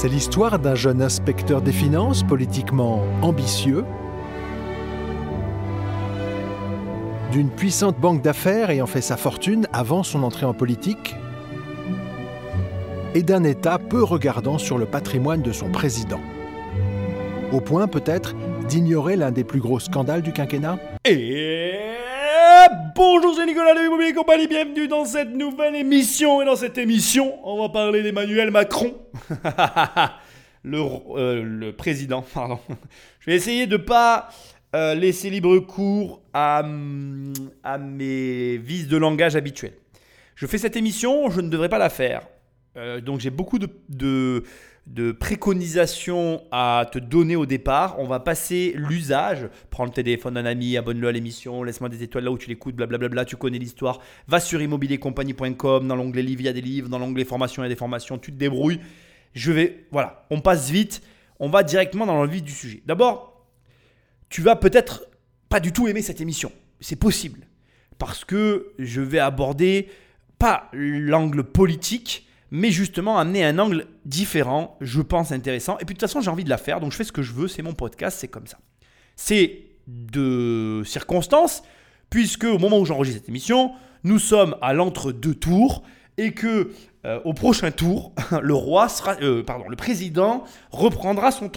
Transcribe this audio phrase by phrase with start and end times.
[0.00, 3.84] C'est l'histoire d'un jeune inspecteur des finances politiquement ambitieux,
[7.32, 11.16] d'une puissante banque d'affaires ayant fait sa fortune avant son entrée en politique,
[13.14, 16.22] et d'un État peu regardant sur le patrimoine de son président.
[17.52, 18.34] Au point peut-être
[18.70, 20.78] d'ignorer l'un des plus gros scandales du quinquennat?
[22.94, 26.42] Bonjour, c'est Nicolas de l'Immobilier Compagnie, bienvenue dans cette nouvelle émission.
[26.42, 28.94] Et dans cette émission, on va parler d'Emmanuel Macron.
[30.62, 30.78] le,
[31.16, 32.58] euh, le président, pardon.
[33.20, 34.30] Je vais essayer de pas
[34.74, 39.74] euh, laisser libre cours à, hum, à mes vices de langage habituels.
[40.34, 42.22] Je fais cette émission, je ne devrais pas la faire.
[42.76, 44.44] Euh, donc j'ai beaucoup de,
[44.90, 48.00] de préconisations à te donner au départ.
[48.00, 49.48] On va passer l'usage.
[49.70, 52.74] Prends le téléphone d'un ami, abonne-le à l'émission, laisse-moi des étoiles là où tu l'écoutes,
[52.74, 54.00] blablabla, tu connais l'histoire.
[54.26, 57.66] Va sur immobiliercompagnie.com, dans l'onglet livre, il y a des livres, dans l'onglet formation, il
[57.66, 58.80] y a des formations, tu te débrouilles.
[59.32, 61.02] Je vais, voilà, on passe vite,
[61.38, 62.82] on va directement dans le vif du sujet.
[62.84, 63.46] D'abord,
[64.28, 65.06] tu vas peut-être
[65.48, 66.50] pas du tout aimer cette émission.
[66.80, 67.46] C'est possible.
[67.98, 69.88] Parce que je vais aborder
[70.40, 75.78] pas l'angle politique, mais justement amener un angle différent, je pense intéressant.
[75.78, 77.22] Et puis de toute façon, j'ai envie de la faire, donc je fais ce que
[77.22, 78.58] je veux, c'est mon podcast, c'est comme ça.
[79.16, 81.62] C'est de circonstances,
[82.10, 83.72] puisque au moment où j'enregistre cette émission,
[84.04, 85.82] nous sommes à l'entre-deux tours
[86.16, 86.72] et que
[87.06, 88.12] euh, au prochain tour,
[88.42, 91.50] le roi sera, euh, pardon, le président reprendra son,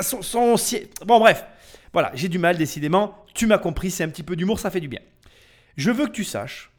[0.00, 0.88] son, son siège.
[1.06, 1.44] Bon bref,
[1.92, 3.24] voilà, j'ai du mal décidément.
[3.34, 5.00] Tu m'as compris, c'est un petit peu d'humour, ça fait du bien.
[5.76, 6.69] Je veux que tu saches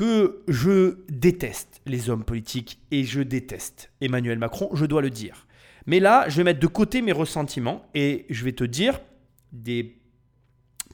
[0.00, 5.46] que je déteste les hommes politiques et je déteste Emmanuel Macron, je dois le dire.
[5.84, 8.98] Mais là, je vais mettre de côté mes ressentiments et je vais te dire
[9.52, 10.00] des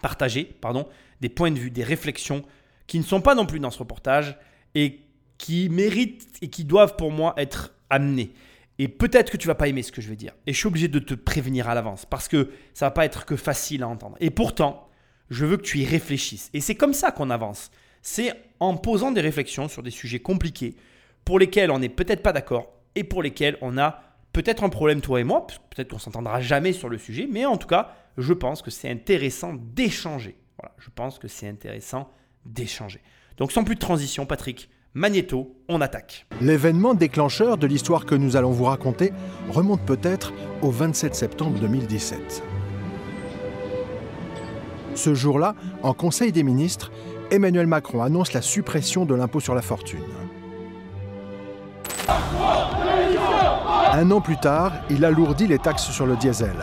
[0.02, 0.88] partager, pardon,
[1.20, 2.44] des points de vue, des réflexions
[2.88, 4.36] qui ne sont pas non plus dans ce reportage
[4.74, 5.02] et
[5.38, 8.32] qui méritent et qui doivent pour moi être amenées.
[8.80, 10.32] Et peut-être que tu vas pas aimer ce que je vais dire.
[10.48, 13.24] Et je suis obligé de te prévenir à l'avance parce que ça va pas être
[13.24, 14.16] que facile à entendre.
[14.18, 14.88] Et pourtant,
[15.31, 16.50] je veux que tu y réfléchisses.
[16.54, 17.70] Et c'est comme ça qu'on avance
[18.06, 20.77] c'est en posant des réflexions sur des sujets compliqués
[21.25, 24.00] pour lesquels on n'est peut-être pas d'accord et pour lesquels on a
[24.33, 27.56] peut-être un problème toi et moi, peut-être qu'on s'entendra jamais sur le sujet, mais en
[27.56, 30.37] tout cas, je pense que c'est intéressant d'échanger.
[30.56, 32.09] Voilà, je pense que c'est intéressant
[32.44, 33.00] d'échanger.
[33.39, 36.27] Donc sans plus de transition, Patrick, Magnéto, on attaque.
[36.41, 39.12] L'événement déclencheur de l'histoire que nous allons vous raconter
[39.50, 42.44] remonte peut-être au 27 septembre 2017.
[44.94, 46.91] Ce jour-là, en Conseil des ministres,
[47.31, 49.98] Emmanuel Macron annonce la suppression de l'impôt sur la fortune.
[53.92, 56.54] Un an plus tard, il alourdit les taxes sur le diesel.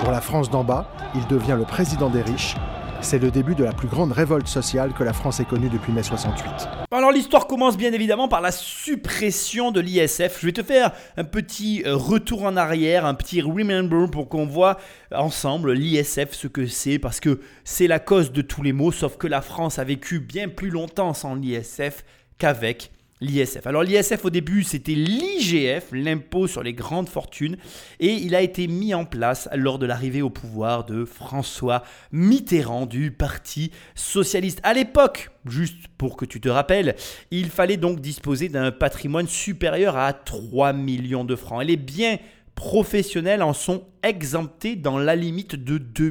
[0.00, 2.56] Pour la France d'en bas, il devient le président des riches.
[3.02, 5.92] C'est le début de la plus grande révolte sociale que la France ait connue depuis
[5.92, 6.68] mai 68.
[6.92, 10.38] Alors l'histoire commence bien évidemment par la suppression de l'ISF.
[10.40, 14.46] Je vais te faire un petit euh, retour en arrière, un petit remember pour qu'on
[14.46, 14.78] voit
[15.12, 19.16] ensemble l'ISF ce que c'est parce que c'est la cause de tous les maux sauf
[19.16, 22.04] que la France a vécu bien plus longtemps sans l'ISF
[22.38, 23.66] qu'avec l'ISF.
[23.66, 27.56] Alors l'ISF au début c'était l'IGF, l'impôt sur les grandes fortunes,
[28.00, 32.84] et il a été mis en place lors de l'arrivée au pouvoir de François Mitterrand
[32.86, 34.60] du Parti socialiste.
[34.64, 36.96] À l'époque, juste pour que tu te rappelles,
[37.30, 41.62] il fallait donc disposer d'un patrimoine supérieur à 3 millions de francs.
[41.62, 42.18] Elle est bien
[42.54, 46.10] professionnels en sont exemptés dans la limite de 2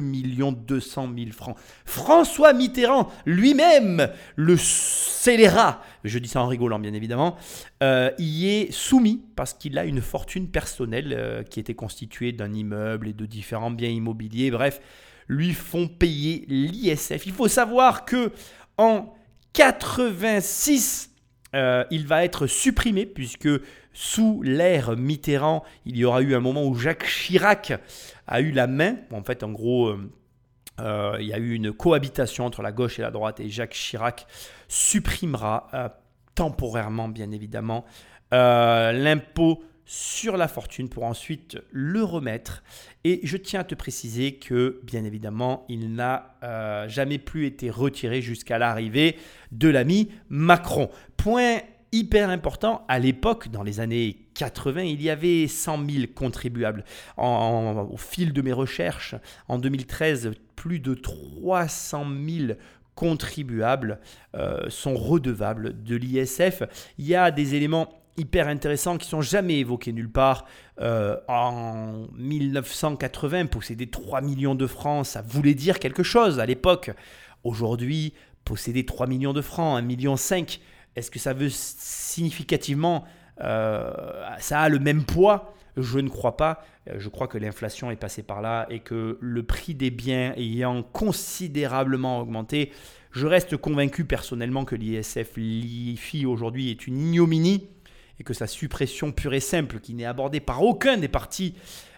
[0.52, 1.56] 200 000 francs.
[1.84, 7.36] François Mitterrand lui-même, le scélérat, je dis ça en rigolant bien évidemment,
[7.82, 12.52] euh, y est soumis parce qu'il a une fortune personnelle euh, qui était constituée d'un
[12.52, 14.80] immeuble et de différents biens immobiliers, bref,
[15.28, 17.26] lui font payer l'ISF.
[17.26, 18.32] Il faut savoir que
[18.78, 19.14] en
[19.52, 21.11] 86,
[21.54, 23.48] euh, il va être supprimé puisque
[23.92, 27.74] sous l'ère Mitterrand, il y aura eu un moment où Jacques Chirac
[28.26, 28.96] a eu la main.
[29.10, 30.10] En fait, en gros, euh,
[30.80, 33.74] euh, il y a eu une cohabitation entre la gauche et la droite et Jacques
[33.74, 34.26] Chirac
[34.68, 35.68] supprimera
[36.34, 37.84] temporairement, bien évidemment,
[38.30, 42.62] l'impôt sur la fortune pour ensuite le remettre.
[43.04, 47.70] Et je tiens à te préciser que, bien évidemment, il n'a euh, jamais plus été
[47.70, 49.16] retiré jusqu'à l'arrivée
[49.50, 50.88] de l'ami Macron.
[51.16, 51.60] Point
[51.92, 56.84] hyper important, à l'époque, dans les années 80, il y avait 100 000 contribuables.
[57.18, 59.14] au fil de mes recherches,
[59.48, 62.54] en 2013, plus de 300 000
[62.94, 64.00] contribuables
[64.34, 66.62] euh, sont redevables de l'ISF.
[66.98, 70.44] Il y a des éléments hyper intéressants qui sont jamais évoqués nulle part.
[70.80, 76.90] Euh, en 1980, posséder 3 millions de francs, ça voulait dire quelque chose à l'époque.
[77.44, 78.14] Aujourd'hui,
[78.44, 80.16] posséder 3 millions de francs, 1,5 million,
[80.94, 83.04] est-ce que ça veut significativement,
[83.40, 83.92] euh,
[84.38, 85.54] ça a le même poids?
[85.76, 86.64] Je ne crois pas.
[86.96, 90.82] Je crois que l'inflation est passée par là et que le prix des biens ayant
[90.82, 92.72] considérablement augmenté,
[93.12, 97.68] je reste convaincu personnellement que l'ISF, l'IFI aujourd'hui est une ignominie
[98.22, 101.56] et que sa suppression pure et simple, qui n'est abordée par aucun des partis,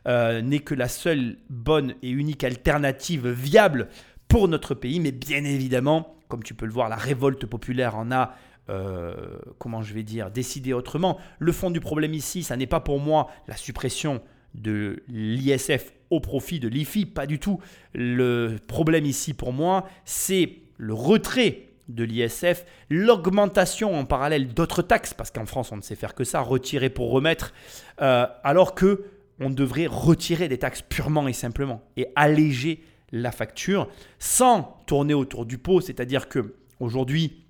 [0.09, 3.89] euh, n'est que la seule bonne et unique alternative viable
[4.27, 5.01] pour notre pays.
[5.01, 8.35] Mais bien évidemment, comme tu peux le voir, la révolte populaire en a
[8.71, 9.15] euh,
[9.59, 11.19] comment je vais dire, décidé autrement.
[11.39, 14.23] Le fond du problème ici, ça n'est pas pour moi la suppression
[14.55, 17.61] de l'ISF au profit de l'IFI, pas du tout.
[17.93, 25.15] Le problème ici pour moi, c'est le retrait de l'ISF, l'augmentation en parallèle d'autres taxes,
[25.15, 27.53] parce qu'en France on ne sait faire que ça, retirer pour remettre,
[28.01, 29.05] euh, alors que
[29.41, 33.89] on devrait retirer des taxes purement et simplement et alléger la facture
[34.19, 37.45] sans tourner autour du pot, c'est-à-dire que aujourd'hui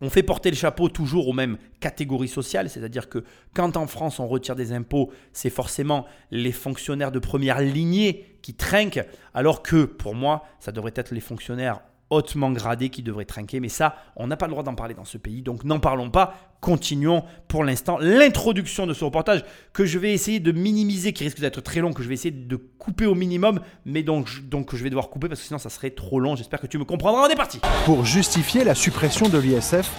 [0.00, 3.24] on fait porter le chapeau toujours aux mêmes catégories sociales, c'est-à-dire que
[3.54, 8.54] quand en France on retire des impôts, c'est forcément les fonctionnaires de première lignée qui
[8.54, 9.00] trinquent,
[9.32, 11.80] alors que pour moi, ça devrait être les fonctionnaires
[12.10, 13.60] hautement gradés qui devraient trinquer.
[13.60, 15.42] Mais ça, on n'a pas le droit d'en parler dans ce pays.
[15.42, 16.34] Donc n'en parlons pas.
[16.60, 21.40] Continuons pour l'instant l'introduction de ce reportage que je vais essayer de minimiser, qui risque
[21.40, 24.82] d'être très long, que je vais essayer de couper au minimum, mais donc, donc je
[24.82, 26.36] vais devoir couper parce que sinon ça serait trop long.
[26.36, 27.26] J'espère que tu me comprendras.
[27.26, 29.90] On est parti Pour justifier la suppression de l'ISF,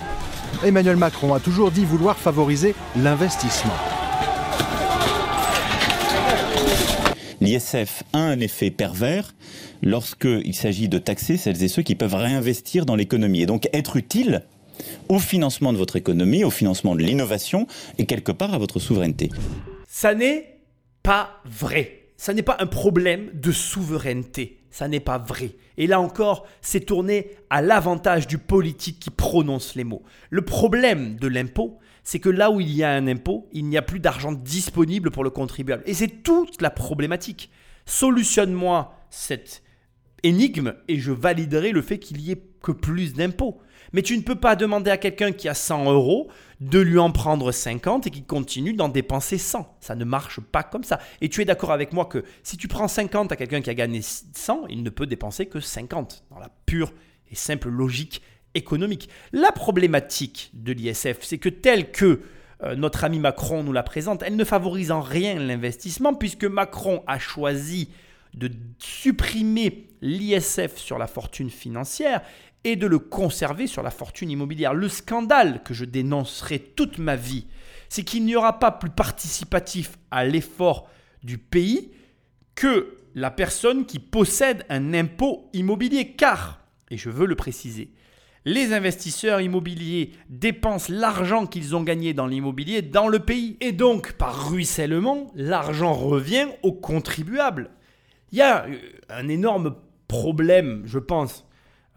[0.63, 4.04] Emmanuel Macron a toujours dit vouloir favoriser l'investissement.
[7.45, 9.35] L'ISF a un effet pervers
[9.83, 13.97] lorsqu'il s'agit de taxer celles et ceux qui peuvent réinvestir dans l'économie et donc être
[13.97, 14.43] utile
[15.09, 17.67] au financement de votre économie, au financement de l'innovation
[17.99, 19.29] et quelque part à votre souveraineté.
[19.87, 20.57] Ça n'est
[21.03, 22.01] pas vrai.
[22.17, 24.57] Ça n'est pas un problème de souveraineté.
[24.71, 25.51] Ça n'est pas vrai.
[25.77, 30.01] Et là encore, c'est tourné à l'avantage du politique qui prononce les mots.
[30.31, 33.77] Le problème de l'impôt, c'est que là où il y a un impôt, il n'y
[33.77, 35.83] a plus d'argent disponible pour le contribuable.
[35.87, 37.49] Et c'est toute la problématique.
[37.87, 39.63] Solutionne-moi cette
[40.23, 43.59] énigme et je validerai le fait qu'il y ait que plus d'impôts.
[43.91, 46.29] Mais tu ne peux pas demander à quelqu'un qui a 100 euros
[46.61, 49.77] de lui en prendre 50 et qui continue d'en dépenser 100.
[49.79, 50.99] Ça ne marche pas comme ça.
[51.21, 53.73] Et tu es d'accord avec moi que si tu prends 50 à quelqu'un qui a
[53.73, 56.93] gagné 100, il ne peut dépenser que 50 dans la pure
[57.31, 58.21] et simple logique
[58.55, 59.09] économique.
[59.31, 62.21] La problématique de l'ISF, c'est que tel que
[62.63, 67.03] euh, notre ami Macron nous la présente, elle ne favorise en rien l'investissement puisque Macron
[67.05, 67.89] a choisi
[68.33, 68.49] de
[68.79, 72.21] supprimer l'ISF sur la fortune financière
[72.63, 74.73] et de le conserver sur la fortune immobilière.
[74.73, 77.45] Le scandale que je dénoncerai toute ma vie,
[77.89, 80.89] c'est qu'il n'y aura pas plus participatif à l'effort
[81.23, 81.91] du pays
[82.55, 86.13] que la personne qui possède un impôt immobilier.
[86.13, 86.59] Car,
[86.89, 87.91] et je veux le préciser,
[88.45, 93.57] les investisseurs immobiliers dépensent l'argent qu'ils ont gagné dans l'immobilier dans le pays.
[93.59, 97.71] Et donc, par ruissellement, l'argent revient aux contribuables.
[98.31, 98.77] Il y a euh,
[99.09, 99.75] un énorme
[100.07, 101.45] problème, je pense,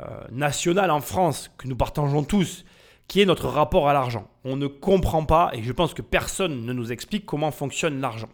[0.00, 2.64] euh, national en France, que nous partageons tous,
[3.08, 4.28] qui est notre rapport à l'argent.
[4.44, 8.28] On ne comprend pas, et je pense que personne ne nous explique comment fonctionne l'argent.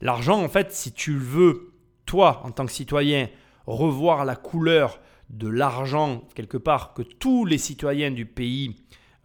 [0.00, 1.72] L'argent, en fait, si tu veux,
[2.06, 3.28] toi, en tant que citoyen,
[3.66, 5.00] revoir la couleur
[5.30, 8.76] de l'argent, quelque part, que tous les citoyens du pays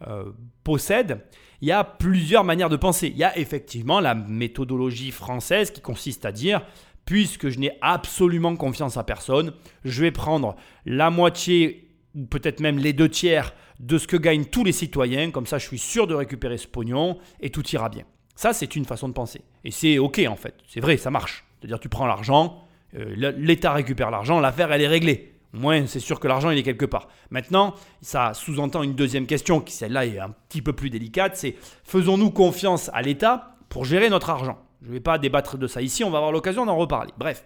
[0.07, 0.31] euh,
[0.63, 1.21] possèdent,
[1.61, 3.07] il y a plusieurs manières de penser.
[3.07, 6.61] Il y a effectivement la méthodologie française qui consiste à dire
[7.05, 9.53] puisque je n'ai absolument confiance à personne,
[9.83, 14.45] je vais prendre la moitié ou peut-être même les deux tiers de ce que gagnent
[14.45, 17.89] tous les citoyens, comme ça je suis sûr de récupérer ce pognon et tout ira
[17.89, 18.03] bien.
[18.35, 19.41] Ça, c'est une façon de penser.
[19.63, 21.45] Et c'est OK en fait, c'est vrai, ça marche.
[21.59, 22.63] C'est-à-dire tu prends l'argent,
[22.95, 25.34] euh, l'État récupère l'argent, l'affaire elle est réglée.
[25.55, 27.07] Moins, c'est sûr que l'argent, il est quelque part.
[27.29, 31.55] Maintenant, ça sous-entend une deuxième question, qui celle-là est un petit peu plus délicate, c'est
[31.83, 35.81] faisons-nous confiance à l'État pour gérer notre argent je ne vais pas débattre de ça
[35.81, 37.11] ici, on va avoir l'occasion d'en reparler.
[37.17, 37.43] Bref.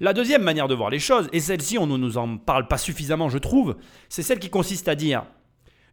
[0.00, 2.78] La deuxième manière de voir les choses, et celle-ci on ne nous en parle pas
[2.78, 3.76] suffisamment je trouve,
[4.08, 5.24] c'est celle qui consiste à dire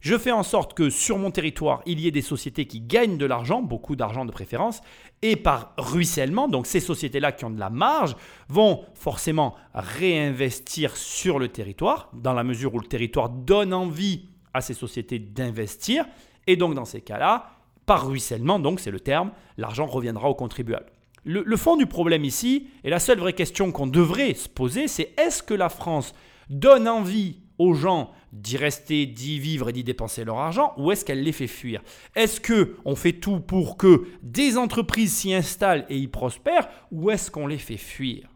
[0.02, 3.16] je fais en sorte que sur mon territoire, il y ait des sociétés qui gagnent
[3.16, 4.80] de l'argent, beaucoup d'argent de préférence,
[5.22, 8.16] et par ruissellement, donc ces sociétés-là qui ont de la marge,
[8.48, 14.60] vont forcément réinvestir sur le territoire, dans la mesure où le territoire donne envie à
[14.60, 16.04] ces sociétés d'investir,
[16.48, 17.52] et donc dans ces cas-là,
[17.86, 20.90] par ruissellement, donc c'est le terme, l'argent reviendra aux contribuables.
[21.24, 25.14] Le, fond du problème ici, et la seule vraie question qu'on devrait se poser, c'est
[25.16, 26.12] est-ce que la France
[26.50, 31.04] donne envie aux gens d'y rester, d'y vivre et d'y dépenser leur argent, ou est-ce
[31.04, 31.82] qu'elle les fait fuir?
[32.16, 37.10] Est-ce que on fait tout pour que des entreprises s'y installent et y prospèrent, ou
[37.10, 38.28] est-ce qu'on les fait fuir?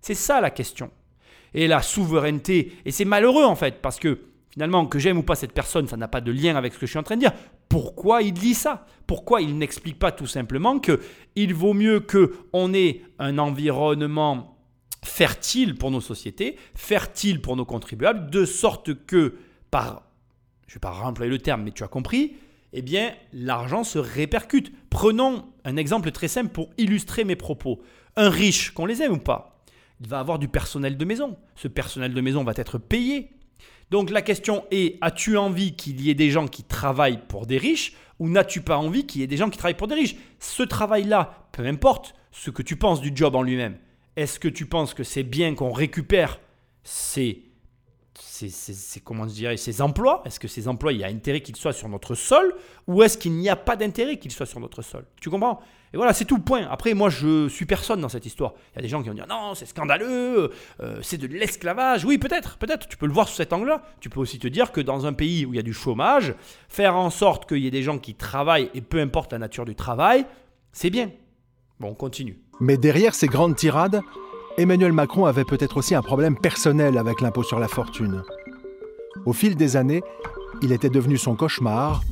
[0.00, 0.90] C'est ça la question.
[1.54, 4.20] Et la souveraineté, et c'est malheureux en fait, parce que
[4.50, 6.86] finalement, que j'aime ou pas cette personne, ça n'a pas de lien avec ce que
[6.86, 7.32] je suis en train de dire.
[7.68, 8.84] pourquoi il dit ça?
[9.06, 11.00] Pourquoi il n'explique pas tout simplement que
[11.36, 14.49] il vaut mieux que on ait un environnement
[15.04, 19.36] fertile pour nos sociétés, fertile pour nos contribuables, de sorte que
[19.70, 20.10] par
[20.70, 22.36] je ne vais pas remplir le terme, mais tu as compris,
[22.72, 24.72] eh bien, l'argent se répercute.
[24.88, 27.82] Prenons un exemple très simple pour illustrer mes propos.
[28.14, 29.64] Un riche, qu'on les aime ou pas,
[30.00, 31.36] il va avoir du personnel de maison.
[31.56, 33.30] Ce personnel de maison va être payé.
[33.90, 37.58] Donc la question est, as-tu envie qu'il y ait des gens qui travaillent pour des
[37.58, 40.14] riches ou n'as-tu pas envie qu'il y ait des gens qui travaillent pour des riches?
[40.38, 43.76] Ce travail-là, peu importe ce que tu penses du job en lui-même,
[44.20, 46.40] est-ce que tu penses que c'est bien qu'on récupère
[46.82, 47.50] ces
[49.04, 50.22] comment je ces emplois?
[50.24, 52.54] Est-ce que ces emplois, il y a intérêt qu'ils soient sur notre sol
[52.86, 55.04] ou est-ce qu'il n'y a pas d'intérêt qu'ils soient sur notre sol?
[55.20, 55.60] Tu comprends?
[55.92, 56.66] Et voilà, c'est tout point.
[56.70, 58.54] Après, moi, je suis personne dans cette histoire.
[58.72, 60.50] Il y a des gens qui vont dire non, c'est scandaleux,
[60.80, 62.04] euh, c'est de l'esclavage.
[62.04, 62.86] Oui, peut-être, peut-être.
[62.86, 63.82] Tu peux le voir sous cet angle-là.
[64.00, 66.34] Tu peux aussi te dire que dans un pays où il y a du chômage,
[66.68, 69.64] faire en sorte qu'il y ait des gens qui travaillent et peu importe la nature
[69.64, 70.26] du travail,
[70.72, 71.10] c'est bien.
[71.80, 72.38] Bon, on continue.
[72.60, 74.02] Mais derrière ces grandes tirades,
[74.58, 78.22] Emmanuel Macron avait peut-être aussi un problème personnel avec l'impôt sur la fortune.
[79.24, 80.02] Au fil des années,
[80.62, 82.02] il était devenu son cauchemar.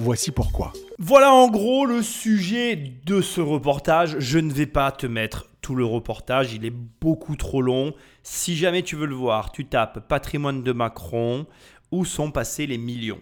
[0.00, 0.72] Voici pourquoi.
[0.98, 4.16] Voilà en gros le sujet de ce reportage.
[4.18, 7.94] Je ne vais pas te mettre tout le reportage, il est beaucoup trop long.
[8.22, 11.46] Si jamais tu veux le voir, tu tapes patrimoine de Macron,
[11.92, 13.20] où sont passés les millions?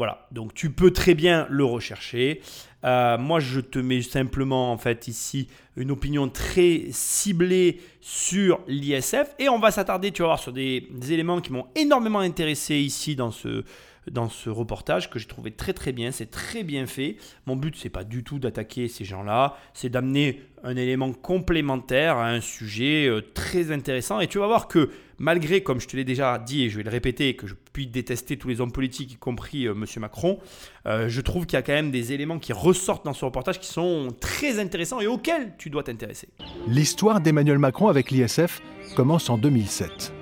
[0.00, 2.40] Voilà, donc tu peux très bien le rechercher.
[2.84, 9.34] Euh, moi, je te mets simplement en fait ici une opinion très ciblée sur l'ISF.
[9.38, 12.76] Et on va s'attarder, tu vas voir, sur des, des éléments qui m'ont énormément intéressé
[12.76, 13.62] ici dans ce,
[14.10, 17.16] dans ce reportage que j'ai trouvé très très bien, c'est très bien fait.
[17.46, 22.28] Mon but c'est pas du tout d'attaquer ces gens-là, c'est d'amener un élément complémentaire à
[22.28, 24.20] un sujet euh, très intéressant.
[24.20, 24.90] Et tu vas voir que
[25.20, 27.86] malgré comme je te l'ai déjà dit et je vais le répéter que je puis
[27.86, 29.70] détester tous les hommes politiques y compris M.
[29.70, 30.38] Euh, monsieur Macron,
[30.86, 33.60] euh, je trouve qu'il y a quand même des éléments qui ressortent dans ce reportage
[33.60, 36.28] qui sont très intéressants et auxquels tu dois t'intéresser.
[36.66, 38.60] L'histoire d'Emmanuel Macron avec l'ISF
[38.96, 40.12] commence en 2007.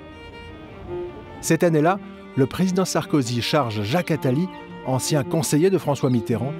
[1.41, 1.99] Cette année-là,
[2.35, 4.47] le président Sarkozy charge Jacques Attali,
[4.85, 6.53] ancien conseiller de François Mitterrand,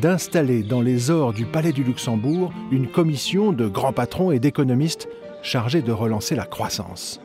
[0.00, 5.08] d'installer dans les ors du Palais du Luxembourg une commission de grands patrons et d'économistes
[5.42, 7.20] chargés de relancer la croissance.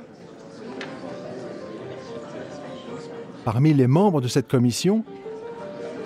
[3.45, 5.05] Parmi les membres de cette commission,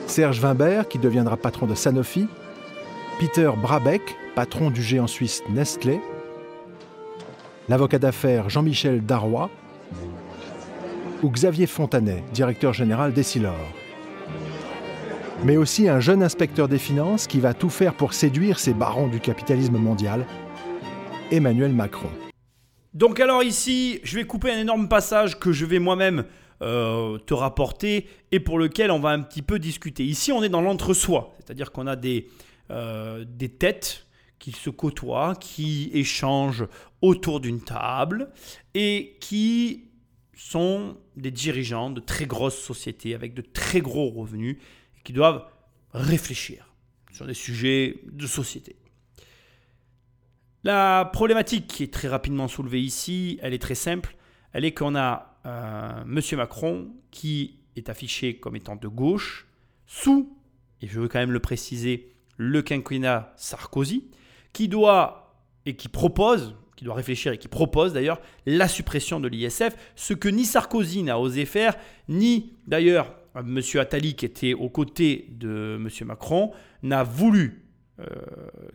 [0.08, 2.28] Serge Wimbert, qui deviendra patron de Sanofi,
[3.18, 4.02] Peter Brabeck,
[4.36, 6.02] patron du géant suisse Nestlé,
[7.70, 9.50] l'avocat d'affaires Jean-Michel Darrois,
[11.24, 13.56] ou Xavier Fontanet, directeur général d'Essilor.
[15.46, 19.08] Mais aussi un jeune inspecteur des finances qui va tout faire pour séduire ces barons
[19.08, 20.26] du capitalisme mondial,
[21.32, 22.10] Emmanuel Macron.
[22.94, 26.26] Donc alors ici, je vais couper un énorme passage que je vais moi-même
[26.62, 30.04] euh, te rapporter et pour lequel on va un petit peu discuter.
[30.04, 32.28] Ici, on est dans l'entre-soi, c'est-à-dire qu'on a des,
[32.70, 34.08] euh, des têtes
[34.40, 36.68] qui se côtoient, qui échangent
[37.02, 38.30] autour d'une table
[38.74, 39.86] et qui
[40.34, 44.58] sont des dirigeants de très grosses sociétés avec de très gros revenus
[45.04, 45.46] qui doivent
[45.94, 46.74] réfléchir
[47.12, 48.76] sur des sujets de société.
[50.64, 54.16] La problématique qui est très rapidement soulevée ici, elle est très simple.
[54.52, 56.22] Elle est qu'on a euh, M.
[56.38, 59.48] Macron qui est affiché comme étant de gauche
[59.88, 60.36] sous,
[60.82, 64.06] et je veux quand même le préciser, le quinquennat Sarkozy,
[64.54, 69.28] qui doit et qui propose, qui doit réfléchir et qui propose d'ailleurs la suppression de
[69.28, 71.76] l'ISF, ce que ni Sarkozy n'a osé faire,
[72.08, 73.60] ni d'ailleurs M.
[73.76, 76.08] Attali, qui était aux côtés de M.
[76.08, 77.66] Macron, n'a voulu
[78.00, 78.06] euh,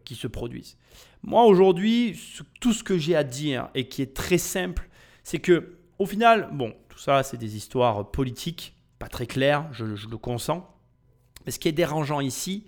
[0.05, 0.77] qu'il se produise.
[1.23, 2.21] Moi aujourd'hui,
[2.61, 4.89] tout ce que j'ai à dire et qui est très simple,
[5.23, 9.85] c'est que au final, bon, tout ça c'est des histoires politiques, pas très claires, je,
[9.85, 10.67] le consens.
[11.45, 12.67] Mais ce qui est dérangeant ici,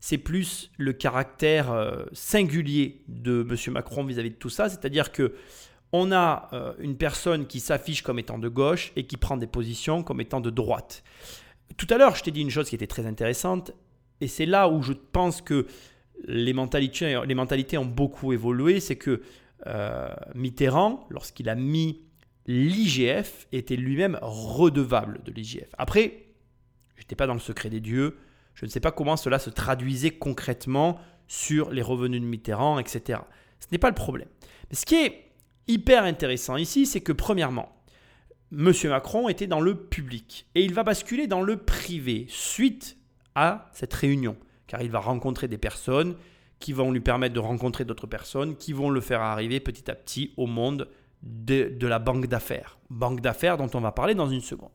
[0.00, 3.72] c'est plus le caractère euh, singulier de M.
[3.72, 4.68] Macron vis-à-vis de tout ça.
[4.68, 5.34] C'est-à-dire que
[5.92, 9.46] on a euh, une personne qui s'affiche comme étant de gauche et qui prend des
[9.46, 11.04] positions comme étant de droite.
[11.76, 13.72] Tout à l'heure, je t'ai dit une chose qui était très intéressante,
[14.20, 15.66] et c'est là où je pense que
[16.26, 19.22] les mentalités, les mentalités ont beaucoup évolué, c'est que
[19.66, 22.02] euh, Mitterrand, lorsqu'il a mis
[22.46, 25.68] l'IGF, était lui-même redevable de l'IGF.
[25.78, 26.26] Après,
[26.96, 28.16] je n'étais pas dans le secret des dieux,
[28.54, 33.20] je ne sais pas comment cela se traduisait concrètement sur les revenus de Mitterrand, etc.
[33.60, 34.28] Ce n'est pas le problème.
[34.70, 35.32] Mais ce qui est
[35.66, 37.74] hyper intéressant ici, c'est que premièrement,
[38.52, 38.72] M.
[38.84, 42.96] Macron était dans le public et il va basculer dans le privé suite
[43.34, 44.36] à cette réunion,
[44.66, 46.16] car il va rencontrer des personnes
[46.60, 49.94] qui vont lui permettre de rencontrer d'autres personnes, qui vont le faire arriver petit à
[49.94, 50.88] petit au monde
[51.24, 52.78] de, la banque d'affaires.
[52.90, 54.70] Banque d'affaires dont on va parler dans une seconde.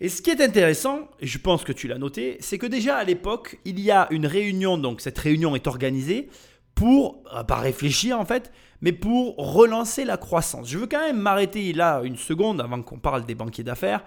[0.00, 2.96] Et ce qui est intéressant, et je pense que tu l'as noté, c'est que déjà
[2.96, 6.28] à l'époque, il y a une réunion, donc cette réunion est organisée
[6.74, 8.52] pour, euh, pas réfléchir en fait,
[8.82, 10.68] mais pour relancer la croissance.
[10.68, 14.04] Je veux quand même m'arrêter là une seconde avant qu'on parle des banquiers d'affaires,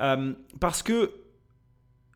[0.00, 1.12] euh, parce que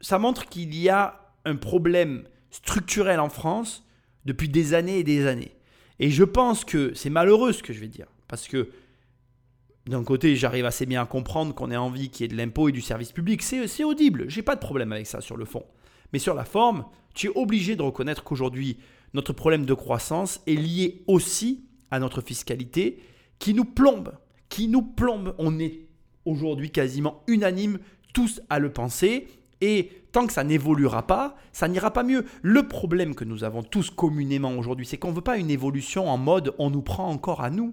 [0.01, 3.85] ça montre qu'il y a un problème structurel en France
[4.25, 5.57] depuis des années et des années.
[5.99, 8.71] Et je pense que c'est malheureux ce que je vais dire, parce que
[9.87, 12.69] d'un côté, j'arrive assez bien à comprendre qu'on ait envie qu'il y ait de l'impôt
[12.69, 13.43] et du service public.
[13.43, 15.65] C'est audible, j'ai pas de problème avec ça sur le fond.
[16.13, 18.79] Mais sur la forme, tu es obligé de reconnaître qu'aujourd'hui,
[19.15, 22.99] notre problème de croissance est lié aussi à notre fiscalité
[23.39, 24.13] qui nous plombe,
[24.49, 25.35] qui nous plombe.
[25.39, 25.87] On est
[26.25, 27.79] aujourd'hui quasiment unanime
[28.13, 29.29] tous à le penser
[29.61, 32.25] et tant que ça n'évoluera pas, ça n'ira pas mieux.
[32.43, 36.09] Le problème que nous avons tous communément aujourd'hui, c'est qu'on ne veut pas une évolution
[36.09, 37.73] en mode on nous prend encore à nous.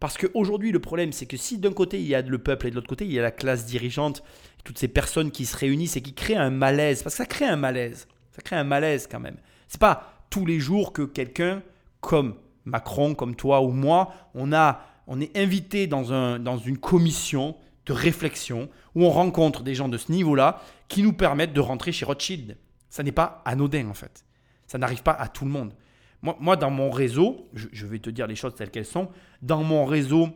[0.00, 2.70] Parce qu'aujourd'hui, le problème, c'est que si d'un côté, il y a le peuple et
[2.70, 4.22] de l'autre côté, il y a la classe dirigeante,
[4.64, 7.44] toutes ces personnes qui se réunissent et qui créent un malaise, parce que ça crée
[7.44, 9.36] un malaise, ça crée un malaise quand même.
[9.68, 11.62] C'est pas tous les jours que quelqu'un
[12.00, 16.78] comme Macron, comme toi ou moi, on, a, on est invité dans, un, dans une
[16.78, 21.60] commission de réflexion où on rencontre des gens de ce niveau-là qui nous permettent de
[21.60, 22.56] rentrer chez Rothschild.
[22.88, 24.24] Ça n'est pas anodin en fait.
[24.66, 25.74] Ça n'arrive pas à tout le monde.
[26.22, 29.08] Moi, dans mon réseau, je, vais te dire les choses telles qu'elles sont,
[29.40, 30.28] dans mon réseau,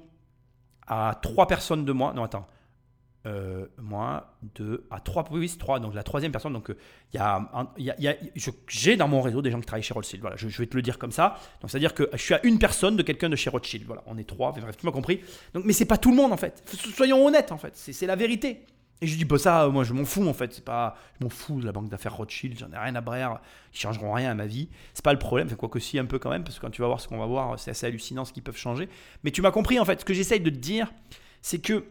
[0.86, 2.46] à trois personnes de moi, non attends,
[3.26, 6.70] euh, moi, deux, à trois, oui, trois, donc la troisième personne, donc
[7.12, 8.16] il y a,
[8.68, 10.82] j'ai dans mon réseau des gens qui travaillent chez Rothschild, voilà, je, vais te le
[10.82, 13.48] dire comme ça, donc c'est-à-dire que je suis à une personne de quelqu'un de chez
[13.48, 15.20] Rothschild, voilà, on est trois, bref, tu m'as compris,
[15.54, 16.62] donc, mais c'est pas tout le monde en fait,
[16.94, 18.60] soyons honnêtes en fait, c'est la vérité.
[19.00, 21.30] Et je dis, bah ça, moi je m'en fous en fait, c'est pas, je m'en
[21.30, 23.40] fous de la banque d'affaires Rothschild, j'en ai rien à brère,
[23.72, 26.06] ils changeront rien à ma vie, c'est pas le problème, enfin, quoi que si un
[26.06, 27.86] peu quand même, parce que quand tu vas voir ce qu'on va voir, c'est assez
[27.86, 28.88] hallucinant ce qu'ils peuvent changer.
[29.24, 30.92] Mais tu m'as compris en fait, ce que j'essaye de te dire,
[31.42, 31.84] c'est que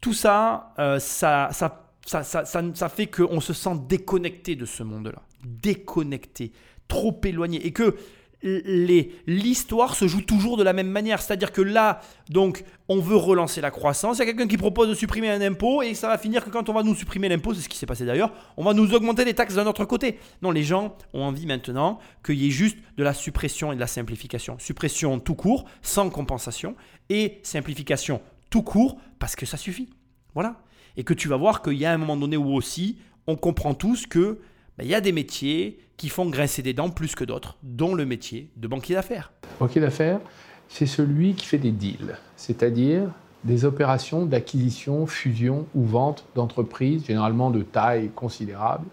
[0.00, 4.66] tout ça, euh, ça, ça, ça, ça, ça, ça fait qu'on se sent déconnecté de
[4.66, 6.52] ce monde-là, déconnecté,
[6.88, 7.96] trop éloigné, et que
[8.42, 11.20] l'histoire se joue toujours de la même manière.
[11.20, 14.18] C'est-à-dire que là, donc, on veut relancer la croissance.
[14.18, 16.50] Il y a quelqu'un qui propose de supprimer un impôt et ça va finir que
[16.50, 18.94] quand on va nous supprimer l'impôt, c'est ce qui s'est passé d'ailleurs, on va nous
[18.94, 20.18] augmenter les taxes d'un autre côté.
[20.42, 23.80] Non, les gens ont envie maintenant qu'il y ait juste de la suppression et de
[23.80, 24.56] la simplification.
[24.58, 26.76] Suppression tout court, sans compensation,
[27.08, 28.20] et simplification
[28.50, 29.90] tout court parce que ça suffit.
[30.34, 30.60] Voilà.
[30.96, 33.74] Et que tu vas voir qu'il y a un moment donné où aussi, on comprend
[33.74, 34.40] tous que
[34.78, 37.94] ben, il y a des métiers qui font grincer des dents plus que d'autres, dont
[37.96, 39.32] le métier de banquier d'affaires.
[39.58, 40.20] Banquier d'affaires,
[40.68, 43.10] c'est celui qui fait des deals, c'est-à-dire
[43.42, 48.84] des opérations d'acquisition, fusion ou vente d'entreprises, généralement de taille considérable,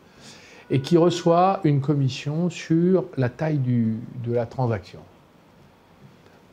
[0.71, 5.01] et qui reçoit une commission sur la taille de la transaction.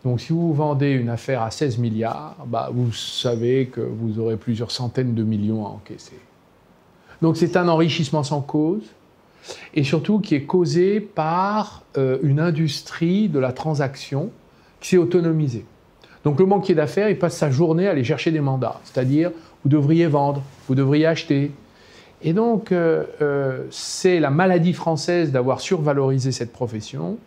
[0.05, 4.37] Donc si vous vendez une affaire à 16 milliards, bah, vous savez que vous aurez
[4.37, 6.19] plusieurs centaines de millions à encaisser.
[7.23, 8.83] Donc c'est un enrichissement sans cause,
[9.75, 14.31] et surtout qui est causé par euh, une industrie de la transaction
[14.81, 15.65] qui s'est autonomisée.
[16.25, 19.69] Donc le banquier d'affaires, il passe sa journée à aller chercher des mandats, c'est-à-dire vous
[19.69, 21.51] devriez vendre, vous devriez acheter.
[22.23, 27.19] Et donc euh, euh, c'est la maladie française d'avoir survalorisé cette profession,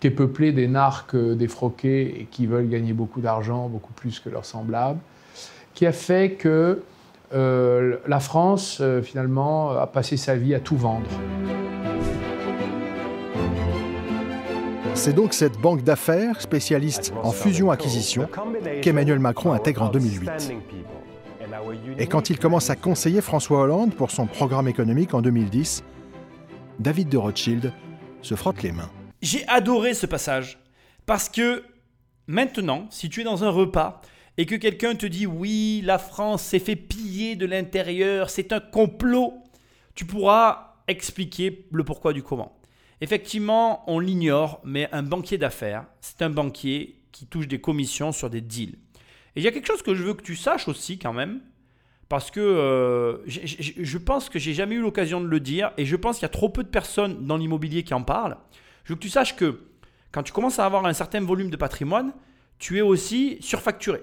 [0.00, 4.28] qui est peuplée des narques défroqués et qui veulent gagner beaucoup d'argent, beaucoup plus que
[4.28, 4.98] leurs semblables,
[5.74, 6.82] qui a fait que
[7.34, 11.08] euh, la France, euh, finalement, a passé sa vie à tout vendre.
[14.94, 18.28] C'est donc cette banque d'affaires spécialiste en fusion-acquisition
[18.82, 20.54] qu'Emmanuel Macron intègre en 2008.
[21.98, 25.82] Et quand il commence à conseiller François Hollande pour son programme économique en 2010,
[26.78, 27.72] David de Rothschild
[28.20, 28.90] se frotte les mains.
[29.22, 30.58] J'ai adoré ce passage
[31.06, 31.62] parce que
[32.26, 34.02] maintenant, si tu es dans un repas
[34.38, 38.60] et que quelqu'un te dit oui, la France s'est fait piller de l'intérieur, c'est un
[38.60, 39.34] complot,
[39.94, 42.58] tu pourras expliquer le pourquoi du comment.
[43.00, 48.30] Effectivement, on l'ignore, mais un banquier d'affaires, c'est un banquier qui touche des commissions sur
[48.30, 48.78] des deals.
[49.34, 51.40] Et il y a quelque chose que je veux que tu saches aussi quand même,
[52.08, 55.96] parce que euh, je pense que j'ai jamais eu l'occasion de le dire, et je
[55.96, 58.36] pense qu'il y a trop peu de personnes dans l'immobilier qui en parlent.
[58.84, 59.60] Je veux que tu saches que
[60.10, 62.12] quand tu commences à avoir un certain volume de patrimoine,
[62.58, 64.02] tu es aussi surfacturé.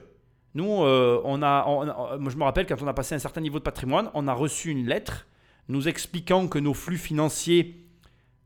[0.59, 3.59] Nous, euh, on a, moi je me rappelle quand on a passé un certain niveau
[3.59, 5.25] de patrimoine, on a reçu une lettre
[5.69, 7.85] nous expliquant que nos flux financiers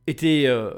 [0.06, 0.70] étaient euh,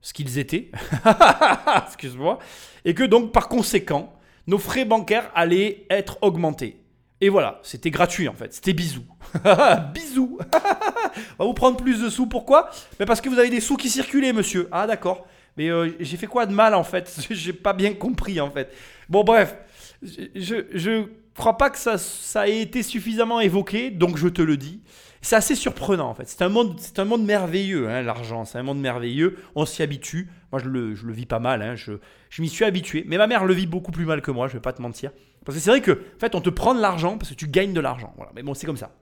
[0.00, 0.70] ce qu'ils étaient,
[1.88, 2.38] excuse-moi,
[2.84, 4.14] et que donc par conséquent,
[4.46, 6.80] nos frais bancaires allaient être augmentés.
[7.20, 9.06] Et voilà, c'était gratuit en fait, c'était bisous.
[9.92, 10.38] bisous
[11.38, 12.70] On va vous prendre plus de sous, pourquoi?
[13.00, 14.68] Mais Parce que vous avez des sous qui circulaient, monsieur.
[14.70, 15.26] Ah d'accord.
[15.56, 17.12] Mais euh, j'ai fait quoi de mal en fait?
[17.30, 18.72] J'ai pas bien compris en fait.
[19.08, 19.56] Bon bref,
[20.02, 21.04] je, je
[21.34, 24.80] crois pas que ça, ait été suffisamment évoqué, donc je te le dis.
[25.22, 26.28] C'est assez surprenant en fait.
[26.28, 28.44] C'est un monde, c'est un monde merveilleux, hein, l'argent.
[28.44, 29.38] C'est un monde merveilleux.
[29.56, 30.28] On s'y habitue.
[30.52, 31.62] Moi, je le, le vis pas mal.
[31.62, 31.74] hein.
[31.74, 31.92] Je,
[32.38, 33.04] m'y suis habitué.
[33.08, 34.46] Mais ma mère le vit beaucoup plus mal que moi.
[34.46, 35.10] Je vais pas te mentir.
[35.44, 37.48] Parce que c'est vrai que, en fait, on te prend de l'argent parce que tu
[37.48, 38.12] gagnes de l'argent.
[38.16, 38.30] Voilà.
[38.36, 38.92] Mais bon, c'est comme ça.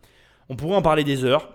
[0.49, 1.53] On pourrait en parler des heures.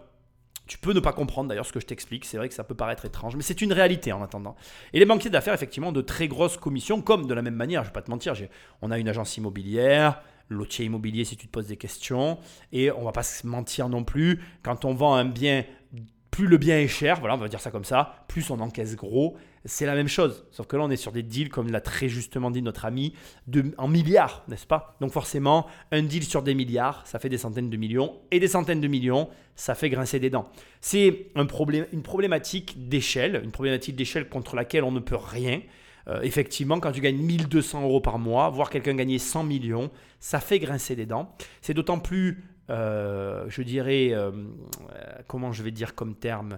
[0.70, 2.26] Tu peux ne pas comprendre d'ailleurs ce que je t'explique.
[2.26, 4.56] C'est vrai que ça peut paraître étrange, mais c'est une réalité en attendant.
[4.94, 7.84] Et les banquiers d'affaires, effectivement, ont de très grosses commissions, comme de la même manière,
[7.84, 8.36] je vais pas te mentir,
[8.84, 12.38] on a une agence immobilière, lotier immobilier si tu te poses des questions,
[12.72, 15.66] et on va pas se mentir non plus, quand on vend un bien,
[16.30, 18.96] plus le bien est cher, voilà, on va dire ça comme ça, plus on encaisse
[18.96, 20.46] gros, c'est la même chose.
[20.52, 23.14] Sauf que là, on est sur des deals, comme l'a très justement dit notre ami,
[23.78, 24.96] en milliards, n'est-ce pas?
[25.02, 28.48] Donc forcément, un deal sur des milliards, ça fait des centaines de millions, et des
[28.48, 30.50] centaines de millions, ça fait grincer des dents.
[30.82, 31.48] C'est un
[31.92, 35.62] une problématique d'échelle, une problématique d'échelle contre laquelle on ne peut rien.
[36.08, 40.40] Euh, effectivement, quand tu gagnes 1200 euros par mois, voir quelqu'un gagner 100 millions, ça
[40.40, 41.36] fait grincer des dents.
[41.62, 44.32] C'est d'autant plus, euh, je dirais, euh,
[45.28, 46.58] comment je vais dire comme terme,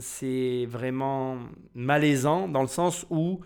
[0.00, 1.38] c'est vraiment
[1.74, 3.40] malaisant dans le sens où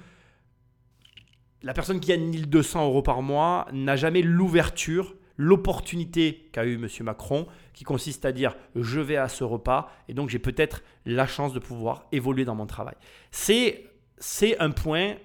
[1.62, 6.88] la personne qui gagne 1200 euros par mois n'a jamais l'ouverture, l'opportunité qu'a eu M.
[7.00, 11.26] Macron, qui consiste à dire je vais à ce repas et donc j'ai peut-être la
[11.26, 12.94] chance de pouvoir évoluer dans mon travail.
[13.30, 15.16] C'est, c'est un point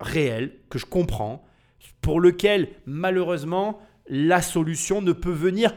[0.00, 1.44] réel que je comprends,
[2.00, 5.74] pour lequel malheureusement la solution ne peut venir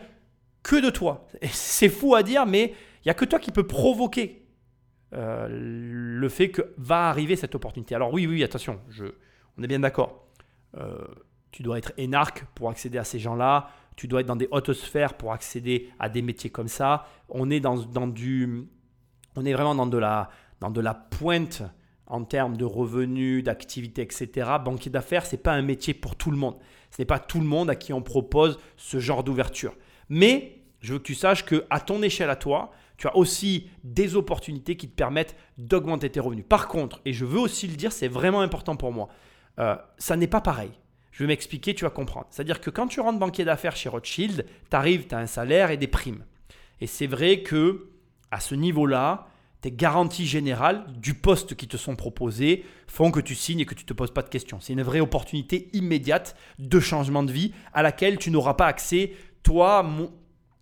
[0.63, 1.28] que de toi.
[1.52, 2.73] C'est fou à dire, mais
[3.04, 4.38] il n'y a que toi qui peux provoquer
[5.13, 7.95] euh, le fait que va arriver cette opportunité.
[7.95, 9.06] Alors oui, oui, attention, je,
[9.58, 10.28] on est bien d'accord.
[10.78, 11.06] Euh,
[11.52, 13.69] tu dois être énarque pour accéder à ces gens-là.
[13.95, 17.08] Tu dois être dans des hautes sphères pour accéder à des métiers comme ça.
[17.28, 17.76] On est dans,
[18.08, 18.67] du,
[19.36, 21.63] on est vraiment dans de la, dans de la pointe
[22.06, 24.50] en termes de revenus, d'activité, etc.
[24.63, 26.56] Banquier d'affaires, c'est pas un métier pour tout le monde.
[26.91, 29.76] Ce n'est pas tout le monde à qui on propose ce genre d'ouverture.
[30.08, 33.69] Mais je veux que tu saches que à ton échelle à toi, tu as aussi
[33.85, 36.45] des opportunités qui te permettent d'augmenter tes revenus.
[36.47, 39.07] Par contre, et je veux aussi le dire, c'est vraiment important pour moi,
[39.57, 40.71] euh, ça n'est pas pareil.
[41.12, 42.27] Je vais m'expliquer, tu vas comprendre.
[42.29, 45.71] C'est-à-dire que quand tu rentres banquier d'affaires chez Rothschild, tu arrives, tu as un salaire
[45.71, 46.25] et des primes.
[46.81, 47.89] Et c'est vrai que
[48.31, 49.27] à ce niveau-là,
[49.62, 53.75] tes garanties générales du poste qui te sont proposées font que tu signes et que
[53.75, 54.59] tu ne te poses pas de questions.
[54.59, 59.13] C'est une vraie opportunité immédiate de changement de vie à laquelle tu n'auras pas accès,
[59.41, 60.12] toi, mon,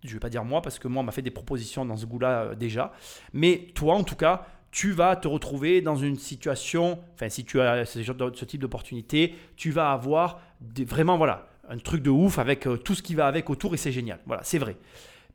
[0.02, 1.96] je ne vais pas dire moi parce que moi on m'a fait des propositions dans
[1.96, 2.92] ce goût-là euh, déjà,
[3.32, 7.60] mais toi en tout cas, tu vas te retrouver dans une situation, enfin si tu
[7.60, 12.66] as ce, ce type d'opportunité, tu vas avoir vraiment voilà, un truc de ouf avec
[12.66, 14.18] euh, tout ce qui va avec autour et c'est génial.
[14.26, 14.76] Voilà, c'est vrai.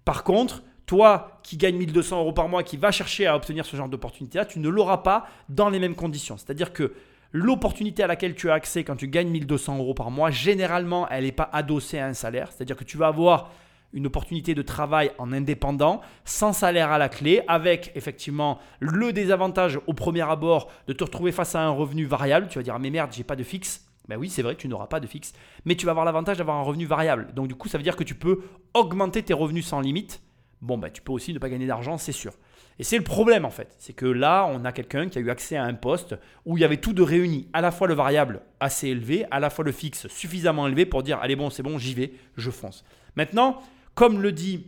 [0.06, 3.76] Par contre, toi qui gagne 1200 euros par mois, qui va chercher à obtenir ce
[3.76, 6.38] genre d'opportunité-là, tu ne l'auras pas dans les mêmes conditions.
[6.38, 6.94] C'est-à-dire que
[7.32, 11.24] l'opportunité à laquelle tu as accès quand tu gagnes 1200 euros par mois, généralement, elle
[11.24, 12.52] n'est pas adossée à un salaire.
[12.52, 13.52] C'est-à-dire que tu vas avoir
[13.94, 19.80] une opportunité de travail en indépendant, sans salaire à la clé, avec effectivement le désavantage
[19.88, 22.48] au premier abord de te retrouver face à un revenu variable.
[22.50, 23.88] Tu vas dire, ah, mais merde, j'ai pas de fixe.
[24.08, 25.32] Ben oui, c'est vrai, tu n'auras pas de fixe,
[25.64, 27.30] mais tu vas avoir l'avantage d'avoir un revenu variable.
[27.34, 28.42] Donc du coup, ça veut dire que tu peux
[28.74, 30.22] augmenter tes revenus sans limite.
[30.62, 32.34] Bon, ben, tu peux aussi ne pas gagner d'argent, c'est sûr.
[32.80, 35.30] Et c'est le problème en fait, c'est que là, on a quelqu'un qui a eu
[35.30, 37.94] accès à un poste où il y avait tout de réuni, à la fois le
[37.94, 41.64] variable assez élevé, à la fois le fixe suffisamment élevé pour dire, allez bon, c'est
[41.64, 42.84] bon, j'y vais, je fonce.
[43.16, 43.62] Maintenant,
[43.96, 44.68] comme le dit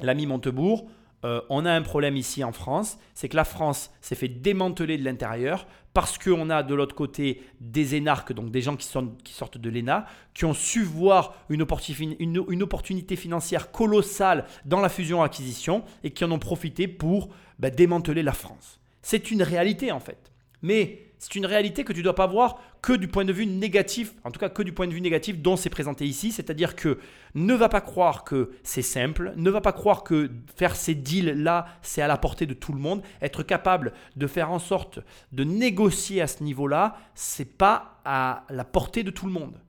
[0.00, 0.88] l'ami Montebourg,
[1.24, 4.98] euh, on a un problème ici en France, c'est que la France s'est fait démanteler
[4.98, 9.58] de l'intérieur parce qu'on a de l'autre côté des énarques, donc des gens qui, sortent
[9.58, 16.24] de l'ENA, qui ont su voir une opportunité financière colossale dans la fusion-acquisition et qui
[16.24, 18.78] en ont profité pour bah, démanteler la France.
[19.02, 20.30] C'est une réalité en fait.
[20.62, 23.46] Mais c'est une réalité que tu ne dois pas voir que du point de vue
[23.46, 26.76] négatif, en tout cas que du point de vue négatif dont c'est présenté ici, c'est-à-dire
[26.76, 26.98] que
[27.34, 31.66] ne va pas croire que c'est simple, ne va pas croire que faire ces deals-là,
[31.82, 35.00] c'est à la portée de tout le monde, être capable de faire en sorte
[35.32, 39.60] de négocier à ce niveau-là, c'est pas à la portée de tout le monde.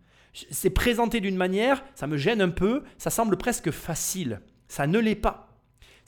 [0.51, 4.41] C'est présenté d'une manière, ça me gêne un peu, ça semble presque facile.
[4.67, 5.48] Ça ne l'est pas.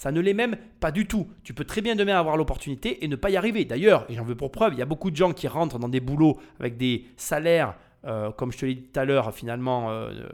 [0.01, 1.27] Ça ne l'est même pas du tout.
[1.43, 3.65] Tu peux très bien demain avoir l'opportunité et ne pas y arriver.
[3.65, 5.89] D'ailleurs, et j'en veux pour preuve, il y a beaucoup de gens qui rentrent dans
[5.89, 9.91] des boulots avec des salaires, euh, comme je te l'ai dit tout à l'heure, finalement
[9.91, 10.29] euh, euh,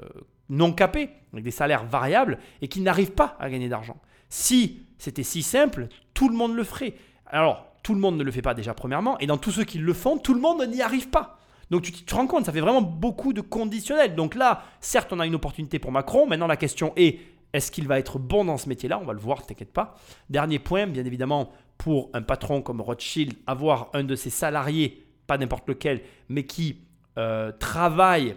[0.48, 3.98] non capés, avec des salaires variables, et qui n'arrivent pas à gagner d'argent.
[4.30, 6.94] Si c'était si simple, tout le monde le ferait.
[7.26, 9.80] Alors, tout le monde ne le fait pas déjà premièrement, et dans tous ceux qui
[9.80, 11.40] le font, tout le monde n'y arrive pas.
[11.72, 14.16] Donc tu te rends compte, ça fait vraiment beaucoup de conditionnels.
[14.16, 16.26] Donc là, certes, on a une opportunité pour Macron.
[16.26, 17.20] Maintenant, la question est,
[17.54, 19.00] est-ce qu'il va être bon dans ce métier-là?
[19.00, 19.96] On va le voir, t'inquiète pas.
[20.30, 25.38] Dernier point, bien évidemment, pour un patron comme Rothschild, avoir un de ses salariés, pas
[25.38, 26.82] n'importe lequel, mais qui
[27.18, 28.36] euh, travaille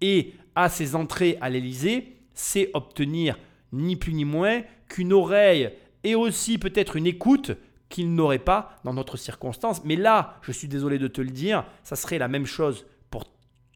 [0.00, 3.38] et a ses entrées à l'Élysée, c'est obtenir
[3.72, 5.70] ni plus ni moins qu'une oreille
[6.04, 7.52] et aussi peut-être une écoute
[7.88, 9.84] qu'il n'aurait pas dans notre circonstance.
[9.84, 12.86] Mais là, je suis désolé de te le dire, ça serait la même chose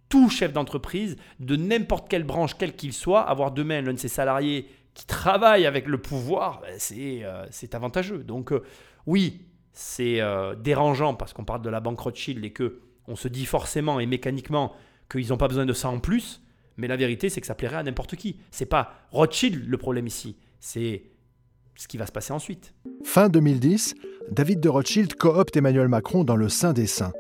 [0.09, 4.09] tout chef d'entreprise, de n'importe quelle branche, quel qu'il soit, avoir demain l'un de ses
[4.09, 8.25] salariés qui travaille avec le pouvoir, ben, euh, c'est avantageux.
[8.25, 8.63] Donc euh,
[9.07, 9.43] oui,
[9.73, 13.45] c'est euh, dérangeant parce qu'on parle de la banque Rothschild et que on se dit
[13.45, 14.73] forcément et mécaniquement
[15.11, 16.43] qu'ils n'ont pas besoin de ça en plus.
[16.79, 18.37] Mais la vérité, c'est que ça plairait à n'importe qui.
[18.51, 21.05] C'est pas Rothschild le problème ici, c'est
[21.77, 22.75] ce qui va se passer ensuite.
[23.05, 23.95] Fin 2010,
[24.31, 27.13] David de Rothschild coopte Emmanuel Macron dans le Saint des Saints,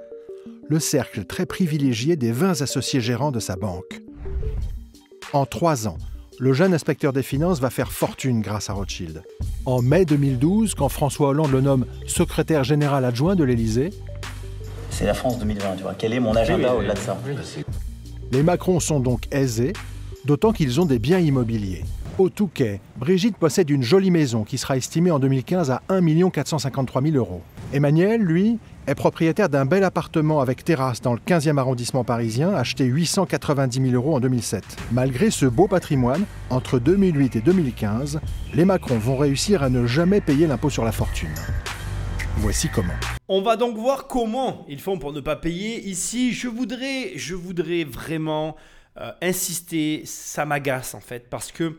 [0.69, 4.03] le cercle très privilégié des 20 associés gérants de sa banque.
[5.33, 5.99] En trois ans,
[6.39, 9.23] le jeune inspecteur des finances va faire fortune grâce à Rothschild.
[9.65, 13.91] En mai 2012, quand François Hollande le nomme secrétaire général adjoint de l'Élysée,
[14.91, 15.95] c'est la France 2020, tu vois.
[15.95, 17.19] Quel est mon agenda au-delà de ça
[18.33, 19.75] Les Macron sont donc aisés,
[20.25, 21.85] d'autant qu'ils ont des biens immobiliers.
[22.19, 27.03] Au Touquet, Brigitte possède une jolie maison qui sera estimée en 2015 à 1 453
[27.03, 27.43] 000 euros.
[27.75, 32.85] Emmanuel, lui, est propriétaire d'un bel appartement avec terrasse dans le 15e arrondissement parisien, acheté
[32.85, 34.65] 890 000 euros en 2007.
[34.93, 38.21] Malgré ce beau patrimoine, entre 2008 et 2015,
[38.55, 41.35] les Macron vont réussir à ne jamais payer l'impôt sur la fortune.
[42.39, 42.93] Voici comment.
[43.29, 45.89] On va donc voir comment ils font pour ne pas payer.
[45.89, 48.57] Ici, je voudrais, je voudrais vraiment
[48.99, 51.77] euh, insister, ça m'agace en fait, parce que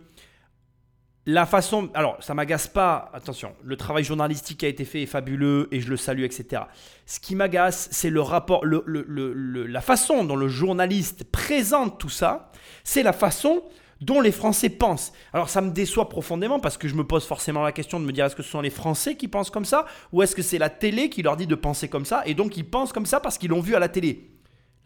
[1.28, 1.90] la façon.
[1.94, 5.82] Alors, ça m'agace pas, attention, le travail journalistique qui a été fait est fabuleux et
[5.82, 6.64] je le salue, etc.
[7.06, 12.52] Ce qui m'agace, c'est le rapport, la façon dont le journaliste présente tout ça,
[12.86, 13.62] c'est la façon
[14.00, 15.12] dont les Français pensent.
[15.34, 18.12] Alors ça me déçoit profondément parce que je me pose forcément la question de me
[18.14, 20.60] dire est-ce que ce sont les Français qui pensent comme ça ou est-ce que c'est
[20.60, 23.20] la télé qui leur dit de penser comme ça et donc ils pensent comme ça
[23.20, 24.38] parce qu'ils l'ont vu à la télé?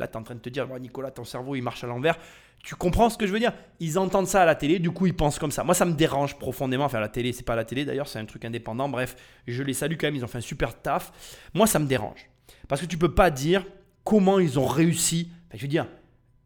[0.01, 2.17] Là, tu es en train de te dire, Nicolas, ton cerveau, il marche à l'envers.
[2.63, 3.53] Tu comprends ce que je veux dire?
[3.79, 5.63] Ils entendent ça à la télé, du coup ils pensent comme ça.
[5.63, 6.85] Moi ça me dérange profondément.
[6.85, 8.87] Enfin la télé, c'est pas la télé d'ailleurs, c'est un truc indépendant.
[8.87, 9.15] Bref,
[9.47, 11.11] je les salue quand même, ils ont fait un super taf.
[11.53, 12.29] Moi ça me dérange.
[12.67, 13.65] Parce que tu peux pas dire
[14.03, 15.29] comment ils ont réussi.
[15.53, 15.87] Je veux dire,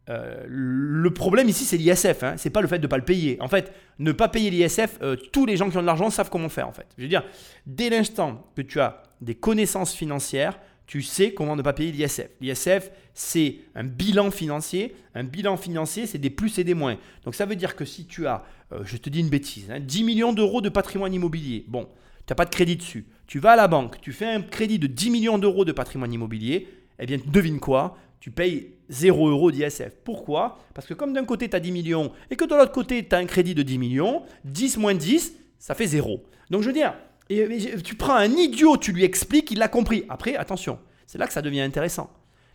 [0.08, 2.34] euh, le problème ici c'est l'ISF, hein.
[2.36, 3.36] c'est pas le fait de pas le payer.
[3.40, 6.30] En fait, ne pas payer l'ISF, euh, tous les gens qui ont de l'argent savent
[6.30, 6.86] comment faire en fait.
[6.96, 7.24] Je veux dire,
[7.66, 12.28] dès l'instant que tu as des connaissances financières, tu sais comment ne pas payer l'ISF.
[12.40, 14.94] L'ISF, c'est un bilan financier.
[15.14, 16.96] Un bilan financier, c'est des plus et des moins.
[17.24, 19.72] Donc ça veut dire que si tu as, euh, je te dis une bêtise, 10
[19.72, 21.88] hein, millions d'euros de patrimoine immobilier, bon,
[22.26, 23.06] tu n'as pas de crédit dessus.
[23.26, 26.12] Tu vas à la banque, tu fais un crédit de 10 millions d'euros de patrimoine
[26.12, 26.68] immobilier,
[26.98, 27.98] eh bien, devine quoi?
[28.20, 29.92] Tu payes 0 euros d'ISF.
[30.04, 30.58] Pourquoi?
[30.74, 33.14] Parce que comme d'un côté, tu as 10 millions et que de l'autre côté, tu
[33.14, 36.22] as un crédit de 10 millions, 10 moins 10, ça fait 0.
[36.50, 36.94] Donc je veux dire,
[37.28, 40.04] et, tu prends un idiot, tu lui expliques, il l'a compris.
[40.08, 42.10] Après, attention, c'est là que ça devient intéressant.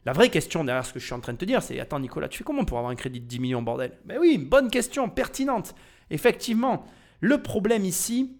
[0.05, 1.99] La vraie question derrière ce que je suis en train de te dire, c'est Attends,
[1.99, 3.91] Nicolas, tu fais comment pour avoir un crédit de 10 millions, bordel?
[4.05, 5.75] Ben oui, bonne question, pertinente.
[6.09, 6.85] Effectivement,
[7.19, 8.35] le problème ici,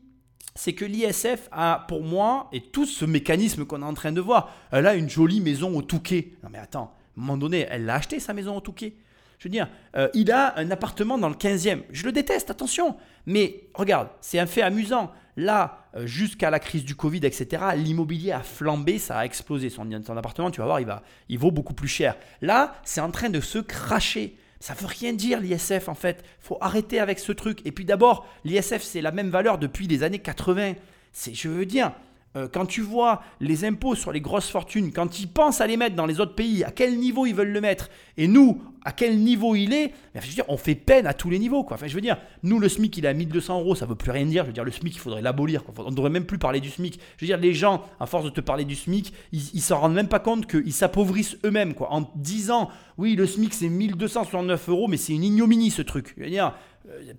[0.56, 4.22] c'est que l'ISF a, pour moi, et tout ce mécanisme qu'on est en train de
[4.22, 6.34] voir, elle a une jolie maison au Touquet.
[6.44, 8.96] Non mais attends, à un moment donné, elle l'a acheté sa maison au Touquet.
[9.38, 11.82] Je veux dire, euh, il a un appartement dans le 15e.
[11.90, 12.96] Je le déteste, attention.
[13.26, 15.12] Mais regarde, c'est un fait amusant.
[15.42, 19.72] Là, euh, jusqu'à la crise du Covid, etc., l'immobilier a flambé, ça a explosé.
[19.72, 22.16] Son, appartement, tu vas voir, il, va, il vaut beaucoup plus cher.
[22.42, 24.38] Là, c'est en train de se cracher.
[24.60, 26.24] Ça veut rien dire l'ISF en fait.
[26.40, 27.66] faut arrêter avec ce truc.
[27.66, 30.74] Et puis d'abord, l'ISF c'est la même valeur depuis les années 80.
[31.12, 31.92] C'est, je veux dire,
[32.36, 35.78] euh, quand tu vois les impôts sur les grosses fortunes, quand ils pensent à les
[35.78, 38.92] mettre dans les autres pays, à quel niveau ils veulent le mettre, et nous, à
[38.92, 41.64] quel niveau il est, je veux dire, on fait peine à tous les niveaux.
[41.64, 41.76] Quoi.
[41.76, 44.12] Enfin, je veux dire, nous, le SMIC, il est à 1200 euros, ça veut plus
[44.12, 44.44] rien dire.
[44.44, 45.64] Je veux dire, le SMIC, il faudrait l'abolir.
[45.78, 47.00] On ne devrait même plus parler du SMIC.
[47.18, 49.94] Je veux dire, les gens, à force de te parler du SMIC, ils, s'en rendent
[49.94, 51.74] même pas compte qu'ils s'appauvrissent eux-mêmes.
[51.80, 56.16] En disant, oui, le SMIC, c'est 1269 euros, mais c'est une ignominie, ce truc.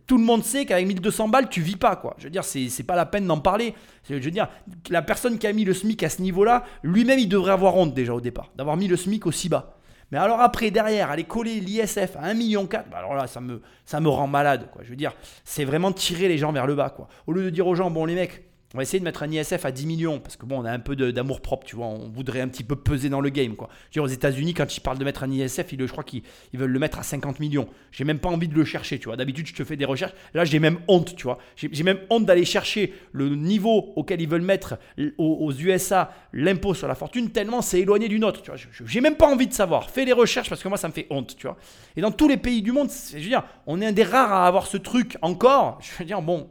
[0.07, 2.14] Tout le monde sait qu'avec 1200 balles, tu vis pas, quoi.
[2.18, 3.75] Je veux dire, c'est, c'est pas la peine d'en parler.
[4.09, 4.48] Je veux dire,
[4.90, 7.94] la personne qui a mis le SMIC à ce niveau-là, lui-même, il devrait avoir honte
[7.94, 9.77] déjà au départ, d'avoir mis le SMIC aussi bas.
[10.11, 13.62] Mais alors après, derrière, aller coller l'ISF à 1,4 million, bah alors là, ça me,
[13.87, 14.83] ça me rend malade, quoi.
[14.85, 17.09] Je veux dire, c'est vraiment tirer les gens vers le bas, quoi.
[17.27, 19.30] Au lieu de dire aux gens, bon, les mecs, on va essayer de mettre un
[19.30, 21.87] ISF à 10 millions parce que bon, on a un peu d'amour propre, tu vois.
[21.87, 23.68] On voudrait un petit peu peser dans le game, quoi.
[23.90, 26.22] Je veux aux États-Unis, quand ils parlent de mettre un ISF, ils, je crois qu'ils
[26.54, 27.68] veulent le mettre à 50 millions.
[27.90, 29.16] J'ai même pas envie de le chercher, tu vois.
[29.16, 30.14] D'habitude, je te fais des recherches.
[30.32, 31.38] Là, j'ai même honte, tu vois.
[31.56, 34.78] J'ai même honte d'aller chercher le niveau auquel ils veulent mettre
[35.18, 38.58] aux, USA l'impôt sur la fortune, tellement c'est éloigné du nôtre, tu vois.
[38.87, 39.90] J'ai même pas envie de savoir.
[39.90, 41.58] Fais les recherches parce que moi, ça me fait honte, tu vois.
[41.94, 44.32] Et dans tous les pays du monde, je veux dire, on est un des rares
[44.32, 45.78] à avoir ce truc encore.
[45.82, 46.48] Je veux dire, bon,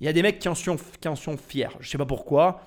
[0.00, 1.68] il y a des mecs qui en sont, qui en sont fiers.
[1.80, 2.62] Je ne sais pas pourquoi.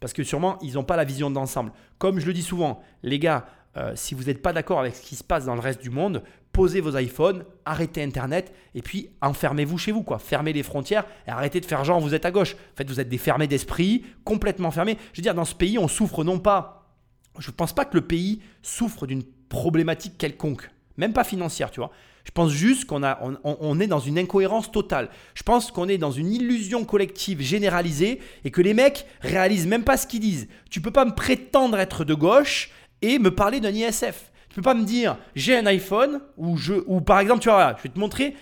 [0.00, 1.72] Parce que sûrement, ils n'ont pas la vision d'ensemble.
[1.98, 5.02] Comme je le dis souvent, les gars, euh, si vous n'êtes pas d'accord avec ce
[5.02, 9.10] qui se passe dans le reste du monde, posez vos iPhones, arrêtez Internet et puis
[9.22, 10.02] enfermez-vous chez vous.
[10.02, 10.18] quoi.
[10.18, 12.54] Fermez les frontières et arrêtez de faire genre vous êtes à gauche.
[12.54, 14.98] En fait, vous êtes des fermés d'esprit, complètement fermés.
[15.12, 16.90] Je veux dire, dans ce pays, on souffre non pas.
[17.38, 21.80] Je ne pense pas que le pays souffre d'une problématique quelconque, même pas financière, tu
[21.80, 21.92] vois.
[22.24, 25.08] Je pense juste qu'on a, on, est dans une incohérence totale.
[25.34, 29.84] Je pense qu'on est dans une illusion collective généralisée et que les mecs réalisent même
[29.84, 30.48] pas ce qu'ils disent.
[30.70, 32.70] Tu peux pas me prétendre être de gauche
[33.02, 34.30] et me parler d'un ISF.
[34.48, 37.74] Tu peux pas me dire j'ai un iPhone ou je ou par exemple tu vois
[37.78, 38.34] je vais te montrer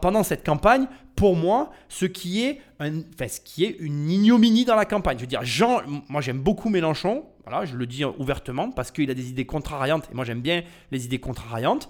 [0.00, 4.76] pendant cette campagne pour moi ce qui est un, ce qui est une ignominie dans
[4.76, 5.16] la campagne.
[5.16, 9.10] Je veux dire Jean, moi j'aime beaucoup Mélenchon, voilà, je le dis ouvertement parce qu'il
[9.10, 11.88] a des idées contrariantes et moi j'aime bien les idées contrariantes.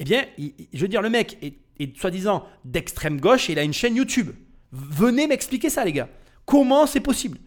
[0.00, 0.24] Eh bien,
[0.72, 4.30] je veux dire le mec est, soi-disant d'extrême gauche et il a une chaîne YouTube.
[4.72, 6.08] Venez m'expliquer ça les gars.
[6.44, 7.38] Comment c'est possible?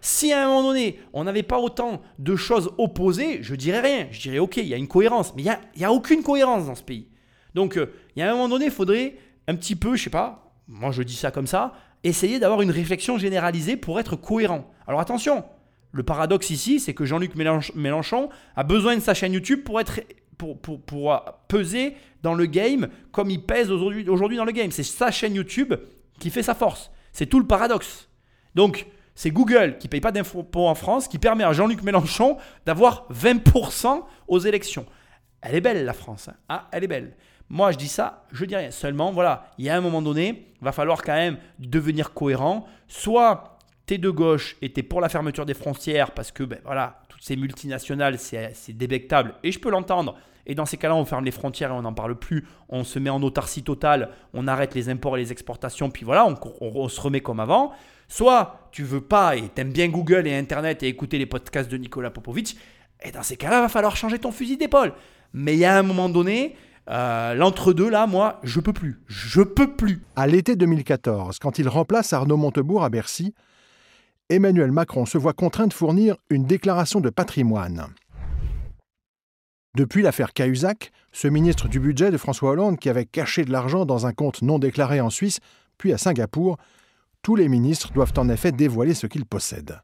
[0.00, 4.06] Si à un moment donné, on n'avait pas autant de choses opposées, je dirais rien.
[4.12, 5.34] Je dirais, ok, il y a une cohérence.
[5.34, 7.08] Mais il n'y a, y a, aucune cohérence dans ce pays.
[7.54, 9.16] Donc, euh, il y a un moment donné, il faudrait
[9.48, 11.72] un petit peu, je sais pas, moi je dis ça comme ça,
[12.04, 14.70] essayer d'avoir une réflexion généralisée pour être cohérent.
[14.86, 15.44] Alors attention,
[15.92, 20.00] le paradoxe ici, c'est que Jean-Luc Mélenchon a besoin de sa chaîne YouTube pour être
[20.36, 20.58] pour,
[21.48, 24.04] peser dans le game comme il pèse aujourd'hui
[24.36, 24.70] dans le game.
[24.70, 25.74] C'est sa chaîne YouTube
[26.18, 26.90] qui fait sa force.
[27.12, 28.08] C'est tout le paradoxe.
[28.54, 33.06] Donc, c'est Google qui paye pas d'impôts en France qui permet à Jean-Luc Mélenchon d'avoir
[33.12, 34.86] 20% aux élections.
[35.40, 36.28] Elle est belle la France.
[36.28, 36.36] Hein.
[36.48, 37.16] Ah, elle est belle.
[37.48, 38.70] Moi, je dis ça, je dis rien.
[38.70, 42.66] Seulement, voilà, il y a un moment donné, il va falloir quand même devenir cohérent.
[42.88, 46.42] Soit tu es de gauche et tu es pour la fermeture des frontières parce que,
[46.42, 50.16] ben voilà, toutes ces multinationales, c'est débectable et je peux l'entendre.
[50.46, 52.46] Et dans ces cas-là, on ferme les frontières et on n'en parle plus.
[52.68, 56.28] On se met en autarcie totale, on arrête les imports et les exportations, puis voilà,
[56.60, 57.72] on, se remet comme avant.
[58.06, 61.76] Soit tu veux pas et t'aimes bien Google et Internet et écouter les podcasts de
[61.76, 62.56] Nicolas Popovic,
[63.02, 64.92] et dans ces cas-là, va falloir changer ton fusil d'épaule.
[65.32, 66.54] Mais il y a un moment donné,
[66.88, 69.00] euh, l'entre-deux, là, moi, je peux plus.
[69.06, 70.02] Je peux plus.
[70.14, 73.34] À l'été 2014, quand il remplace Arnaud Montebourg à Bercy,
[74.28, 77.86] Emmanuel Macron se voit contraint de fournir une déclaration de patrimoine.
[79.76, 83.86] Depuis l'affaire Cahuzac, ce ministre du budget de François Hollande qui avait caché de l'argent
[83.86, 85.38] dans un compte non déclaré en Suisse,
[85.78, 86.56] puis à Singapour,
[87.22, 89.80] tous les ministres doivent en effet dévoiler ce qu'ils possèdent.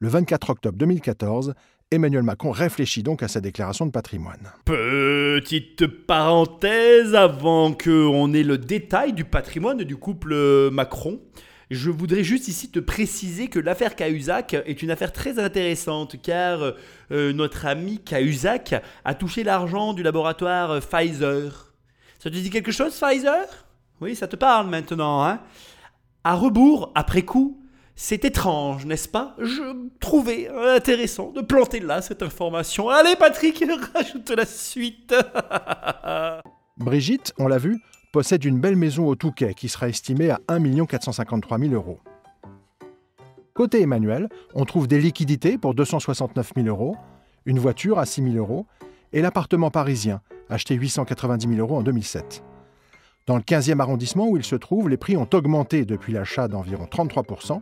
[0.00, 1.54] Le 24 octobre 2014,
[1.90, 4.52] Emmanuel Macron réfléchit donc à sa déclaration de patrimoine.
[4.66, 11.18] Petite parenthèse avant qu'on ait le détail du patrimoine du couple Macron.
[11.70, 16.74] Je voudrais juste ici te préciser que l'affaire Cahuzac est une affaire très intéressante car
[17.10, 21.74] euh, notre ami Cahuzac a touché l'argent du laboratoire Pfizer.
[22.18, 23.44] Ça te dit quelque chose Pfizer?
[24.00, 25.40] Oui, ça te parle maintenant, hein?
[26.24, 27.60] À rebours, après coup,
[27.96, 29.34] c'est étrange, n'est-ce pas?
[29.38, 32.88] Je trouvais intéressant de planter là cette information.
[32.88, 33.62] Allez Patrick,
[33.94, 35.14] rajoute la suite.
[36.78, 40.86] Brigitte, on l'a vu, possède une belle maison au Touquet qui sera estimée à 1
[40.86, 42.00] 453 000 euros.
[43.54, 46.96] Côté Emmanuel, on trouve des liquidités pour 269 000 euros,
[47.44, 48.66] une voiture à 6 000 euros
[49.12, 52.44] et l'appartement parisien, acheté 890 000 euros en 2007.
[53.26, 56.84] Dans le 15e arrondissement où il se trouve, les prix ont augmenté depuis l'achat d'environ
[56.84, 57.60] 33%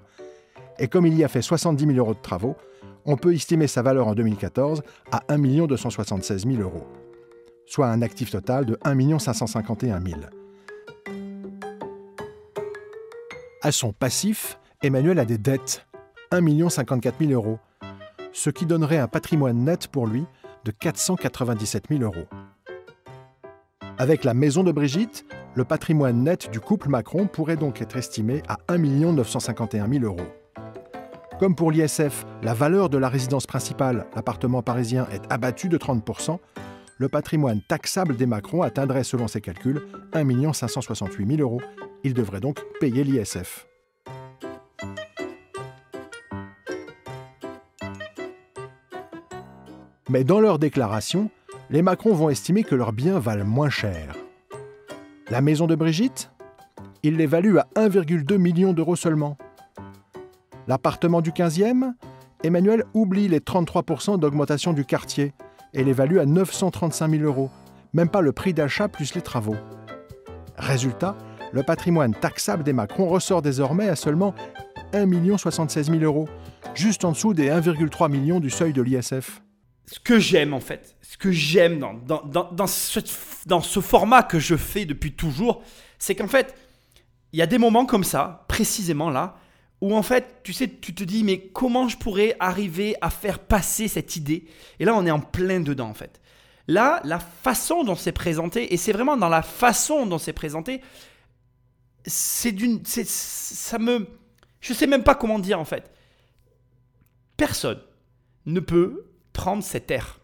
[0.79, 2.57] et comme il y a fait 70 000 euros de travaux,
[3.05, 6.87] on peut estimer sa valeur en 2014 à 1 276 000 euros,
[7.67, 10.21] soit un actif total de 1 551 000.
[13.63, 15.87] À son passif, Emmanuel a des dettes,
[16.31, 17.59] 1 54 000 euros,
[18.33, 20.25] ce qui donnerait un patrimoine net pour lui
[20.65, 22.27] de 497 000 euros.
[23.99, 25.25] Avec la maison de Brigitte,
[25.55, 30.29] le patrimoine net du couple Macron pourrait donc être estimé à 1 951 000 euros.
[31.39, 36.39] Comme pour l'ISF, la valeur de la résidence principale, l'appartement parisien, est abattue de 30%,
[36.99, 39.83] le patrimoine taxable des Macron atteindrait, selon ses calculs,
[40.15, 41.61] 1 568 000 euros.
[42.05, 43.67] Il devrait donc payer l'ISF.
[50.09, 51.31] Mais dans leur déclaration,
[51.69, 54.17] les Macron vont estimer que leurs biens valent moins cher.
[55.29, 56.31] La maison de Brigitte
[57.03, 59.37] Il l'évalue à 1,2 million d'euros seulement.
[60.69, 61.93] L'appartement du 15e
[62.43, 65.33] Emmanuel oublie les 33% d'augmentation du quartier
[65.73, 67.51] et l'évalue à 935 000 euros,
[67.93, 69.57] même pas le prix d'achat plus les travaux.
[70.57, 71.17] Résultat,
[71.53, 74.35] le patrimoine taxable des Macron ressort désormais à seulement
[74.93, 76.29] 1 76 000 euros,
[76.75, 79.43] juste en dessous des 1,3 million du seuil de l'ISF.
[79.87, 83.01] Ce que j'aime en fait, ce que j'aime dans, dans, dans, ce,
[83.47, 85.63] dans ce format que je fais depuis toujours,
[85.99, 86.55] c'est qu'en fait,
[87.33, 89.37] il y a des moments comme ça, précisément là,
[89.81, 93.39] où en fait, tu sais, tu te dis, mais comment je pourrais arriver à faire
[93.39, 94.47] passer cette idée?
[94.79, 96.21] Et là, on est en plein dedans, en fait.
[96.69, 100.81] Là, la façon dont c'est présenté, et c'est vraiment dans la façon dont c'est présenté,
[102.05, 102.83] c'est d'une.
[102.85, 104.07] Ça me.
[104.61, 105.91] Je sais même pas comment dire, en fait.
[107.37, 107.81] Personne
[108.47, 110.21] ne peut prendre cet air.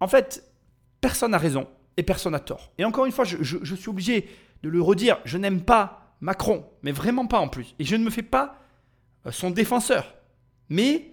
[0.00, 0.44] En fait,
[1.00, 2.72] personne n'a raison et personne n'a tort.
[2.78, 4.28] Et encore une fois, je, je suis obligé
[4.62, 7.74] de le redire, je n'aime pas Macron, mais vraiment pas en plus.
[7.78, 8.58] Et je ne me fais pas
[9.30, 10.14] son défenseur.
[10.68, 11.12] Mais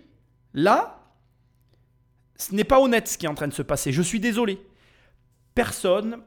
[0.53, 1.03] là,
[2.36, 3.91] ce n'est pas honnête ce qui est en train de se passer.
[3.91, 4.59] Je suis désolé.
[5.53, 6.20] Personne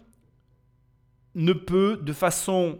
[1.35, 2.79] ne peut de façon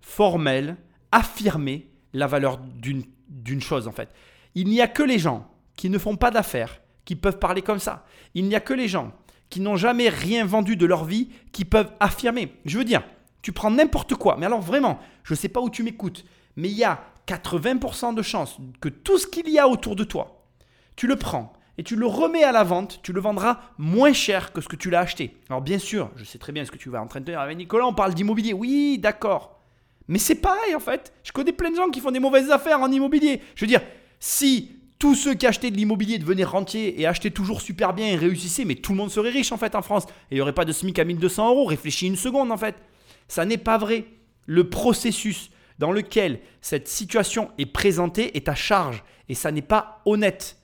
[0.00, 0.76] formelle
[1.12, 4.10] affirmer la valeur d'une chose en fait.
[4.54, 7.78] Il n'y a que les gens qui ne font pas d'affaires qui peuvent parler comme
[7.78, 8.04] ça.
[8.34, 9.12] Il n'y a que les gens
[9.50, 12.52] qui n'ont jamais rien vendu de leur vie qui peuvent affirmer.
[12.64, 13.02] Je veux dire,
[13.42, 16.24] tu prends n'importe quoi, mais alors vraiment, je ne sais pas où tu m'écoutes,
[16.56, 20.04] mais il y a 80% de chances que tout ce qu'il y a autour de
[20.04, 20.46] toi,
[20.96, 24.52] tu le prends et tu le remets à la vente, tu le vendras moins cher
[24.52, 25.36] que ce que tu l'as acheté.
[25.48, 27.40] Alors bien sûr, je sais très bien ce que tu vas en train de dire
[27.40, 28.52] avec Nicolas, on parle d'immobilier.
[28.52, 29.60] Oui, d'accord.
[30.06, 31.12] Mais c'est pareil en fait.
[31.24, 33.40] Je connais plein de gens qui font des mauvaises affaires en immobilier.
[33.56, 33.82] Je veux dire,
[34.20, 38.16] si tous ceux qui achetaient de l'immobilier devenaient rentiers et achetaient toujours super bien et
[38.16, 40.04] réussissaient, mais tout le monde serait riche en fait en France.
[40.30, 41.64] Et il n'y aurait pas de SMIC à 1200 euros.
[41.64, 42.76] Réfléchis une seconde en fait.
[43.28, 44.04] Ça n'est pas vrai.
[44.46, 50.02] Le processus, dans lequel cette situation est présentée est à charge et ça n'est pas
[50.04, 50.58] honnête.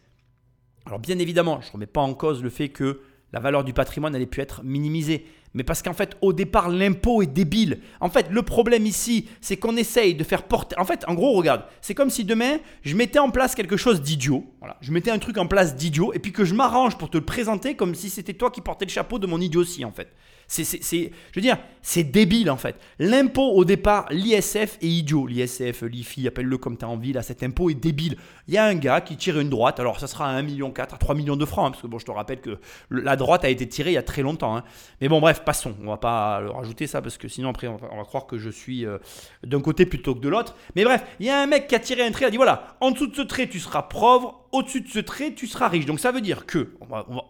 [0.86, 3.00] Alors bien évidemment, je ne remets pas en cause le fait que
[3.32, 5.26] la valeur du patrimoine allait pu être minimisée.
[5.52, 7.80] Mais parce qu'en fait, au départ, l'impôt est débile.
[8.00, 10.78] En fait, le problème ici, c'est qu'on essaye de faire porter.
[10.78, 14.00] En fait, en gros, regarde, c'est comme si demain, je mettais en place quelque chose
[14.00, 14.44] d'idiot.
[14.60, 17.18] Voilà, je mettais un truc en place d'idiot et puis que je m'arrange pour te
[17.18, 20.12] le présenter comme si c'était toi qui portais le chapeau de mon idiotie, en fait.
[20.50, 22.74] C'est, je veux dire, c'est débile en fait.
[22.98, 25.28] L'impôt au départ, l'ISF est idiot.
[25.28, 28.16] L'ISF, l'IFI, appelle-le comme tu as envie, là, cet impôt est débile.
[28.48, 30.72] Il y a un gars qui tire une droite, alors ça sera à 1,4 million,
[30.76, 32.58] à 3 millions de francs, hein, parce que bon, je te rappelle que
[32.90, 34.56] la droite a été tirée il y a très longtemps.
[34.56, 34.64] Hein.
[35.00, 35.76] Mais bon, bref, passons.
[35.84, 38.84] On va pas rajouter ça, parce que sinon après, on va, croire que je suis
[38.84, 38.98] euh,
[39.46, 40.56] d'un côté plutôt que de l'autre.
[40.74, 42.36] Mais bref, il y a un mec qui a tiré un trait, il a dit
[42.36, 45.68] voilà, en dessous de ce trait, tu seras pauvre, au-dessus de ce trait, tu seras
[45.68, 45.86] riche.
[45.86, 46.74] Donc ça veut dire que,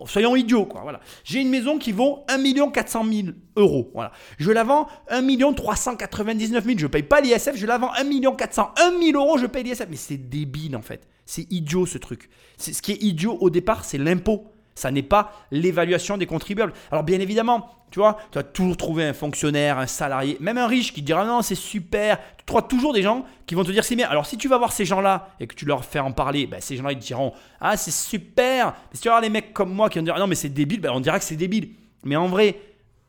[0.06, 0.82] soyons idiots, quoi.
[0.82, 1.00] Voilà.
[1.24, 3.90] J'ai une maison qui vaut 1 400 000 euros.
[3.94, 4.12] Voilà.
[4.38, 6.78] Je la vends 1 399 000.
[6.78, 9.64] Je ne paye pas l'ISF, je la vends 1 400 1 000 euros, je paye
[9.64, 9.86] l'ISF.
[9.88, 11.08] Mais c'est débile en fait.
[11.26, 12.28] C'est idiot ce truc.
[12.58, 14.52] Ce qui est idiot au départ, c'est l'impôt.
[14.74, 16.72] Ça n'est pas l'évaluation des contribuables.
[16.90, 20.66] Alors bien évidemment, tu vois, tu vas toujours trouver un fonctionnaire, un salarié, même un
[20.66, 22.18] riche qui te dira non, c'est super.
[22.38, 24.08] Tu trouves toujours des gens qui vont te dire c'est bien.
[24.08, 26.60] Alors si tu vas voir ces gens-là et que tu leur fais en parler, ben,
[26.60, 28.66] ces gens-là ils te diront ah c'est super.
[28.90, 30.48] Mais si tu vas voir les mecs comme moi qui vont dire non mais c'est
[30.48, 31.70] débile, ben, on dira que c'est débile.
[32.04, 32.60] Mais en vrai,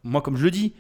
[0.04, 0.74] moi comme je le dis,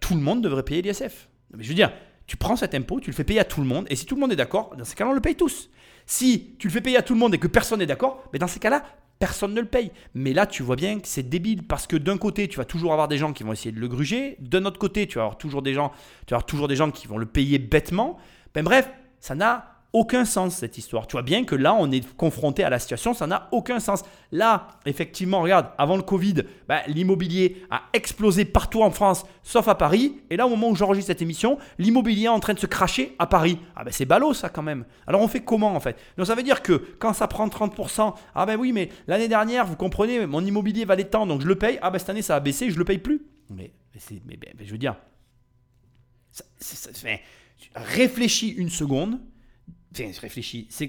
[0.00, 1.28] tout le monde devrait payer l'ISF.
[1.54, 1.90] Mais je veux dire,
[2.26, 4.14] tu prends cet impôt, tu le fais payer à tout le monde, et si tout
[4.14, 5.70] le monde est d'accord, dans ces cas-là, on le paye tous.
[6.06, 8.38] Si tu le fais payer à tout le monde et que personne n'est d'accord, mais
[8.38, 8.84] ben, dans ces cas-là,
[9.18, 9.90] personne ne le paye.
[10.14, 12.92] Mais là, tu vois bien que c'est débile parce que d'un côté, tu vas toujours
[12.92, 15.38] avoir des gens qui vont essayer de le gruger, d'un autre côté, tu vas avoir
[15.38, 15.90] toujours des gens,
[16.26, 18.18] tu vas avoir toujours des gens qui vont le payer bêtement.
[18.54, 18.90] Ben bref,
[19.20, 21.06] ça n'a aucun sens cette histoire.
[21.06, 24.04] Tu vois bien que là, on est confronté à la situation, ça n'a aucun sens.
[24.32, 29.74] Là, effectivement, regarde, avant le Covid, bah, l'immobilier a explosé partout en France, sauf à
[29.74, 30.20] Paris.
[30.30, 33.14] Et là, au moment où j'enregistre cette émission, l'immobilier est en train de se cracher
[33.18, 33.58] à Paris.
[33.74, 34.84] Ah ben c'est ballot ça quand même.
[35.06, 35.96] Alors on fait comment en fait?
[36.16, 39.66] Donc ça veut dire que quand ça prend 30%, ah ben oui, mais l'année dernière,
[39.66, 41.78] vous comprenez, mon immobilier valait tant, donc je le paye.
[41.82, 43.22] Ah ben cette année, ça a baissé, je le paye plus.
[43.50, 43.72] Mais,
[44.26, 44.96] mais, je veux dire,
[47.74, 49.20] réfléchis une seconde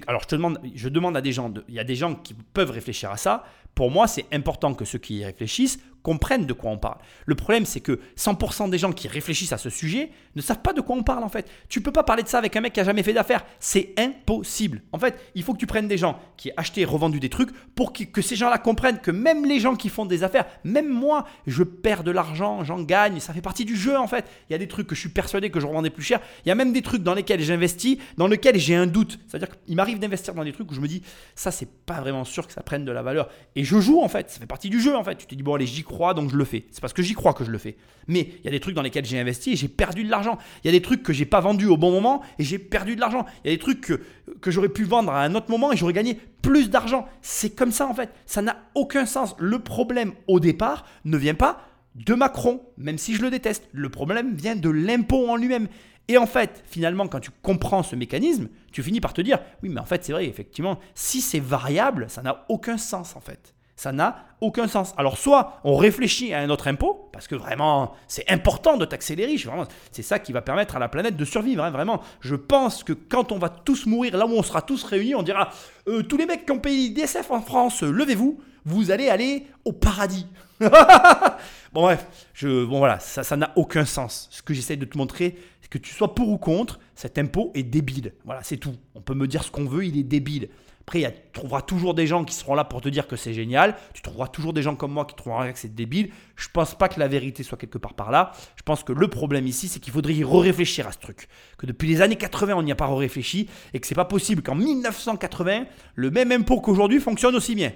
[0.06, 2.34] Alors, je te demande, je demande à des gens, il y a des gens qui
[2.34, 3.44] peuvent réfléchir à ça.
[3.74, 6.98] Pour moi, c'est important que ceux qui y réfléchissent comprennent de quoi on parle.
[7.26, 10.72] Le problème, c'est que 100% des gens qui réfléchissent à ce sujet ne savent pas
[10.72, 11.50] de quoi on parle en fait.
[11.68, 13.44] Tu peux pas parler de ça avec un mec qui a jamais fait d'affaires.
[13.60, 14.82] C'est impossible.
[14.92, 17.50] En fait, il faut que tu prennes des gens qui achètent et revendu des trucs
[17.74, 21.24] pour que, ces gens-là comprennent que même les gens qui font des affaires, même moi,
[21.46, 24.26] je perds de l'argent, j'en gagne, ça fait partie du jeu en fait.
[24.48, 26.20] Il y a des trucs que je suis persuadé que je revendais plus cher.
[26.44, 29.18] Il y a même des trucs dans lesquels j'investis, dans lesquels j'ai un doute.
[29.28, 31.02] C'est-à-dire qu'il m'arrive d'investir dans des trucs où je me dis,
[31.34, 33.28] ça c'est pas vraiment sûr que ça prenne de la valeur.
[33.56, 35.16] Et je joue en fait, ça fait partie du jeu en fait.
[35.16, 36.66] Tu te dis, bon allez, j'y crois, donc je le fais.
[36.70, 37.76] C'est parce que j'y crois que je le fais.
[38.06, 40.38] Mais il y a des trucs dans lesquels j'ai investi et j'ai perdu de l'argent.
[40.62, 42.94] Il y a des trucs que j'ai pas vendus au bon moment et j'ai perdu
[42.94, 43.26] de l'argent.
[43.44, 44.00] Il y a des trucs que,
[44.40, 47.06] que j'aurais pu vendre à un autre moment et j'aurais gagné plus d'argent.
[47.22, 48.10] C'est comme ça en fait.
[48.26, 49.34] Ça n'a aucun sens.
[49.38, 51.60] Le problème au départ ne vient pas
[51.94, 53.68] de Macron, même si je le déteste.
[53.72, 55.68] Le problème vient de l'impôt en lui-même.
[56.08, 59.68] Et en fait, finalement, quand tu comprends ce mécanisme, tu finis par te dire, oui,
[59.68, 63.54] mais en fait, c'est vrai, effectivement, si c'est variable, ça n'a aucun sens, en fait.
[63.78, 64.92] Ça n'a aucun sens.
[64.96, 69.14] Alors soit on réfléchit à un autre impôt, parce que vraiment c'est important de taxer
[69.14, 71.62] les riches, vraiment c'est ça qui va permettre à la planète de survivre.
[71.62, 74.82] hein, vraiment, je pense que quand on va tous mourir, là où on sera tous
[74.82, 75.50] réunis, on dira
[75.86, 79.72] Euh, tous les mecs qui ont payé l'ISF en France, levez-vous, vous allez aller au
[79.72, 80.26] paradis.
[80.60, 82.04] bon bref,
[82.34, 84.26] je, bon voilà, ça ça n'a aucun sens.
[84.32, 87.52] Ce que j'essaie de te montrer, c'est que tu sois pour ou contre, cet impôt
[87.54, 88.12] est débile.
[88.24, 88.74] Voilà, c'est tout.
[88.96, 90.48] On peut me dire ce qu'on veut, il est débile.
[90.88, 93.76] Après, tu trouveras toujours des gens qui seront là pour te dire que c'est génial.
[93.92, 96.10] Tu trouveras toujours des gens comme moi qui trouveront que c'est débile.
[96.34, 98.32] Je pense pas que la vérité soit quelque part par là.
[98.56, 101.28] Je pense que le problème ici, c'est qu'il faudrait y réfléchir à ce truc.
[101.58, 104.40] Que depuis les années 80, on n'y a pas réfléchi et que c'est pas possible
[104.40, 107.70] qu'en 1980, le même impôt qu'aujourd'hui fonctionne aussi bien.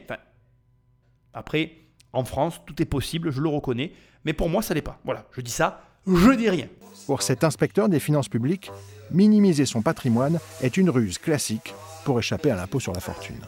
[1.34, 1.72] Après,
[2.14, 3.92] en France, tout est possible, je le reconnais.
[4.24, 4.98] Mais pour moi, ça l'est pas.
[5.04, 6.68] Voilà, je dis ça, je dis rien.
[7.06, 8.70] Pour cet inspecteur des finances publiques,
[9.10, 11.74] minimiser son patrimoine est une ruse classique
[12.04, 13.40] pour échapper à l'impôt sur la fortune.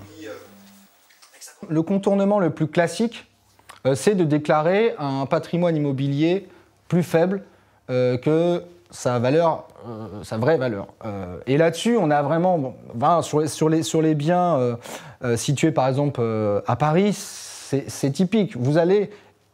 [1.68, 3.26] Le contournement le plus classique,
[3.86, 6.48] euh, c'est de déclarer un patrimoine immobilier
[6.88, 7.42] plus faible
[7.90, 10.88] euh, que sa valeur, euh, sa vraie valeur.
[11.46, 12.74] Et là-dessus, on a vraiment,
[13.22, 14.78] sur, les, biens
[15.36, 16.22] situés par exemple
[16.66, 18.56] à Paris, c'est c'est typique.
[18.56, 19.10] Vous allez,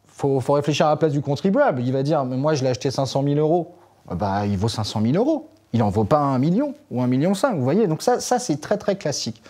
[0.07, 1.81] faut, faut réfléchir à la place du contribuable.
[1.81, 3.77] Il va dire, mais moi je l'ai acheté 500 000 euros.
[4.11, 5.49] Ah Bah, il vaut 500 000 euros.
[5.73, 7.55] Il n'en vaut pas un million ou un million cinq.
[7.55, 9.41] Vous voyez, donc ça, ça c'est très très classique.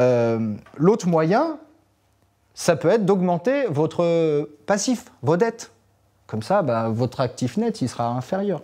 [0.00, 1.58] Euh, L'autre moyen,
[2.54, 5.70] ça peut être d'augmenter votre passif, vos dettes.
[6.26, 8.62] Comme ça, bah, votre actif net, il sera inférieur.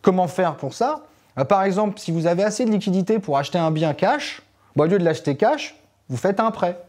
[0.00, 1.02] Comment faire pour ça?
[1.36, 4.42] Bah, Par exemple, si vous avez assez de liquidité pour acheter un bien cash,
[4.76, 5.76] au lieu de l'acheter cash,
[6.08, 6.80] vous faites un prêt.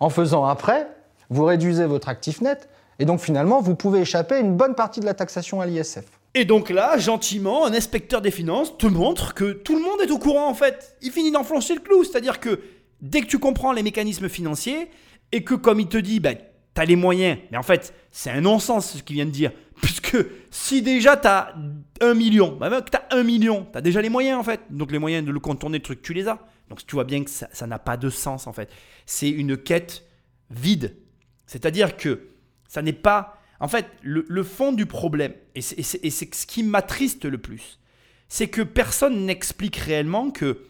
[0.00, 0.86] En faisant un prêt,
[1.30, 2.68] vous réduisez votre actif net,
[2.98, 6.04] et donc finalement, vous pouvez échapper à une bonne partie de la taxation à l'ISF.
[6.34, 10.10] Et donc là, gentiment, un inspecteur des finances te montre que tout le monde est
[10.10, 10.96] au courant en fait.
[11.02, 12.60] Il finit d'enfoncer le clou, c'est-à-dire que
[13.00, 14.90] dès que tu comprends les mécanismes financiers
[15.32, 18.30] et que comme il te dit, bah, tu as les moyens, mais en fait, c'est
[18.30, 19.52] un non-sens ce qu'il vient de dire.
[19.80, 20.16] Puisque
[20.50, 21.54] si déjà tu as
[22.00, 24.42] un million, bah, même que tu as un million, tu as déjà les moyens en
[24.42, 24.60] fait.
[24.70, 26.38] Donc les moyens de le contourner, le truc, tu les as.
[26.68, 28.70] Donc tu vois bien que ça n'a pas de sens en fait.
[29.06, 30.04] C'est une quête
[30.50, 30.96] vide.
[31.46, 32.28] C'est-à-dire que
[32.68, 33.34] ça n'est pas...
[33.60, 37.80] En fait, le, fond du problème, et c'est ce qui m'attriste le plus,
[38.28, 40.64] c'est que personne n'explique réellement que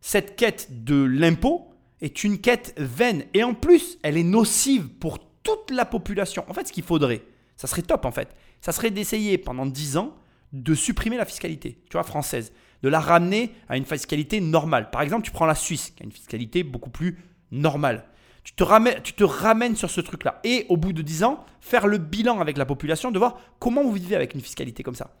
[0.00, 3.24] cette quête de l'impôt est une quête vaine.
[3.34, 6.44] Et en plus, elle est nocive pour toute la population.
[6.48, 7.22] En fait, ce qu'il faudrait,
[7.56, 10.14] ça serait top en fait, ça serait d'essayer pendant 10 ans
[10.52, 12.52] de supprimer la fiscalité, tu vois, française,
[12.82, 14.90] de la ramener à une fiscalité normale.
[14.90, 17.18] Par exemple, tu prends la Suisse, qui a une fiscalité beaucoup plus
[17.50, 18.04] normale.
[18.50, 20.40] Tu te, ramènes, tu te ramènes sur ce truc-là.
[20.44, 23.82] Et au bout de 10 ans, faire le bilan avec la population, de voir comment
[23.82, 25.14] vous vivez avec une fiscalité comme ça.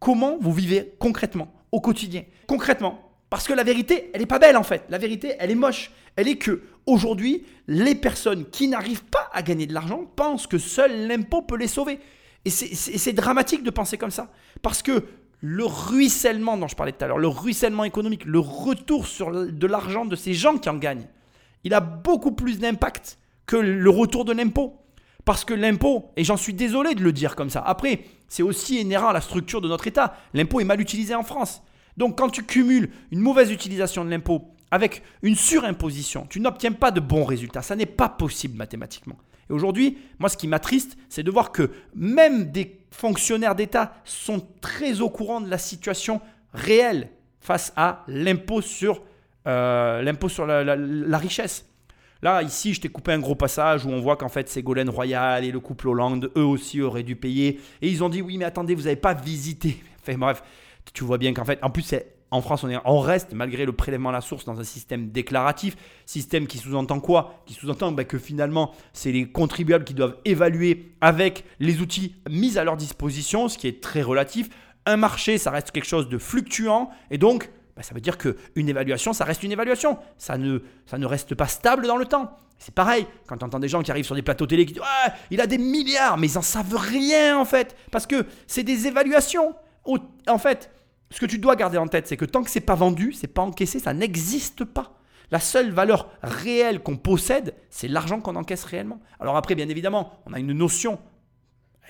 [0.00, 2.24] Comment vous vivez concrètement, au quotidien.
[2.48, 2.98] Concrètement.
[3.28, 4.82] Parce que la vérité, elle n'est pas belle en fait.
[4.88, 5.92] La vérité, elle est moche.
[6.16, 10.58] Elle est que aujourd'hui, les personnes qui n'arrivent pas à gagner de l'argent pensent que
[10.58, 12.00] seul l'impôt peut les sauver.
[12.44, 14.32] Et c'est- dramatique de penser comme ça.
[14.62, 15.04] Parce que
[15.42, 19.66] le ruissellement dont je parlais tout à l'heure, le ruissellement économique, le retour sur de
[19.66, 21.06] l'argent de ces gens qui en gagnent,
[21.64, 24.76] il a beaucoup plus d'impact que le retour de l'impôt.
[25.24, 28.80] Parce que l'impôt, et j'en suis désolé de le dire comme ça, après, c'est aussi
[28.80, 30.16] inhérent à la structure de notre État.
[30.32, 31.62] L'impôt est mal utilisé en France.
[31.96, 36.90] Donc quand tu cumules une mauvaise utilisation de l'impôt avec une surimposition, tu n'obtiens pas
[36.90, 37.62] de bons résultats.
[37.62, 39.18] Ça n'est pas possible mathématiquement.
[39.50, 44.46] Et aujourd'hui, moi, ce qui m'attriste, c'est de voir que même des fonctionnaires d'État sont
[44.60, 46.20] très au courant de la situation
[46.54, 49.02] réelle face à l'impôt sur,
[49.46, 51.66] euh, l'impôt sur la- richesse.
[52.22, 55.42] Là, ici, je t'ai coupé un gros passage où on voit qu'en fait, Ségolène Royal
[55.44, 57.60] et le couple Hollande, eux aussi, auraient dû payer.
[57.80, 59.82] Et ils ont dit, oui, mais attendez, vous n'avez pas visité.
[60.02, 60.42] Enfin bref,
[60.94, 63.64] tu vois bien qu'en fait, en plus, c'est- en France, on, est, on reste, malgré
[63.66, 65.76] le prélèvement à la source, dans un système déclaratif.
[66.06, 67.42] Système qui sous-entend quoi?
[67.46, 72.56] Qui sous-entend bah, que finalement, c'est les contribuables qui doivent évaluer avec les outils mis
[72.56, 74.48] à leur disposition, ce qui est très relatif.
[74.86, 76.90] Un marché, ça reste quelque chose de fluctuant.
[77.10, 79.98] Et donc, bah, ça veut dire qu'une évaluation, ça reste une évaluation.
[80.18, 82.36] Ça ne, ça ne reste pas stable dans le temps.
[82.58, 84.82] C'est pareil, quand tu entends des gens qui arrivent sur des plateaux télé qui disent
[84.82, 87.74] Ouais, il a des milliards, mais ils n'en savent rien en fait.
[87.90, 89.54] Parce que c'est des évaluations.
[90.28, 90.70] En fait,
[91.10, 93.28] ce que tu dois garder en tête, c'est que tant que c'est pas vendu, c'est
[93.28, 94.98] pas encaissé, ça n'existe pas.
[95.30, 99.00] La seule valeur réelle qu'on possède, c'est l'argent qu'on encaisse réellement.
[99.20, 100.98] Alors après, bien évidemment, on a une notion.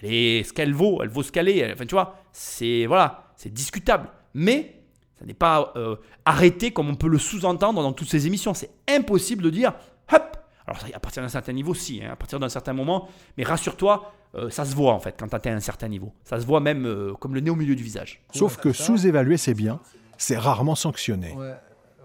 [0.01, 1.73] Elle est ce qu'elle vaut, elle vaut ce qu'elle est.
[1.73, 4.09] Enfin, tu vois, c'est voilà, c'est discutable.
[4.35, 4.80] Mais
[5.21, 8.55] ça n'est pas euh, arrêté comme on peut le sous-entendre dans toutes ces émissions.
[8.55, 9.75] C'est impossible de dire,
[10.13, 10.37] hop.
[10.67, 13.09] Alors à partir d'un certain niveau, si, hein, à partir d'un certain moment.
[13.37, 16.13] Mais rassure-toi, euh, ça se voit en fait quand tu atteins un certain niveau.
[16.25, 18.23] Ça se voit même euh, comme le nez au milieu du visage.
[18.33, 19.79] Sauf que sous-évaluer ses biens,
[20.17, 21.35] c'est rarement sanctionné.
[21.37, 21.55] Ouais,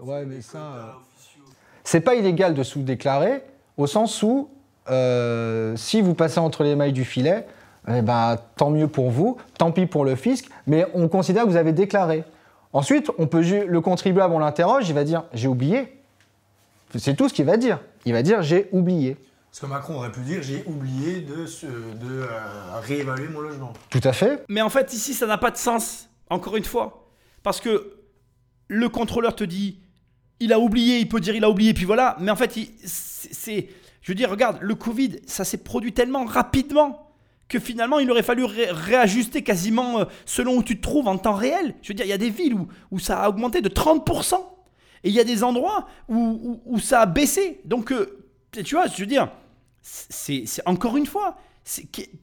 [0.02, 0.58] ouais mais ça.
[0.58, 0.82] euh,
[1.84, 3.42] C'est pas illégal de sous-déclarer,
[3.76, 4.50] au sens où
[4.90, 7.46] euh, si vous passez entre les mailles du filet,
[7.88, 11.48] eh ben, tant mieux pour vous, tant pis pour le fisc, mais on considère que
[11.50, 12.24] vous avez déclaré.
[12.76, 15.96] Ensuite, on peut, le contribuable, on l'interroge, il va dire j'ai oublié.
[16.94, 17.80] C'est tout ce qu'il va dire.
[18.04, 19.16] Il va dire j'ai oublié.
[19.50, 22.28] Parce que Macron aurait pu dire j'ai oublié de, de euh,
[22.82, 23.72] réévaluer mon logement.
[23.88, 24.44] Tout à fait.
[24.50, 27.08] Mais en fait, ici, ça n'a pas de sens, encore une fois.
[27.42, 27.94] Parce que
[28.68, 29.78] le contrôleur te dit
[30.38, 32.18] il a oublié, il peut dire il a oublié, puis voilà.
[32.20, 33.68] Mais en fait, c'est.
[34.02, 37.05] Je veux dire, regarde, le Covid, ça s'est produit tellement rapidement
[37.48, 41.34] que finalement, il aurait fallu réajuster quasiment euh, selon où tu te trouves en temps
[41.34, 41.74] réel.
[41.82, 44.34] Je veux dire, il y a des villes où, où ça a augmenté de 30%.
[45.04, 47.60] Et il y a des endroits où, où, ça a baissé.
[47.64, 49.30] Donc, euh, tu vois, je veux dire,
[49.80, 51.36] c'est encore une fois,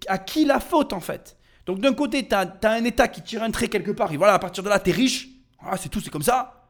[0.07, 1.37] à qui la faute en fait?
[1.65, 4.33] Donc, d'un côté, tu as, un État qui tire un trait quelque part, et voilà,
[4.33, 5.29] à partir de là, tu es riche.
[5.61, 6.67] Ah, c'est tout, c'est comme ça.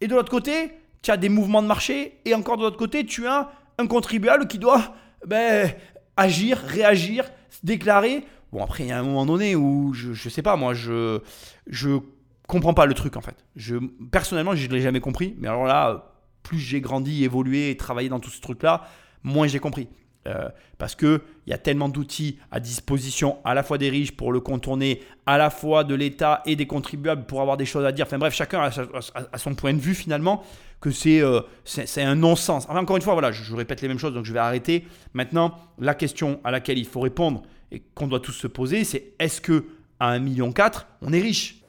[0.00, 0.70] Et de l'autre côté,
[1.02, 4.46] tu as des mouvements de marché, et encore de l'autre côté, tu as un contribuable
[4.46, 4.94] qui doit
[5.26, 5.74] ben,
[6.16, 7.30] agir, réagir,
[7.62, 8.24] déclarer.
[8.52, 11.20] Bon, après, il y a un moment donné où, je, je sais pas, moi, je,
[11.66, 11.98] je
[12.46, 13.36] comprends pas le truc, en fait.
[13.56, 13.76] Je,
[14.10, 15.34] personnellement, je ne l'ai jamais compris.
[15.38, 16.12] Mais alors là,
[16.42, 18.88] plus j'ai grandi, évolué et travaillé dans tout ce truc-là,
[19.22, 19.88] moins j'ai compris.
[20.26, 20.48] Euh,
[20.78, 24.40] parce qu'il y a tellement d'outils à disposition, à la fois des riches pour le
[24.40, 28.04] contourner, à la fois de l'État et des contribuables pour avoir des choses à dire.
[28.06, 30.42] Enfin bref, chacun a, son point de vue finalement,
[30.80, 32.66] que euh, c'est un non-sens.
[32.68, 34.86] Enfin, encore une fois, voilà, je, répète les mêmes choses, donc je vais arrêter.
[35.14, 39.14] Maintenant, la question à laquelle il faut répondre et qu'on doit tous se poser, c'est
[39.18, 39.64] est-ce que
[39.98, 40.52] à 1,4 million,
[41.02, 41.62] on est riche?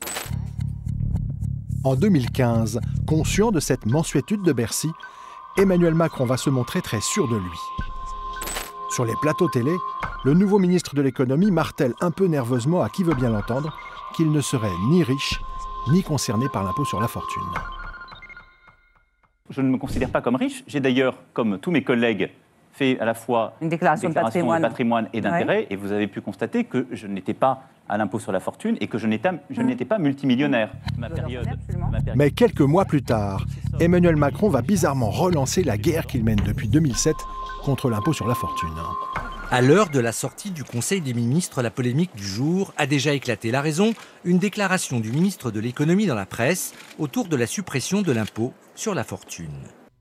[1.85, 4.89] En 2015, conscient de cette mensuétude de Bercy,
[5.57, 7.86] Emmanuel Macron va se montrer très sûr de lui.
[8.89, 9.75] Sur les plateaux télé,
[10.23, 13.77] le nouveau ministre de l'économie martèle un peu nerveusement à qui veut bien l'entendre
[14.15, 15.39] qu'il ne serait ni riche
[15.91, 17.43] ni concerné par l'impôt sur la fortune.
[19.49, 20.63] Je ne me considère pas comme riche.
[20.67, 22.29] J'ai d'ailleurs, comme tous mes collègues,
[22.73, 26.63] fait à la fois une déclaration, de patrimoine, et d'intérêt, et vous avez pu constater
[26.63, 29.87] que je n'étais pas à l'impôt sur la fortune et que je n'étais mmh.
[29.87, 30.71] pas multimillionnaire.
[30.97, 31.47] Ma période,
[32.15, 33.45] Mais quelques mois plus tard,
[33.79, 37.15] Emmanuel Macron va bizarrement relancer la guerre qu'il mène depuis 2007
[37.67, 38.69] contre l'impôt sur la fortune.
[39.51, 43.11] À l'heure de la sortie du Conseil des ministres, la polémique du jour a déjà
[43.11, 43.51] éclaté.
[43.51, 43.93] La raison
[44.23, 48.53] Une déclaration du ministre de l'économie dans la presse autour de la suppression de l'impôt
[48.73, 49.51] sur la fortune.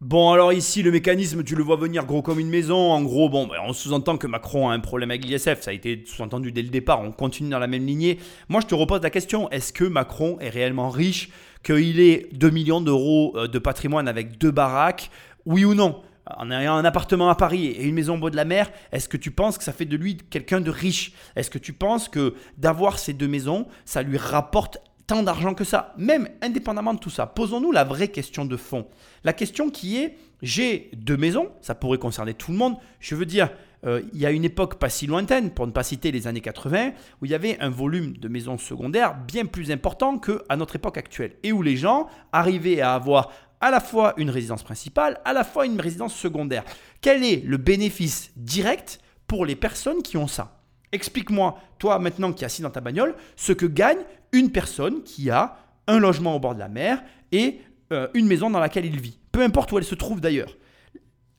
[0.01, 2.93] Bon, alors ici, le mécanisme, tu le vois venir gros comme une maison.
[2.93, 5.61] En gros, bon, ben, on sous-entend que Macron a un problème avec l'ISF.
[5.63, 7.01] Ça a été sous-entendu dès le départ.
[7.01, 8.21] On continue dans la même lignée.
[8.49, 11.31] Moi, je te repose la question est-ce que Macron est réellement riche
[11.65, 15.11] Qu'il ait 2 millions d'euros euh, de patrimoine avec deux baraques?
[15.47, 16.01] Oui ou non?
[16.37, 19.09] En ayant un appartement à Paris et une maison au bord de la mer, est-ce
[19.09, 21.13] que tu penses que ça fait de lui quelqu'un de riche?
[21.37, 25.65] Est-ce que tu penses que d'avoir ces deux maisons, ça lui rapporte tant d'argent que
[25.65, 27.27] ça, même indépendamment de tout ça.
[27.27, 28.87] Posons-nous la vraie question de fond.
[29.23, 32.77] La question qui est, j'ai deux maisons, ça pourrait concerner tout le monde.
[32.99, 33.51] Je veux dire,
[33.87, 36.41] euh, il y a une époque pas si lointaine, pour ne pas citer les années
[36.41, 40.77] 80, où il y avait un volume de maisons secondaires bien plus important qu'à notre
[40.77, 45.21] époque actuelle, et où les gens arrivaient à avoir à la fois une résidence principale,
[45.25, 46.65] à la fois une résidence secondaire.
[47.01, 50.61] Quel est le bénéfice direct pour les personnes qui ont ça?
[50.93, 53.99] Explique-moi, toi maintenant qui es assis dans ta bagnole, ce que gagne
[54.33, 57.03] une personne qui a un logement au bord de la mer
[57.33, 57.61] et
[57.93, 59.19] euh, une maison dans laquelle il vit.
[59.33, 60.57] Peu importe où elle se trouve d'ailleurs.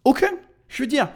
[0.04, 0.32] Aucun.
[0.70, 1.10] Je veux dire,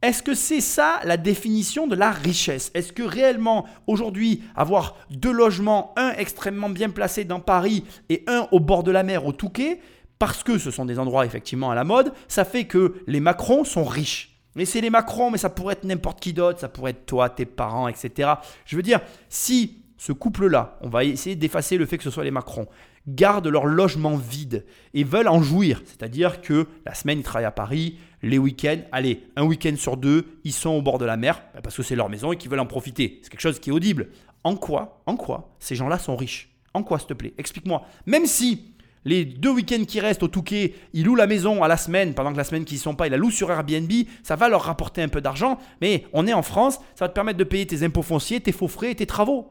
[0.00, 2.70] est-ce que c'est ça la définition de la richesse?
[2.74, 8.46] Est-ce que réellement aujourd'hui avoir deux logements, un extrêmement bien placé dans Paris et un
[8.52, 9.80] au bord de la mer au Touquet,
[10.18, 13.64] parce que ce sont des endroits effectivement à la mode, ça fait que les Macrons
[13.64, 16.90] sont riches mais c'est les Macron, mais ça pourrait être n'importe qui d'autre, ça pourrait
[16.90, 18.30] être toi, tes parents, etc.
[18.64, 22.24] Je veux dire, si ce couple-là, on va essayer d'effacer le fait que ce soit
[22.24, 22.66] les Macron,
[23.06, 27.52] gardent leur logement vide et veulent en jouir, c'est-à-dire que la semaine ils travaillent à
[27.52, 31.40] Paris, les week-ends, allez, un week-end sur deux, ils sont au bord de la mer
[31.54, 33.20] bah, parce que c'est leur maison et qu'ils veulent en profiter.
[33.22, 34.08] C'est quelque chose qui est audible.
[34.42, 36.50] En quoi, en quoi ces gens-là sont riches?
[36.74, 37.34] En quoi, s'il te plaît?
[37.38, 37.86] Explique-moi.
[38.06, 41.76] Même si les deux week-ends qui restent au Touquet, ils louent la maison à la
[41.76, 43.90] semaine, pendant que la semaine qui ne sont pas, ils la louent sur Airbnb,
[44.22, 47.14] ça va leur rapporter un peu d'argent, mais on est en France, ça va te
[47.14, 49.50] permettre de payer tes impôts fonciers, tes faux frais et tes travaux.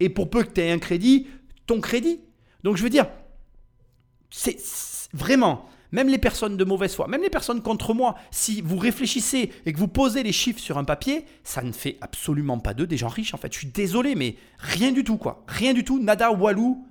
[0.00, 1.28] Et pour peu que tu aies un crédit,
[1.66, 2.20] ton crédit.
[2.64, 3.06] Donc je veux dire,
[4.30, 4.56] c'est
[5.12, 9.50] vraiment, même les personnes de mauvaise foi, même les personnes contre moi, si vous réfléchissez
[9.66, 12.86] et que vous posez les chiffres sur un papier, ça ne fait absolument pas d'eux
[12.86, 13.52] des gens riches en fait.
[13.52, 15.44] Je suis désolé, mais rien du tout quoi.
[15.48, 16.86] Rien du tout, nada walou.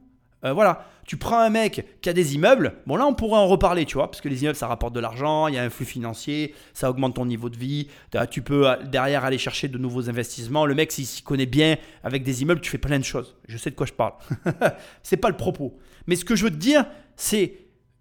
[0.45, 3.47] Euh, voilà, tu prends un mec qui a des immeubles, bon là on pourrait en
[3.47, 5.71] reparler, tu vois, parce que les immeubles ça rapporte de l'argent, il y a un
[5.71, 7.87] flux financier, ça augmente ton niveau de vie,
[8.29, 10.67] tu peux euh, derrière aller chercher de nouveaux investissements.
[10.67, 13.35] Le mec s'il s'y connaît bien avec des immeubles, tu fais plein de choses.
[13.47, 14.13] Je sais de quoi je parle.
[15.01, 15.79] c'est pas le propos.
[16.05, 16.85] Mais ce que je veux te dire,
[17.15, 17.55] c'est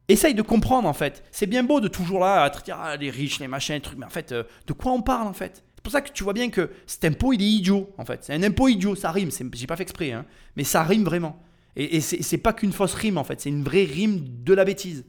[0.09, 1.25] essaye de comprendre en fait.
[1.33, 3.81] C'est bien beau de toujours là à te dire ah, les riches, les machins, les
[3.81, 5.65] trucs, mais en fait, euh, de quoi on parle en fait?
[5.83, 8.23] Pour ça que tu vois bien que cet impôt, il est idiot, en fait.
[8.23, 9.31] C'est un impôt idiot, ça rime.
[9.55, 11.43] J'ai pas fait exprès, hein, mais ça rime vraiment.
[11.77, 13.41] Et, et c'est pas qu'une fausse rime, en fait.
[13.41, 15.05] C'est une vraie rime de la bêtise.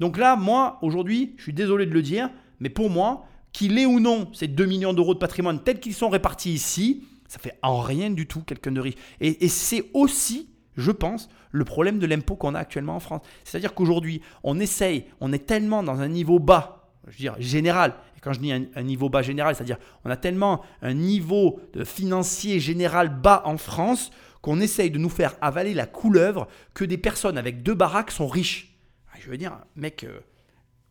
[0.00, 2.30] Donc là, moi, aujourd'hui, je suis désolé de le dire,
[2.60, 5.94] mais pour moi, qu'il ait ou non ces 2 millions d'euros de patrimoine tels qu'ils
[5.94, 8.96] sont répartis ici, ça fait en rien du tout quelqu'un de riche.
[9.20, 13.22] Et, c'est aussi, je pense, le problème de l'impôt qu'on a actuellement en France.
[13.44, 17.94] C'est-à-dire qu'aujourd'hui, on essaye, on est tellement dans un niveau bas, je veux dire général,
[18.16, 21.82] et quand je dis un, niveau bas général, c'est-à-dire on a tellement un niveau de
[21.84, 24.10] financier général bas en France
[24.46, 28.28] qu'on essaye de nous faire avaler la couleuvre que des personnes avec deux baraques sont
[28.28, 28.78] riches.
[29.18, 30.20] Je veux dire, mec, euh,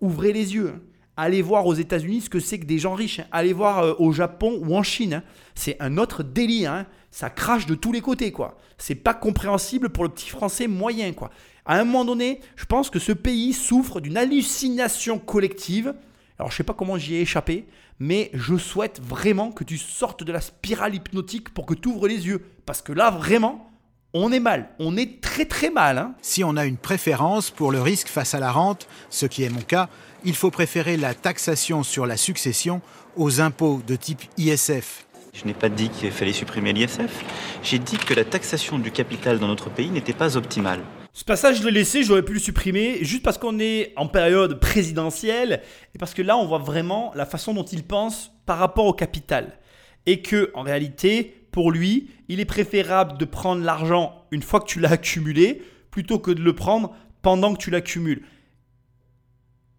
[0.02, 0.74] ouvrez les yeux.
[0.76, 0.82] Hein.
[1.16, 3.20] Allez voir aux États-Unis ce que c'est que des gens riches.
[3.22, 3.28] Hein.
[3.32, 5.14] Allez voir euh, au Japon ou en Chine.
[5.14, 5.24] Hein.
[5.56, 6.86] C'est un autre délire.
[7.12, 8.58] Ça crache de tous les côtés, quoi.
[8.78, 11.30] C'est pas compréhensible pour le petit français moyen, quoi.
[11.66, 15.96] À un moment donné, je pense que ce pays souffre d'une hallucination collective.
[16.40, 17.68] Alors, je sais pas comment j'y ai échappé,
[18.00, 22.10] mais je souhaite vraiment que tu sortes de la spirale hypnotique pour que tu ouvres
[22.10, 22.42] les yeux.
[22.66, 23.70] Parce que là, vraiment,
[24.14, 24.70] on est mal.
[24.80, 26.10] On est très très mal.
[26.22, 29.50] Si on a une préférence pour le risque face à la rente, ce qui est
[29.50, 29.90] mon cas,
[30.24, 32.82] il faut préférer la taxation sur la succession
[33.16, 35.06] aux impôts de type ISF.
[35.34, 37.24] Je n'ai pas dit qu'il fallait supprimer l'ISF.
[37.62, 40.80] J'ai dit que la taxation du capital dans notre pays n'était pas optimale.
[41.12, 44.60] Ce passage, je l'ai laissé, j'aurais pu le supprimer, juste parce qu'on est en période
[44.60, 45.62] présidentielle,
[45.94, 48.94] et parce que là, on voit vraiment la façon dont il pense par rapport au
[48.94, 49.60] capital.
[50.06, 54.66] Et que, en réalité, pour lui, il est préférable de prendre l'argent une fois que
[54.66, 58.24] tu l'as accumulé, plutôt que de le prendre pendant que tu l'accumules.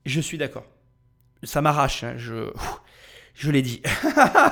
[0.06, 0.64] Je suis d'accord.
[1.42, 2.50] Ça m'arrache, hein, je,
[3.34, 3.82] je l'ai dit.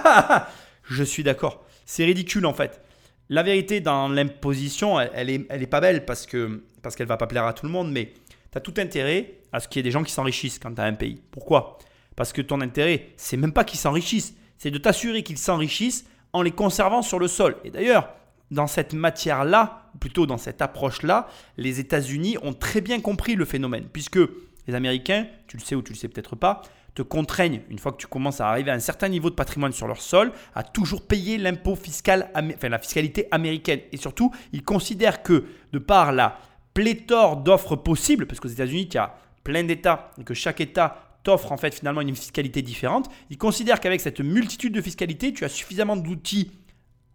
[0.85, 1.64] je suis d'accord.
[1.87, 2.83] C'est ridicule en fait.
[3.31, 7.07] La vérité dans l'imposition, elle, n'est est, elle est pas belle parce que parce qu'elle
[7.07, 8.12] va pas plaire à tout le monde, mais
[8.53, 10.81] tu as tout intérêt à ce qu'il y ait des gens qui s'enrichissent quand tu
[10.83, 11.22] as un pays.
[11.31, 11.79] Pourquoi?
[12.16, 16.05] Parce que ton intérêt, c'est même pas qu'ils s'enrichissent, c'est de t'assurer qu'ils s'enrichissent
[16.35, 17.57] en les conservant sur le sol.
[17.64, 18.11] Et d'ailleurs,
[18.51, 23.87] dans cette matière-là, plutôt dans cette approche-là, les États-Unis ont très bien compris le phénomène,
[23.91, 24.18] puisque
[24.66, 26.62] les Américains, tu le sais ou tu le sais peut-être pas,
[26.95, 29.72] te contraignent, une fois que tu commences à arriver à un certain niveau de patrimoine
[29.72, 33.80] sur leur sol, à toujours payer l'impôt fiscal, enfin la fiscalité américaine.
[33.93, 36.39] Et surtout, ils considèrent que, de par la
[36.72, 41.13] pléthore d'offres possibles, parce qu'aux États-Unis, il y a plein d'États, et que chaque État
[41.25, 45.45] t'offre en fait finalement une fiscalité différente, ils considèrent qu'avec cette multitude de fiscalités, tu
[45.45, 46.53] as suffisamment d'outils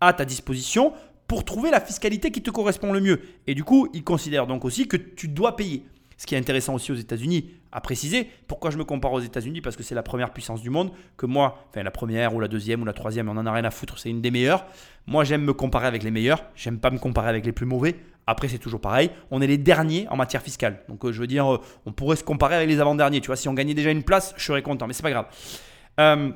[0.02, 0.94] à ta disposition
[1.28, 3.22] pour trouver la fiscalité qui te correspond le mieux.
[3.48, 5.86] Et du coup, ils considèrent donc aussi que tu dois payer.
[6.20, 9.62] Ce qui est intéressant aussi aux États-Unis à préciser, pourquoi je me compare aux États-Unis
[9.62, 12.50] Parce que c'est la première puissance du monde, que moi, enfin la première ou la
[12.50, 14.66] deuxième ou la troisième, on en a rien à foutre, c'est une des meilleures.
[15.08, 17.96] Moi, j'aime me comparer avec les meilleurs, j'aime pas me comparer avec les plus mauvais.
[18.28, 20.84] Après, c'est toujours pareil, on est les derniers en matière fiscale.
[20.90, 23.22] Donc, euh, je veux dire, euh, on pourrait se comparer avec les avant-derniers.
[23.22, 25.28] Tu vois, si on gagnait déjà une place, je serais content, mais c'est pas grave.
[26.02, 26.32] Euh,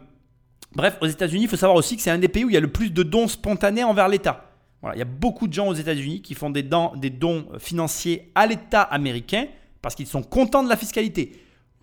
[0.74, 2.58] bref, aux États-Unis, il faut savoir aussi que c'est un des pays où il y
[2.58, 4.50] a le plus de dons spontanés envers l'État.
[4.82, 8.32] Voilà, il y a beaucoup de gens aux États-Unis qui font des des dons financiers
[8.34, 9.48] à l'État américain
[9.84, 11.34] parce qu'ils sont contents de la fiscalité.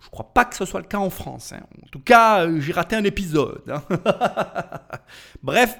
[0.01, 1.53] Je ne crois pas que ce soit le cas en France.
[1.53, 1.61] Hein.
[1.85, 3.61] En tout cas, euh, j'ai raté un épisode.
[3.69, 3.83] Hein.
[5.43, 5.79] Bref,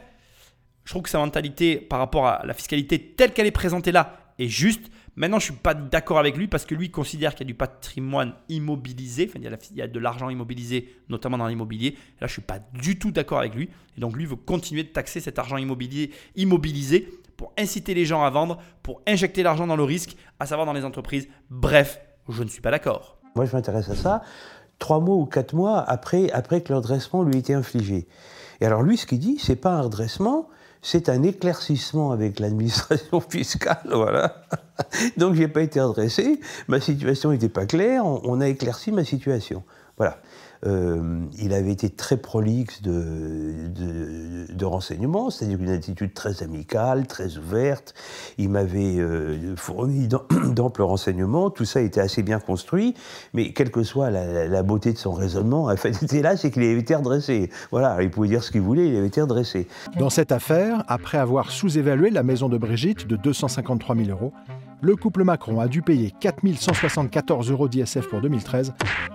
[0.86, 4.34] je trouve que sa mentalité par rapport à la fiscalité telle qu'elle est présentée là
[4.38, 4.92] est juste.
[5.16, 7.52] Maintenant, je ne suis pas d'accord avec lui parce que lui considère qu'il y a
[7.52, 11.98] du patrimoine immobilisé, enfin, il y a, de l'argent immobilisé, notamment dans l'immobilier.
[12.22, 13.70] Là, je ne suis pas du tout d'accord avec lui.
[13.98, 18.24] Et donc, lui veut continuer de taxer cet argent immobilier, immobilisé pour inciter les gens
[18.24, 21.28] à vendre, pour injecter l'argent dans le risque, à savoir dans les entreprises.
[21.50, 22.00] Bref,
[22.30, 23.18] je ne suis pas d'accord.
[23.36, 24.22] Moi, je m'intéresse à ça
[24.82, 28.08] trois mois ou quatre mois après, après que le redressement lui ait été infligé.
[28.60, 30.50] Et alors lui, ce qu'il dit, c'est pas un redressement,
[30.82, 34.44] c'est un éclaircissement avec l'administration fiscale, voilà.
[35.18, 39.64] Donc j'ai pas été redressé, ma situation n'était pas claire, on a éclairci ma situation.
[39.98, 40.18] Voilà.
[40.66, 47.96] Euh, il avait été très prolixe de, renseignements, c'est-à-dire une attitude très amicale, très ouverte.
[48.38, 50.08] Il m'avait euh, fourni
[50.48, 52.94] d'amples renseignements, tout ça était assez bien construit,
[53.34, 56.64] mais quelle que soit la, beauté de son raisonnement, en fait, était là, c'est qu'il
[56.64, 57.50] avait été redressé.
[57.72, 59.68] Voilà, il pouvait dire ce qu'il voulait, il avait été redressé.
[59.98, 64.32] Dans cette affaire, après avoir sous-évalué la maison de Brigitte de 253 000 euros,
[64.82, 68.74] le couple Macron a dû payer 4 174 euros d'ISF pour 2013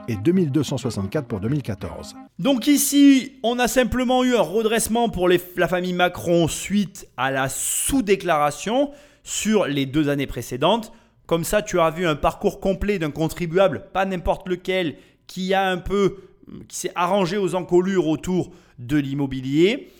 [0.08, 2.14] et 2264 pour 2014.
[2.38, 7.48] Donc ici, on a simplement eu un redressement pour la famille Macron suite à la
[7.48, 8.92] sous-déclaration
[9.24, 10.92] sur les deux années précédentes.
[11.26, 14.96] Comme ça, tu as vu un parcours complet d'un contribuable, pas n'importe lequel,
[15.26, 16.18] qui a un peu,
[16.68, 19.90] qui s'est arrangé aux encolures autour de l'immobilier.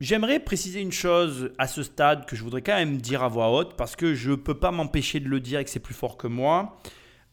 [0.00, 3.50] J'aimerais préciser une chose à ce stade que je voudrais quand même dire à voix
[3.50, 5.94] haute parce que je ne peux pas m'empêcher de le dire et que c'est plus
[5.94, 6.80] fort que moi.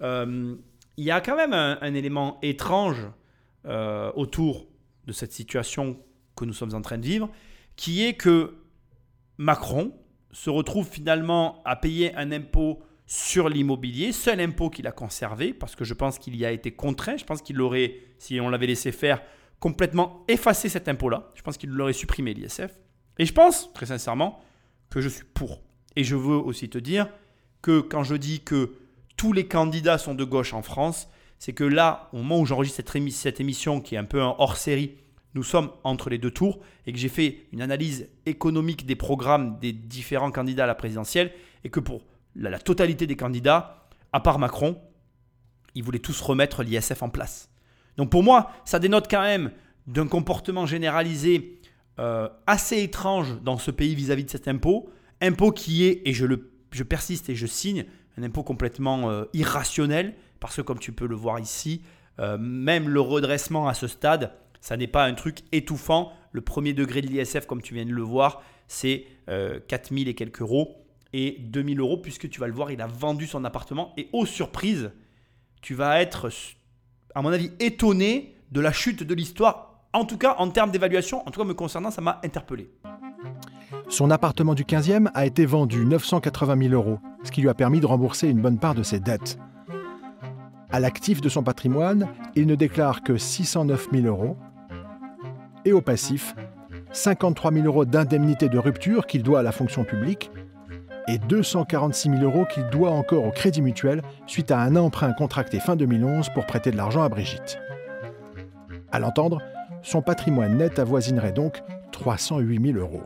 [0.02, 0.54] Euh,
[0.98, 3.08] il y a quand même un, élément étrange
[3.66, 4.68] euh, autour
[5.06, 5.98] de cette situation
[6.36, 7.30] que nous sommes en train de vivre,
[7.78, 8.56] qui est que
[9.38, 9.94] Macron
[10.34, 15.76] se retrouve finalement à payer un impôt sur l'immobilier, seul impôt qu'il a conservé, parce
[15.76, 18.68] que je pense qu'il y a été contraint, je pense qu'il aurait, si on l'avait
[18.68, 19.22] laissé faire,
[19.60, 22.78] complètement effacé cet impôt-là, je pense qu'il l'aurait supprimé l'ISF,
[23.20, 24.42] et je pense, très sincèrement,
[24.90, 25.62] que je suis pour.
[25.96, 27.10] Et je veux aussi te dire
[27.62, 28.74] que quand je dis que
[29.18, 32.82] tous les candidats sont de gauche en France, c'est que là, au moment où j'enregistre
[33.12, 34.96] cette, émission qui est un peu un hors-série,
[35.34, 39.60] nous sommes entre les deux tours et que j'ai fait une analyse économique des programmes
[39.60, 41.32] des différents candidats à la présidentielle
[41.64, 42.02] et que pour
[42.36, 44.80] la totalité des candidats, à part Macron,
[45.76, 47.50] ils voulaient tous remettre l'ISF en place.
[47.98, 49.52] Donc pour moi, ça dénote quand même
[49.88, 51.60] d'un comportement généralisé
[52.00, 54.90] euh, assez étrange dans ce pays vis-à-vis de cet impôt.
[55.22, 57.86] Impôt qui est, et je, le, je persiste et je signe,
[58.18, 61.82] un impôt complètement euh, irrationnel, parce que comme tu peux le voir ici,
[62.20, 64.32] euh, même le redressement à ce stade,
[64.62, 66.14] ça n'est pas un truc étouffant.
[66.32, 69.06] Le premier degré de l'ISF, comme tu viens de le voir, c'est
[69.68, 73.28] 4000 et quelques euros et 2000 euros, puisque tu vas le voir, il a vendu
[73.28, 73.94] son appartement.
[73.98, 74.92] Et aux surprises,
[75.62, 76.30] tu vas être,
[77.18, 79.82] à mon avis, étonné de la chute de l'histoire.
[79.92, 82.70] En tout cas, en termes d'évaluation, en tout cas me concernant, ça m'a interpellé.
[83.90, 87.80] Son appartement du 15e a été vendu 980 000 euros, ce qui lui a permis
[87.80, 89.40] de rembourser une bonne part de ses dettes.
[90.70, 94.38] À l'actif de son patrimoine, il ne déclare que 609 000 euros.
[95.66, 96.36] Et au passif,
[96.92, 100.30] 53 000 euros d'indemnité de rupture qu'il doit à la fonction publique
[101.08, 105.60] et 246 000 euros qu'il doit encore au Crédit Mutuel suite à un emprunt contracté
[105.60, 107.60] fin 2011 pour prêter de l'argent à Brigitte.
[108.92, 109.42] À l'entendre,
[109.84, 113.04] son patrimoine net avoisinerait donc 308 000 euros.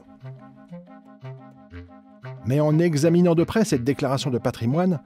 [2.46, 5.00] Mais en examinant de près cette déclaration de patrimoine,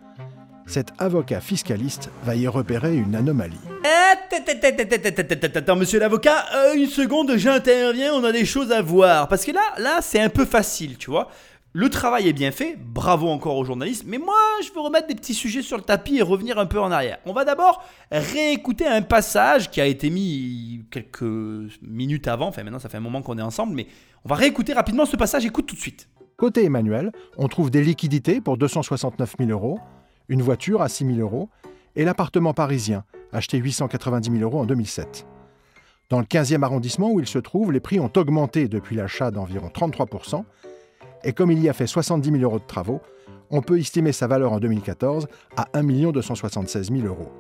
[0.65, 3.59] cet avocat fiscaliste va y repérer une anomalie.
[5.55, 9.27] Attends, monsieur l'avocat, euh, une seconde, j'interviens, on a des choses à voir.
[9.27, 11.29] Parce que là, là, c'est un peu facile, tu vois.
[11.78, 15.13] Le travail est bien fait, bravo encore aux journalistes, mais moi je veux remettre des
[15.13, 17.17] petits sujets sur le tapis et revenir un peu en arrière.
[17.26, 21.26] On va d'abord réécouter un passage qui a été mis quelques
[21.82, 23.88] minutes avant, enfin maintenant ça fait un moment qu'on est ensemble, mais
[24.23, 26.07] on va réécouter rapidement ce passage, écoute tout de suite.
[26.38, 29.78] Côté Emmanuel, on trouve des liquidités pour 269 000 euros,
[30.30, 31.49] une voiture à 6 000 euros
[31.97, 33.03] et l'appartement parisien,
[33.34, 35.28] acheté 890 000 euros en 2007.
[36.09, 39.69] Dans le 15e arrondissement où il se trouve, les prix ont augmenté depuis l'achat d'environ
[39.69, 40.05] 33
[41.26, 43.01] et comme il y a fait 70 000 euros de travaux,
[43.49, 47.32] on peut estimer sa valeur en 2014 à 1 276 000 euros.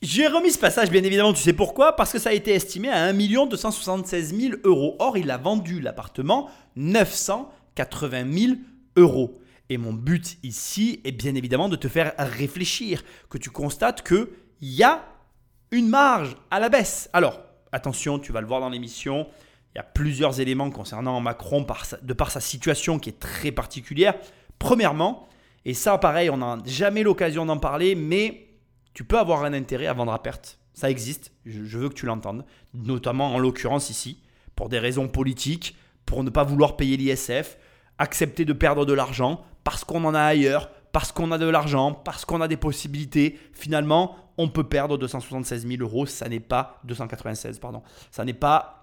[0.00, 1.94] J'ai remis ce passage, bien évidemment, tu sais pourquoi?
[1.94, 4.96] Parce que ça a été estimé à 1 276 000 euros.
[4.98, 8.52] Or, il a vendu l'appartement 980 000
[8.96, 9.38] euros.
[9.68, 14.26] Et mon but ici est bien évidemment de te faire réfléchir, que tu constates qu'il
[14.60, 15.04] y a
[15.70, 17.08] une marge à la baisse.
[17.12, 17.40] Alors,
[17.70, 19.26] attention, tu vas le voir dans l'émission,
[19.74, 21.66] il y a plusieurs éléments concernant Macron
[22.02, 24.14] de par sa situation qui est très particulière.
[24.58, 25.28] Premièrement,
[25.64, 28.48] et ça pareil, on n'a jamais l'occasion d'en parler, mais
[28.94, 30.58] tu peux avoir un intérêt à vendre à perte.
[30.74, 32.44] Ça existe, je, veux que tu l'entendes,
[32.74, 34.22] notamment en l'occurrence ici,
[34.56, 37.58] pour des raisons politiques, pour ne pas vouloir payer l'ISF,
[37.98, 41.92] accepter de perdre de l'argent parce qu'on en a ailleurs, parce qu'on a de l'argent,
[41.92, 43.38] parce qu'on a des possibilités.
[43.52, 48.81] Finalement, on peut perdre 276 000 euros, ça n'est pas 296, pardon, ça n'est pas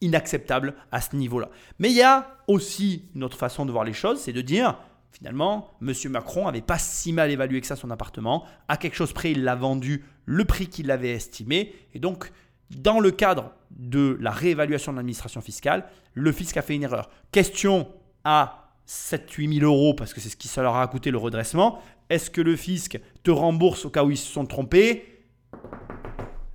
[0.00, 1.48] inacceptable à ce niveau-là.
[1.78, 4.78] Mais il y a aussi une autre façon de voir les choses, c'est de dire,
[5.12, 5.92] finalement, M.
[6.10, 8.44] Macron n'avait pas si mal évalué que ça son appartement.
[8.68, 11.74] À quelque chose près, il l'a vendu le prix qu'il avait estimé.
[11.94, 12.30] Et donc,
[12.70, 15.84] dans le cadre de la réévaluation de l'administration fiscale,
[16.14, 17.10] le fisc a fait une erreur.
[17.32, 17.88] Question
[18.24, 21.80] à 7-8 000 euros, parce que c'est ce qui leur a coûté le redressement.
[22.10, 25.24] Est-ce que le fisc te rembourse au cas où ils se sont trompés?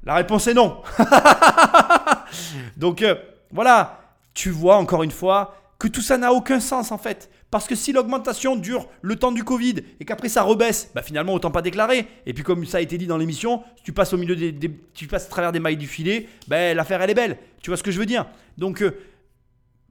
[0.03, 0.81] La réponse est non.
[2.77, 3.15] Donc, euh,
[3.51, 4.01] voilà,
[4.33, 7.29] tu vois encore une fois que tout ça n'a aucun sens en fait.
[7.51, 11.33] Parce que si l'augmentation dure le temps du Covid et qu'après ça rebaisse, bah finalement
[11.33, 12.05] autant pas déclarer.
[12.27, 14.71] Et puis comme ça a été dit dans l'émission, si tu passes au milieu des,
[14.93, 17.37] tu passes à travers des mailles du filet, bah, l'affaire elle est belle.
[17.63, 18.27] Tu vois ce que je veux dire?
[18.57, 18.99] Donc euh,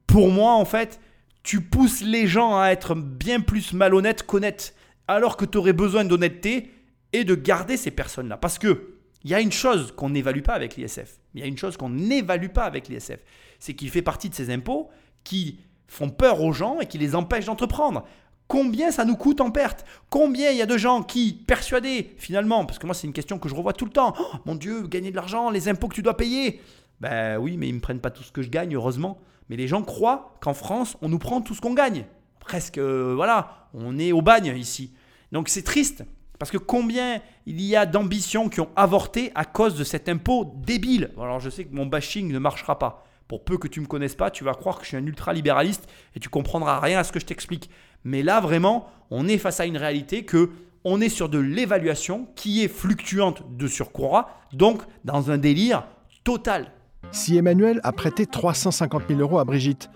[0.07, 1.01] pour moi en fait,
[1.43, 4.77] tu pousses les gens à être bien plus malhonnêtes qu'honnêtes,
[5.09, 6.71] alors que tu aurais besoin d'honnêteté
[7.13, 8.37] et de garder ces personnes-là.
[8.37, 11.19] Parce que il y a une chose qu'on n'évalue pas avec l'ISF.
[11.35, 13.21] Il y a une chose qu'on n'évalue pas avec l'ISF
[13.59, 14.89] c'est qu'il fait partie de ces impôts
[15.25, 18.05] qui font peur aux gens et qui les empêchent d'entreprendre.
[18.47, 19.85] Combien ça nous coûte en perte?
[20.09, 23.39] Combien il y a de gens qui, persuadés finalement, parce que moi c'est une question
[23.39, 25.95] que je revois tout le temps, oh, mon Dieu, gagner de l'argent, les impôts que
[25.95, 26.61] tu dois payer.
[27.01, 29.19] Ben oui, mais ils ne me prennent pas tout ce que je gagne, heureusement.
[29.49, 32.07] Mais les gens croient qu'en France, on nous prend tout ce qu'on gagne.
[32.41, 34.93] Presque, euh, voilà, on est au bagne ici.
[35.31, 36.05] Donc c'est triste,
[36.39, 40.53] parce que combien il y a d'ambitions qui ont avorté à cause de cet impôt
[40.57, 43.05] débile Alors je sais que mon bashing ne marchera pas.
[43.27, 45.87] Pour peu que tu me connaisses pas, tu vas croire que je suis un ultra-libéraliste
[46.15, 47.69] et tu comprendras rien à ce que je t'explique.
[48.05, 50.51] Mais là, vraiment, on est face à une réalité que
[50.85, 55.85] on est sur de l'évaluation qui est fluctuante de surcroît, donc dans un délire
[56.25, 56.73] total.
[57.11, 59.91] Si Emmanuel a prêté 350 000 euros à Brigitte,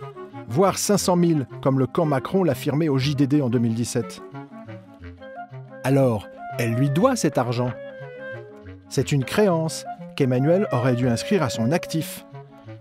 [0.49, 4.23] voire 500 000 comme le camp Macron l'affirmait au JDD en 2017,
[5.85, 6.29] alors
[6.59, 7.71] elle lui doit cet argent.
[8.89, 9.85] C'est une créance
[10.17, 12.27] qu'Emmanuel aurait dû inscrire à son actif,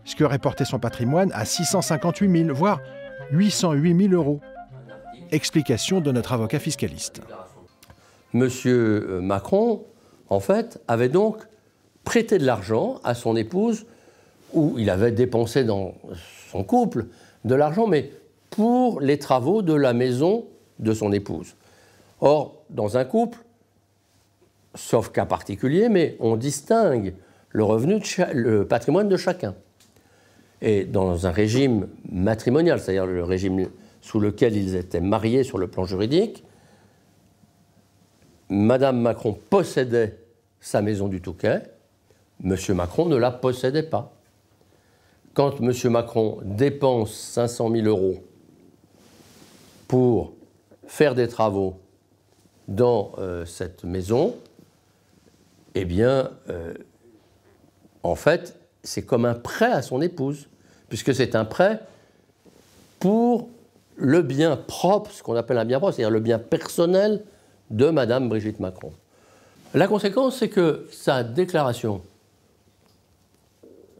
[0.04, 2.82] ce qui aurait porté son patrimoine à 658 000, voire
[3.32, 4.42] 808 000 euros.
[5.32, 7.22] Explication de notre avocat fiscaliste.
[8.34, 9.86] Monsieur euh, Macron,
[10.30, 11.38] en fait, avait donc
[12.04, 13.86] prêté de l'argent à son épouse,
[14.54, 15.94] où il avait dépensé dans
[16.52, 17.06] son couple
[17.46, 18.12] de l'argent, mais
[18.50, 20.46] pour les travaux de la maison
[20.80, 21.56] de son épouse.
[22.22, 23.40] Or, dans un couple,
[24.76, 27.16] sauf cas particulier, mais on distingue
[27.50, 28.02] le revenu,
[28.34, 29.56] le patrimoine de chacun.
[30.62, 33.68] Et dans un régime matrimonial, c'est-à-dire le régime
[34.02, 36.44] sous lequel ils étaient mariés sur le plan juridique,
[38.50, 40.20] Madame Macron possédait
[40.60, 41.64] sa maison du Touquet,
[42.44, 44.14] Monsieur Macron ne la possédait pas.
[45.34, 48.24] Quand Monsieur Macron dépense 500 000 euros
[49.88, 50.34] pour
[50.86, 51.81] faire des travaux
[52.68, 54.36] dans euh, cette maison,
[55.76, 56.74] eh bien, euh,
[58.04, 60.48] en fait, c'est comme un prêt à son épouse,
[60.90, 61.80] puisque c'est un prêt
[63.00, 63.50] pour
[63.96, 67.24] le bien propre, ce qu'on appelle un bien propre, c'est-à-dire le bien personnel
[67.70, 68.92] de Madame Brigitte Macron.
[69.74, 72.02] La conséquence, c'est que sa déclaration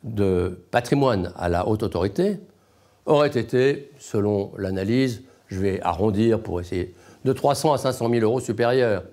[0.04, 2.40] de patrimoine à la haute autorité
[3.06, 6.94] aurait été, selon l'analyse, je vais arrondir pour essayer,
[7.26, 9.04] de 300 à 500 000 euros supérieur,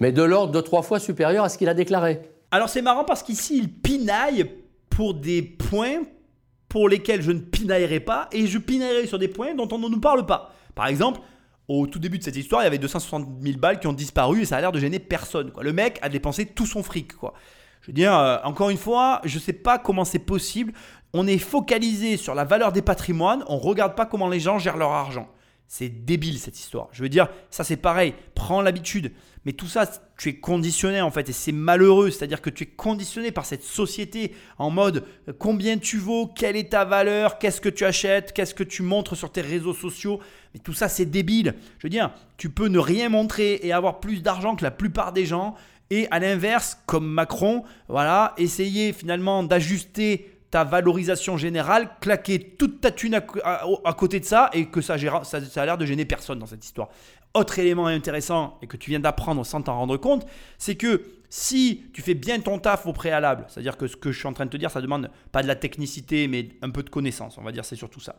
[0.00, 2.30] mais de l'ordre de trois fois supérieur à ce qu'il a déclaré.
[2.50, 4.50] Alors c'est marrant parce qu'ici, il pinaille
[4.90, 6.02] pour des points
[6.68, 9.88] pour lesquels je ne pinaillerai pas et je pinaillerai sur des points dont on ne
[9.88, 10.52] nous parle pas.
[10.74, 11.20] Par exemple,
[11.68, 14.42] au tout début de cette histoire, il y avait 260 000 balles qui ont disparu
[14.42, 15.50] et ça a l'air de gêner personne.
[15.50, 15.62] Quoi.
[15.62, 17.12] Le mec a dépensé tout son fric.
[17.82, 20.72] Je veux dire, euh, encore une fois, je ne sais pas comment c'est possible.
[21.12, 24.58] On est focalisé sur la valeur des patrimoines, on ne regarde pas comment les gens
[24.58, 25.28] gèrent leur argent.
[25.68, 26.88] C'est débile cette histoire.
[26.92, 29.12] Je veux dire, ça c'est pareil, prends l'habitude.
[29.44, 29.88] Mais tout ça,
[30.18, 32.10] tu es conditionné en fait, et c'est malheureux.
[32.10, 36.56] C'est-à-dire que tu es conditionné par cette société en mode euh, combien tu vaux, quelle
[36.56, 40.20] est ta valeur, qu'est-ce que tu achètes, qu'est-ce que tu montres sur tes réseaux sociaux.
[40.52, 41.54] Mais tout ça, c'est débile.
[41.78, 45.12] Je veux dire, tu peux ne rien montrer et avoir plus d'argent que la plupart
[45.12, 45.54] des gens.
[45.90, 52.90] Et à l'inverse, comme Macron, voilà, essayer finalement d'ajuster ta valorisation générale, claquer toute ta
[52.90, 56.38] thune à, côté de ça et que ça, ça, ça a l'air de gêner personne
[56.38, 56.88] dans cette histoire.
[57.34, 60.26] Autre élément intéressant et que tu viens d'apprendre sans t'en rendre compte,
[60.58, 64.18] c'est que si tu fais bien ton taf au préalable, c'est-à-dire que ce que je
[64.18, 66.82] suis en train de te dire, ça demande pas de la technicité, mais un peu
[66.82, 68.16] de connaissance, on va dire, c'est surtout ça.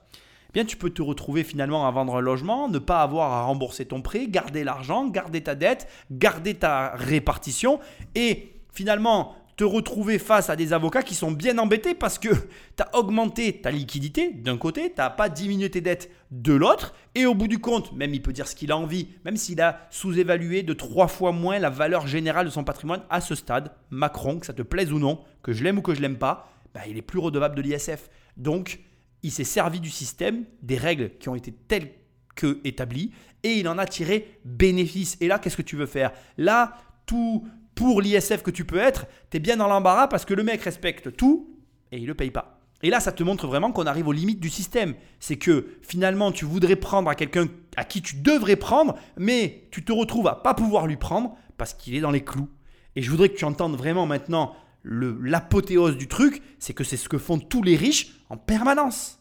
[0.50, 3.44] Eh bien, tu peux te retrouver finalement à vendre un logement, ne pas avoir à
[3.44, 7.80] rembourser ton prêt, garder l'argent, garder ta dette, garder ta répartition
[8.16, 12.30] et finalement te retrouver face à des avocats qui sont bien embêtés parce que
[12.78, 16.94] tu as augmenté ta liquidité d'un côté, tu n'as pas diminué tes dettes de l'autre,
[17.16, 19.60] et au bout du compte, même il peut dire ce qu'il a envie, même s'il
[19.62, 23.72] a sous-évalué de trois fois moins la valeur générale de son patrimoine à ce stade,
[23.90, 26.52] Macron, que ça te plaise ou non, que je l'aime ou que je l'aime pas,
[26.74, 28.10] bah, il est plus redevable de l'ISF.
[28.36, 28.82] Donc,
[29.24, 31.90] il s'est servi du système, des règles qui ont été telles
[32.36, 35.18] que établies, et il en a tiré bénéfice.
[35.22, 36.12] Et là, qu'est-ce que tu veux faire?
[36.38, 36.78] Là,
[37.08, 37.48] tout
[37.78, 40.64] pour l'ISF que tu peux être, tu es bien dans l'embarras parce que le mec
[40.64, 41.56] respecte tout
[41.92, 42.60] et il ne le paye pas.
[42.82, 44.96] Et là, ça te montre vraiment qu'on arrive aux limites du système.
[45.20, 49.86] C'est que finalement, tu voudrais prendre à quelqu'un à qui tu devrais prendre, mais tu
[49.86, 52.50] te retrouves à pas pouvoir lui prendre parce qu'il est dans les clous.
[52.96, 57.10] Et je voudrais que tu entendes vraiment maintenant l'apothéose du truc, c'est que c'est ce
[57.10, 59.20] que font tous les riches en permanence.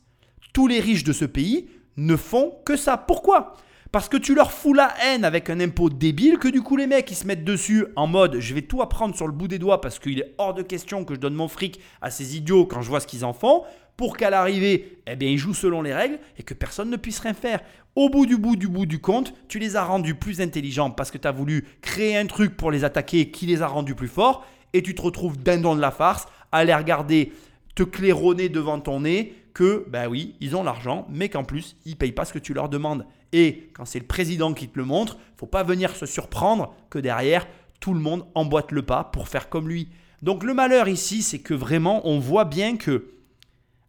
[0.55, 2.97] Tous les riches de ce pays ne font que ça.
[2.97, 3.57] Pourquoi?
[3.93, 6.87] Parce que tu leur fous la haine avec un impôt débile que du coup les
[6.87, 9.59] mecs ils se mettent dessus en mode je vais tout apprendre sur le bout des
[9.59, 12.67] doigts parce qu'il est hors de question que je donne mon fric à ces idiots
[12.67, 13.65] quand je vois ce qu'ils en font
[13.97, 17.19] pour qu'à l'arrivée, eh bien, ils jouent selon les règles et que personne ne puisse
[17.19, 17.61] rien faire.
[17.95, 21.11] Au bout du bout du bout du compte, tu les as rendus plus intelligents parce
[21.11, 24.09] que tu as voulu créer un truc pour les attaquer qui les a rendus plus
[24.09, 27.33] forts et tu te retrouves dindon de la farce à les regarder
[27.75, 31.93] te claironner devant ton nez que, ben oui, ils ont l'argent, mais qu'en plus, ils
[31.93, 33.07] ne payent pas ce que tu leur demandes.
[33.33, 36.99] Et quand c'est le président qui te le montre, faut pas venir se surprendre que
[36.99, 37.49] derrière,
[37.81, 39.89] tout le monde emboîte le pas pour faire comme lui.
[40.21, 43.15] Donc le malheur ici, c'est que vraiment, on voit bien que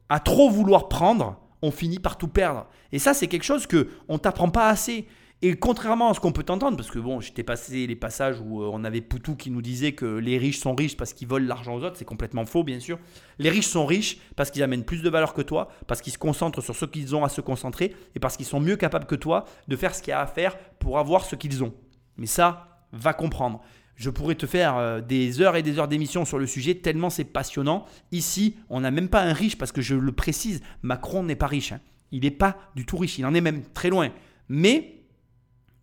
[0.08, 2.68] à trop vouloir prendre, on finit par tout perdre.
[2.94, 5.06] Et ça, c'est quelque chose que on t'apprend pas assez.
[5.44, 8.64] Et contrairement à ce qu'on peut entendre, parce que bon, j'étais passé les passages où
[8.64, 11.46] euh, on avait Poutou qui nous disait que les riches sont riches parce qu'ils volent
[11.46, 12.98] l'argent aux autres, c'est complètement faux bien sûr.
[13.38, 16.18] Les riches sont riches parce qu'ils amènent plus de valeur que toi, parce qu'ils se
[16.18, 19.16] concentrent sur ce qu'ils ont à se concentrer et parce qu'ils sont mieux capables que
[19.16, 21.74] toi de faire ce qu'il y a à faire pour avoir ce qu'ils ont.
[22.18, 23.62] Mais ça, va comprendre.
[23.96, 27.10] Je pourrais te faire euh, des heures et des heures d'émission sur le sujet, tellement
[27.10, 27.86] c'est passionnant.
[28.12, 31.48] Ici, on n'a même pas un riche, parce que je le précise, Macron n'est pas
[31.48, 31.72] riche.
[31.72, 31.82] hein.
[32.12, 34.10] Il n'est pas du tout riche, il en est même très loin.
[34.50, 34.97] Mais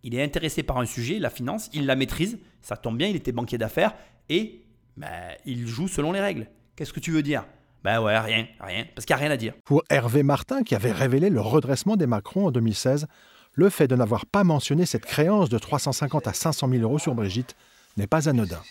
[0.05, 3.15] il est intéressé par un sujet, la finance, il la maîtrise, ça tombe bien, il
[3.17, 3.93] était banquier d'affaires,
[4.29, 4.61] et
[4.95, 5.09] ben,
[5.45, 6.47] il joue selon les règles.
[6.75, 7.43] Qu'est-ce que tu veux dire?
[7.83, 9.53] Ben ouais, rien, rien, parce qu'il n'y a rien à dire.
[9.65, 13.07] Pour Hervé Martin, qui avait révélé le redressement des Macron en 2016,
[13.53, 17.15] le fait de n'avoir pas mentionné cette créance de 350 à 500 000 euros sur
[17.15, 17.55] Brigitte
[17.97, 18.61] n'est pas anodin.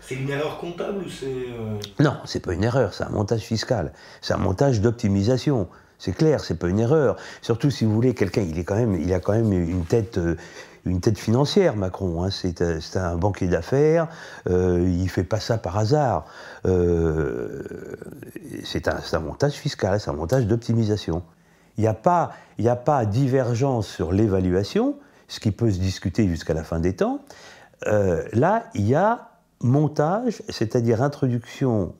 [0.00, 1.26] C'est une erreur comptable ou c'est.
[1.26, 5.68] euh, Non, c'est pas une erreur, c'est un montage fiscal, c'est un montage d'optimisation.
[5.98, 7.16] C'est clair, c'est pas une erreur.
[7.42, 8.58] Surtout si vous voulez quelqu'un, il
[9.12, 10.36] a quand même une tête, euh,
[11.16, 12.22] financière, Macron.
[12.22, 12.30] hein.
[12.30, 14.08] C'est euh, c'est un banquier d'affaires.
[14.48, 16.26] Euh, il fait pas ça par hasard.
[18.64, 21.22] C'est un, montage fiscal, c'est un montage d'optimisation.
[21.78, 22.32] Il n'y a pas,
[23.06, 24.96] divergence sur l'évaluation,
[25.28, 27.20] ce qui peut se discuter jusqu'à la fin des temps.
[27.84, 29.30] Là, il y a
[29.60, 31.94] montage, c'est-à-dire introduction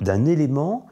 [0.00, 0.86] d'un élément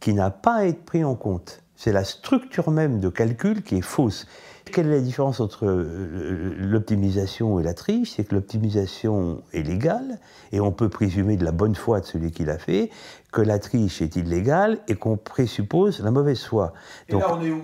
[0.00, 1.62] qui n'a pas à être pris en compte.
[1.76, 4.26] C'est la structure même de calcul qui est fausse.
[4.72, 8.14] Quelle est la différence entre euh, l'optimisation et la triche?
[8.16, 10.18] C'est que l'optimisation est légale
[10.52, 12.90] et on peut présumer de la bonne foi de celui qui l'a fait,
[13.32, 16.74] que la triche est illégale et qu'on présuppose la mauvaise foi.
[17.08, 17.62] Et là, on est où?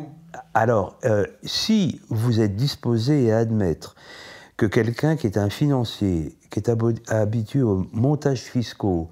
[0.55, 3.97] Alors, euh, si vous êtes disposé à admettre
[4.57, 6.71] que quelqu'un qui est un financier, qui est
[7.09, 9.11] habitué aux montages fiscaux,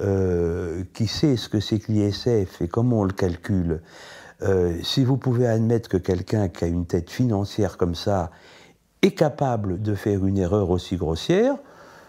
[0.00, 3.80] euh, qui sait ce que c'est que l'ISF et comment on le calcule,
[4.42, 8.30] euh, si vous pouvez admettre que quelqu'un qui a une tête financière comme ça
[9.02, 11.56] est capable de faire une erreur aussi grossière,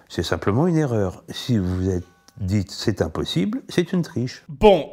[0.08, 1.24] c'est simplement une erreur.
[1.30, 2.06] Si vous êtes
[2.40, 4.44] dites c'est impossible, c'est une triche.
[4.48, 4.90] Bon,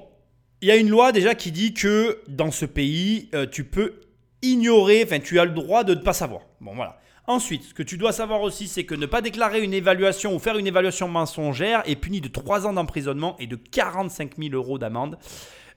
[0.62, 4.00] il y a une loi déjà qui dit que dans ce pays, euh, tu peux
[4.42, 6.42] ignorer, enfin tu as le droit de ne pas savoir.
[6.60, 6.98] Bon voilà.
[7.28, 10.38] Ensuite, ce que tu dois savoir aussi, c'est que ne pas déclarer une évaluation ou
[10.38, 14.78] faire une évaluation mensongère est puni de 3 ans d'emprisonnement et de 45 000 euros
[14.78, 15.18] d'amende.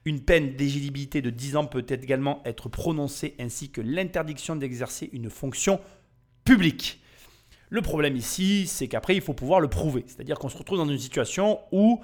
[0.06, 5.32] Une peine d'éligibilité de 10 ans peut également être prononcée ainsi que l'interdiction d'exercer une
[5.32, 5.80] fonction
[6.46, 7.02] publique.
[7.70, 10.04] Le problème ici, c'est qu'après, il faut pouvoir le prouver.
[10.06, 12.00] C'est-à-dire qu'on se retrouve dans une situation où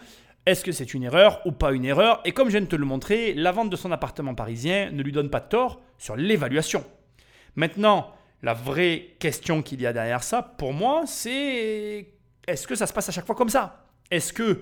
[0.48, 2.22] est-ce que c'est une erreur ou pas une erreur?
[2.26, 5.04] Et comme je viens de te le montrer, la vente de son appartement parisien ne
[5.04, 6.84] lui donne pas de tort sur l'évaluation.
[7.56, 8.12] Maintenant,
[8.46, 12.14] la vraie question qu'il y a derrière ça, pour moi, c'est
[12.48, 13.88] est-ce que ça se passe à chaque fois comme ça?
[14.12, 14.62] Est-ce que,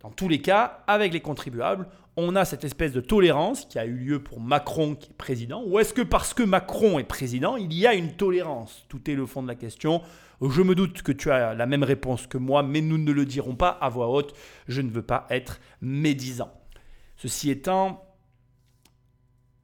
[0.00, 3.86] dans tous les cas, avec les contribuables, on a cette espèce de tolérance qui a
[3.86, 7.56] eu lieu pour Macron qui est président Ou est-ce que parce que Macron est président,
[7.56, 8.86] il y a une tolérance?
[8.88, 10.00] Tout est le fond de la question.
[10.40, 13.26] Je me doute que tu as la même réponse que moi, mais nous ne le
[13.26, 14.32] dirons pas à voix haute.
[14.68, 16.52] Je ne veux pas être médisant.
[17.16, 18.13] Ceci étant,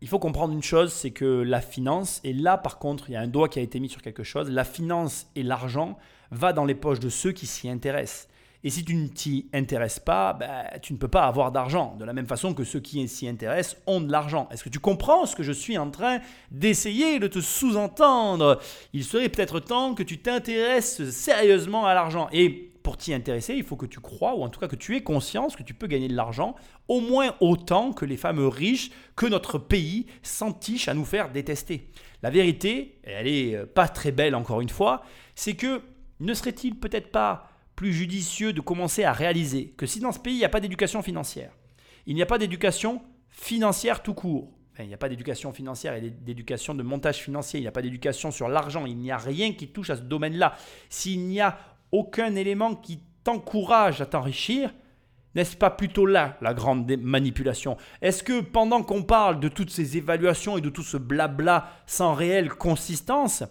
[0.02, 3.16] il faut comprendre une chose, c'est que la finance, et là par contre, il y
[3.16, 5.98] a un doigt qui a été mis sur quelque chose, la finance et l'argent
[6.30, 8.28] va dans les poches de ceux qui s'y intéressent.
[8.62, 11.96] Et si tu ne t'y intéresses pas, ben, tu ne peux pas avoir d'argent.
[11.98, 14.48] De la même façon que ceux qui s'y intéressent ont de l'argent.
[14.50, 16.18] Est-ce que tu comprends ce que je suis en train
[16.50, 18.60] d'essayer de te sous-entendre?
[18.92, 22.28] Il serait peut-être temps que tu t'intéresses sérieusement à l'argent.
[22.32, 24.96] Et pour t'y intéresser, il faut que tu crois, ou en tout cas que tu
[24.96, 26.54] aies conscience que tu peux gagner de l'argent
[26.88, 31.90] au moins autant que les fameux riches que notre pays s'entiche à nous faire détester.
[32.22, 35.02] La vérité, et elle est euh, pas très belle encore une fois,
[35.34, 35.82] c'est que
[36.20, 40.34] ne serait-il peut-être pas plus judicieux de commencer à réaliser que si dans ce pays
[40.34, 41.52] il n'y a pas d'éducation financière,
[42.06, 46.10] il n'y a pas d'éducation financière tout court, il n'y a pas d'éducation financière et
[46.10, 49.52] d'éducation de montage financier, il n'y a pas d'éducation sur l'argent, il n'y a rien
[49.52, 50.56] qui touche à ce domaine-là,
[50.88, 51.58] s'il n'y a
[51.92, 54.72] aucun élément qui t'encourage à t'enrichir,
[55.34, 57.76] n'est-ce pas plutôt là la grande manipulation?
[58.02, 62.14] Est-ce que pendant qu'on parle de toutes ces évaluations et de tout ce blabla sans
[62.14, 63.44] réelle consistance,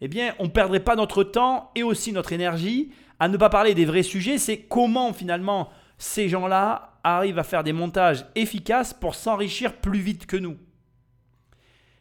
[0.00, 3.48] eh bien, on ne perdrait pas notre temps et aussi notre énergie à ne pas
[3.48, 4.38] parler des vrais sujets?
[4.38, 10.26] C'est comment finalement ces gens-là arrivent à faire des montages efficaces pour s'enrichir plus vite
[10.26, 10.58] que nous?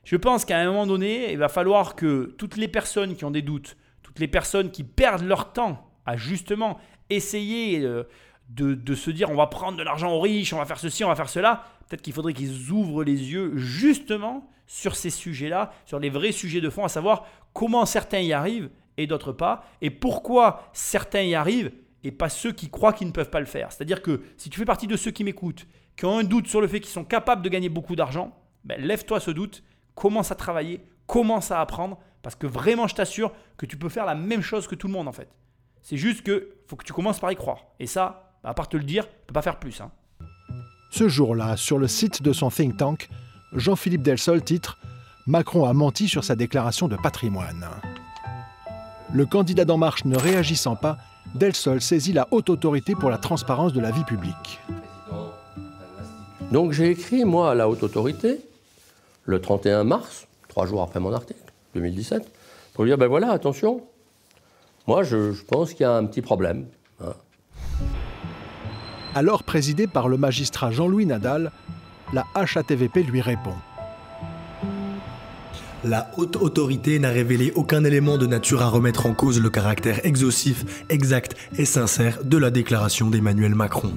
[0.03, 3.31] Je pense qu'à un moment donné, il va falloir que toutes les personnes qui ont
[3.31, 3.75] des doutes,
[4.17, 6.77] les personnes qui perdent leur temps à justement
[7.09, 8.03] essayer euh,
[8.49, 11.03] de, de se dire on va prendre de l'argent aux riches, on va faire ceci,
[11.03, 15.71] on va faire cela, peut-être qu'il faudrait qu'ils ouvrent les yeux justement sur ces sujets-là,
[15.85, 19.65] sur les vrais sujets de fond, à savoir comment certains y arrivent et d'autres pas,
[19.81, 21.71] et pourquoi certains y arrivent
[22.03, 23.71] et pas ceux qui croient qu'ils ne peuvent pas le faire.
[23.71, 25.67] C'est-à-dire que si tu fais partie de ceux qui m'écoutent,
[25.97, 28.79] qui ont un doute sur le fait qu'ils sont capables de gagner beaucoup d'argent, ben,
[28.79, 29.63] lève-toi ce doute,
[29.95, 34.03] commence à travailler, commence à apprendre, Parce que vraiment, je t'assure que tu peux faire
[34.03, 35.27] la même chose que tout le monde en fait.
[35.83, 37.59] C'est juste que faut que tu commences par y croire.
[37.79, 39.79] Et ça, bah, à part te le dire, tu peux pas faire plus.
[39.79, 39.91] hein.
[40.89, 43.09] Ce jour-là, sur le site de son think tank,
[43.53, 44.79] Jean-Philippe Delsol titre
[45.27, 47.67] Macron a menti sur sa déclaration de patrimoine.
[49.13, 50.97] Le candidat d'En Marche ne réagissant pas,
[51.35, 54.59] Delsol saisit la haute autorité pour la transparence de la vie publique.
[56.51, 58.39] Donc j'ai écrit, moi, à la haute autorité,
[59.25, 61.44] le 31 mars, trois jours après mon article,
[61.75, 62.23] 2017,
[62.73, 63.83] pour lui dire, ben voilà, attention,
[64.87, 66.65] moi je, je pense qu'il y a un petit problème.
[67.03, 67.13] hein.
[69.13, 71.51] Alors présidé par le magistrat Jean-Louis Nadal,
[72.13, 73.53] la HATVP lui répond.
[75.83, 80.03] La haute autorité n'a révélé aucun élément de nature à remettre en cause le caractère
[80.05, 83.93] exhaustif, exact et sincère de la déclaration d'Emmanuel Macron.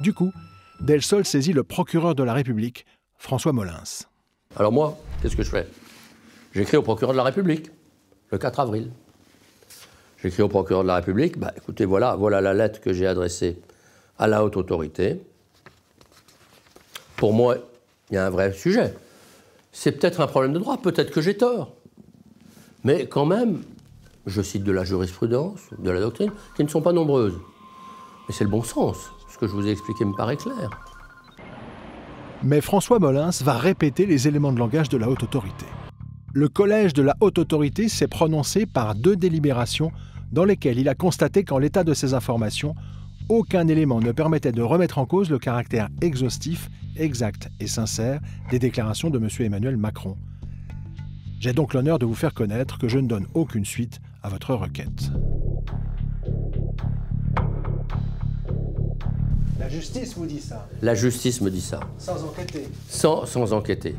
[0.00, 0.32] Du coup,
[0.80, 2.84] Delsol saisit le procureur de la République,
[3.16, 3.84] François Molins.
[4.56, 5.68] Alors moi, qu'est-ce que je fais?
[6.52, 7.70] J'écris au procureur de la République,
[8.30, 8.90] le 4 avril.
[10.22, 13.58] J'écris au procureur de la République, bah, écoutez, voilà, voilà la lettre que j'ai adressée
[14.18, 15.20] à la haute autorité.
[17.16, 17.56] Pour moi,
[18.10, 18.94] il y a un vrai sujet.
[19.72, 21.72] C'est peut-être un problème de droit, peut-être que j'ai tort.
[22.84, 23.62] Mais quand même,
[24.26, 27.38] je cite de la jurisprudence, de la doctrine, qui ne sont pas nombreuses.
[28.28, 28.96] Mais c'est le bon sens.
[29.32, 30.70] Ce que je vous ai expliqué me paraît clair.
[32.42, 35.66] Mais François Molins va répéter les éléments de langage de la haute autorité.
[36.34, 39.92] Le collège de la haute autorité s'est prononcé par deux délibérations
[40.32, 42.74] dans lesquelles il a constaté qu'en l'état de ces informations,
[43.28, 48.58] aucun élément ne permettait de remettre en cause le caractère exhaustif, exact et sincère des
[48.58, 49.28] déclarations de M.
[49.40, 50.16] Emmanuel Macron.
[51.38, 54.54] J'ai donc l'honneur de vous faire connaître que je ne donne aucune suite à votre
[54.54, 55.10] requête.
[59.58, 62.68] La justice vous dit ça, La justice me dit ça, sans enquêter.
[62.88, 63.94] sans, sans enquêter.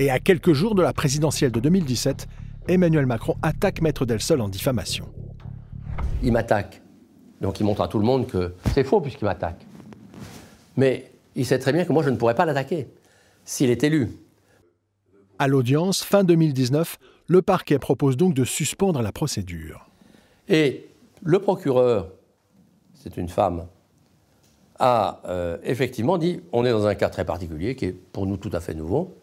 [0.00, 2.26] Et à quelques jours de la présidentielle de 2017,
[2.68, 5.04] Emmanuel Macron attaque Maître Delsol en diffamation.
[6.22, 6.80] il m'attaque.
[7.42, 9.66] Donc il montre à tout le monde que c'est faux puisqu'il m'attaque.
[10.78, 12.88] Mais il sait très bien que moi je ne pourrais pas l'attaquer
[13.44, 14.08] s'il est élu.
[15.38, 19.90] À l'audience, fin 2019, le parquet propose donc de suspendre la procédure.
[20.48, 20.88] Et
[21.22, 22.08] le procureur,
[22.94, 23.66] c'est une femme,
[24.78, 28.38] a euh, effectivement dit on est dans un cas très particulier qui est pour nous
[28.38, 29.14] tout à fait nouveau.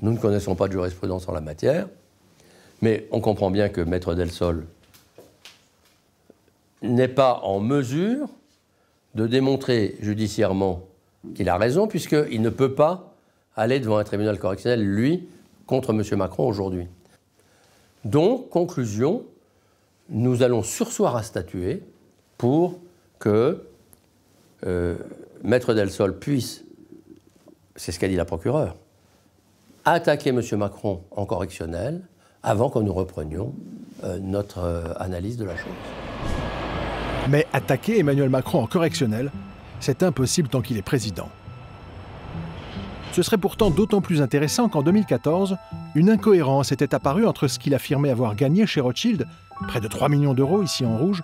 [0.00, 1.88] Nous ne connaissons pas de jurisprudence en la matière,
[2.80, 4.66] mais on comprend bien que Maître Delsol
[6.82, 8.28] n'est pas en mesure
[9.14, 10.84] de démontrer judiciairement
[11.34, 13.14] qu'il a raison, puisqu'il ne peut pas
[13.54, 15.28] aller devant un tribunal correctionnel, lui,
[15.66, 16.02] contre M.
[16.18, 16.86] Macron aujourd'hui.
[18.04, 19.24] Donc, conclusion,
[20.08, 21.82] nous allons sursoir à statuer
[22.38, 22.80] pour
[23.18, 23.62] que
[24.66, 24.96] euh,
[25.44, 26.64] Maître Delsol puisse,
[27.76, 28.76] c'est ce qu'a dit la procureure,
[29.84, 30.40] attaquer M.
[30.56, 32.02] Macron en correctionnel
[32.42, 33.54] avant que nous reprenions
[34.04, 35.72] euh, notre euh, analyse de la chose.
[37.28, 39.30] Mais attaquer Emmanuel Macron en correctionnel,
[39.80, 41.28] c'est impossible tant qu'il est président.
[43.12, 45.56] Ce serait pourtant d'autant plus intéressant qu'en 2014,
[45.94, 49.26] une incohérence était apparue entre ce qu'il affirmait avoir gagné chez Rothschild,
[49.68, 51.22] près de 3 millions d'euros ici en rouge,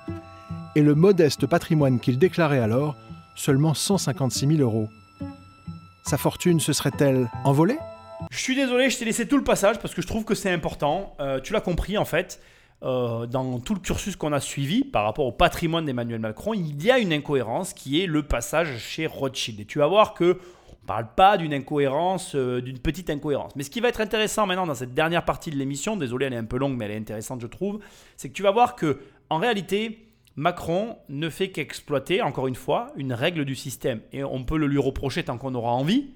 [0.77, 2.95] et le modeste patrimoine qu'il déclarait alors,
[3.35, 4.89] seulement 156 000 euros.
[6.05, 7.79] Sa fortune se serait-elle envolée?
[8.31, 10.51] Je suis désolé, je t'ai laissé tout le passage parce que je trouve que c'est
[10.51, 11.15] important.
[11.21, 12.41] Euh, tu l'as compris en fait.
[12.83, 16.83] euh, dans tout le cursus qu'on a suivi par rapport au patrimoine d'Emmanuel Macron, il
[16.83, 19.61] y a une incohérence qui est le passage chez Rothschild.
[19.61, 20.39] Et tu vas voir que
[20.71, 23.55] on parle pas d'une incohérence, euh, d'une petite incohérence.
[23.57, 26.33] Mais ce qui va être intéressant maintenant dans cette dernière partie de l'émission, désolé, elle
[26.35, 27.81] est un peu longue, mais elle est intéressante, je trouve,
[28.17, 32.93] c'est que tu vas voir que en réalité, Macron ne fait qu'exploiter, encore une fois,
[32.97, 34.01] une règle du système.
[34.13, 36.11] Et on peut le lui reprocher tant qu'on aura envie.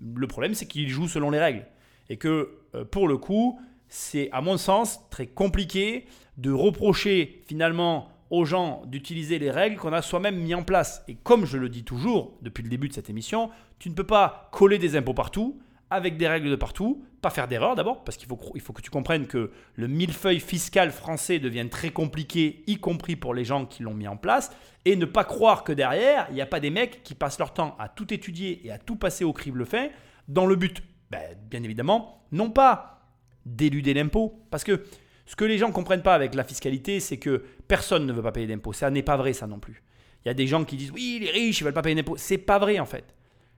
[0.00, 1.66] Le problème, c'est qu'il joue selon les règles.
[2.08, 3.58] Et que, euh, pour le coup,
[3.88, 6.06] c'est, à mon sens, très compliqué
[6.36, 11.04] de reprocher finalement aux gens d'utiliser les règles qu'on a soi-même mis en place.
[11.08, 14.04] Et comme je le dis toujours depuis le début de cette émission, tu ne peux
[14.04, 15.60] pas coller des impôts partout,
[15.90, 18.82] avec des règles de partout, pas faire d'erreur d'abord, parce qu'il faut, il faut que
[18.82, 23.66] tu comprennes que le millefeuille fiscal français devient très compliqué, y compris pour les gens
[23.66, 24.50] qui l'ont mis en place,
[24.84, 27.54] et ne pas croire que derrière, il n'y a pas des mecs qui passent leur
[27.54, 29.88] temps à tout étudier et à tout passer au crible fin,
[30.28, 33.00] dans le but, ben, bien évidemment, non pas
[33.44, 34.84] d'éluder l'impôt, parce que
[35.26, 38.22] ce que les gens ne comprennent pas avec la fiscalité, c'est que personne ne veut
[38.22, 38.72] pas payer d'impôts.
[38.72, 39.82] Ça n'est pas vrai, ça non plus.
[40.24, 42.16] Il y a des gens qui disent oui, les riches, ils veulent pas payer d'impôts.
[42.16, 43.14] C'est pas vrai en fait.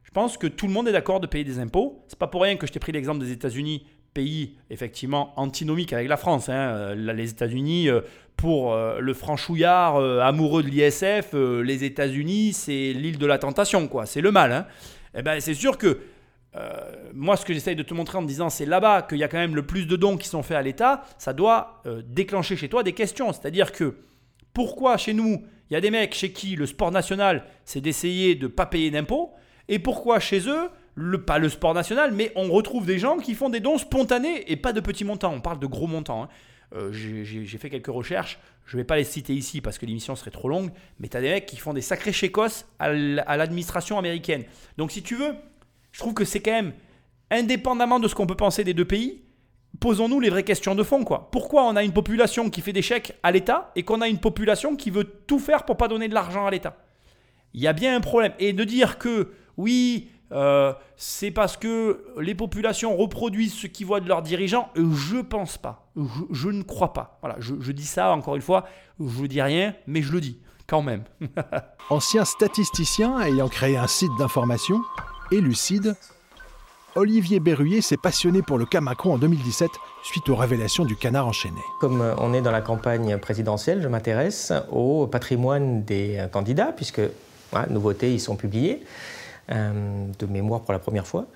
[0.09, 2.03] Je pense que tout le monde est d'accord de payer des impôts.
[2.09, 6.09] C'est pas pour rien que je t'ai pris l'exemple des États-Unis, pays effectivement antinomique avec
[6.09, 6.49] la France.
[6.49, 6.55] hein.
[6.55, 8.01] Euh, les États-Unis, euh,
[8.35, 14.07] pour euh, le franchouillard amoureux de l'ISF, les États-Unis, c'est l'île de la tentation, quoi.
[14.07, 14.51] C'est le mal.
[14.51, 14.67] hein.
[15.15, 15.99] Eh ben, c'est sûr que
[17.15, 19.29] moi, ce que j'essaye de te montrer en te disant c'est là-bas qu'il y a
[19.29, 22.69] quand même le plus de dons qui sont faits à l'État, ça doit déclencher chez
[22.69, 23.33] toi des questions.
[23.33, 23.99] C'est-à-dire que
[24.55, 28.35] pourquoi chez nous, il y a des mecs chez qui le sport national, c'est d'essayer
[28.35, 29.33] de ne pas payer d'impôts,
[29.69, 33.35] et pourquoi chez eux, le, pas le sport national, mais on retrouve des gens qui
[33.35, 35.33] font des dons spontanés et pas de petits montants.
[35.33, 36.25] On parle de gros montants.
[36.25, 36.29] hein.
[36.75, 40.15] Euh, j'ai- fait quelques recherches, je ne vais pas les citer ici parce que l'émission
[40.17, 40.71] serait trop longue,
[41.01, 42.93] mais tu as des mecs qui font des sacrés chécos à
[43.37, 44.45] l'administration américaine.
[44.77, 45.35] Donc si tu veux,
[45.93, 46.73] je trouve que c'est quand même,
[47.31, 49.23] indépendamment de ce qu'on peut penser des deux pays,
[49.81, 51.05] posons-nous les vraies questions de fond.
[51.05, 51.31] Quoi.
[51.31, 54.19] Pourquoi on a une population qui fait des chèques à l'État et qu'on a une
[54.19, 56.77] population qui veut tout faire pour pas donner de l'argent à l'État?
[57.55, 58.33] Il y a bien un problème.
[58.39, 64.01] Et de dire que oui, euh, c'est parce que les populations reproduisent ce qu'ils voient
[64.01, 65.91] de leurs dirigeants, je pense pas.
[65.97, 67.19] Je, je ne crois pas.
[67.21, 68.65] Voilà, je, je dis ça encore une fois,
[69.01, 71.03] je dis rien, mais je le dis quand même.
[71.91, 74.81] Ancien statisticien ayant créé un site d'information,
[75.33, 75.95] Élucide,
[76.95, 79.71] Olivier Berruyer s'est passionné pour le cas Macron en 2017
[80.03, 81.61] suite aux révélations du canard enchaîné.
[81.81, 86.73] Comme euh, on est dans la campagne présidentielle, je m'intéresse au patrimoine des euh, candidats,
[86.75, 87.01] puisque
[87.53, 88.83] voilà, nouveautés, ils sont publiés,
[89.51, 91.27] de mémoire pour la première fois.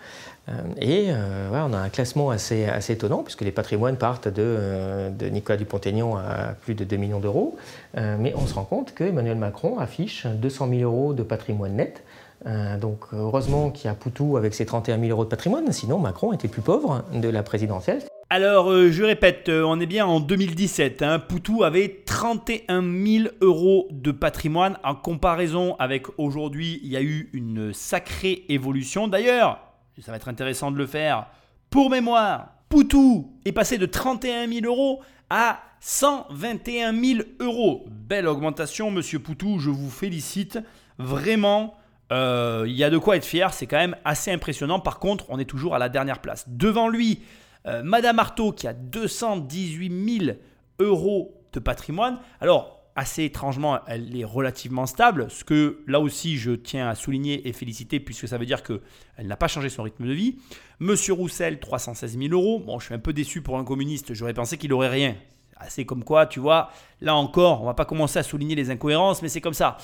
[0.48, 5.10] Euh, et euh, on a un classement assez, étonnant, puisque les patrimoines partent de, euh,
[5.30, 7.56] Nicolas Dupont-Aignan à plus de 2 millions d'euros.
[7.96, 12.02] Euh, mais on se rend compte qu'Emmanuel Macron affiche 200 000 euros de patrimoine net.
[12.46, 15.98] Euh, donc heureusement qu'il y a Poutou avec ses 31 000 euros de patrimoine, sinon
[15.98, 18.02] Macron était plus pauvre de la présidentielle.
[18.30, 21.02] Alors, euh, je répète, euh, on est bien en 2017.
[21.02, 24.78] Hein, Poutou avait 31 000 euros de patrimoine.
[24.84, 29.06] En comparaison avec aujourd'hui, il y a eu une sacrée évolution.
[29.06, 29.60] D'ailleurs,
[30.00, 31.26] ça va être intéressant de le faire.
[31.68, 37.84] Pour mémoire, Poutou est passé de 31 000 euros à 121 000 euros.
[37.90, 40.58] Belle augmentation, monsieur Poutou, je vous félicite.
[40.96, 41.74] Vraiment,
[42.12, 44.80] euh, il y a de quoi être fier, c'est quand même assez impressionnant.
[44.80, 46.44] Par contre, on est toujours à la dernière place.
[46.46, 47.20] Devant lui,
[47.66, 50.36] euh, Madame Artaud qui a 218 000
[50.78, 52.18] euros de patrimoine.
[52.40, 57.48] Alors, assez étrangement, elle est relativement stable, ce que là aussi je tiens à souligner
[57.48, 60.36] et féliciter puisque ça veut dire qu'elle n'a pas changé son rythme de vie.
[60.78, 62.58] Monsieur Roussel, 316 000 euros.
[62.58, 65.16] Bon, je suis un peu déçu pour un communiste, j'aurais pensé qu'il aurait rien.
[65.56, 66.70] Assez comme quoi, tu vois,
[67.00, 69.78] là encore, on va pas commencer à souligner les incohérences, mais c'est comme ça.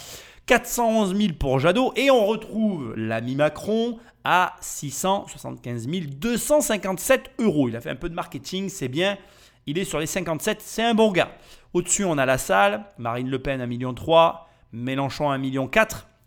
[0.48, 7.68] 411 000 pour Jadot et on retrouve l'ami Macron à 675 257 euros.
[7.68, 9.18] Il a fait un peu de marketing, c'est bien.
[9.66, 11.32] Il est sur les 57, c'est un bon gars.
[11.74, 13.94] Au-dessus, on a la salle, Marine Le Pen 1,3 million,
[14.72, 15.70] Mélenchon 1,4 million.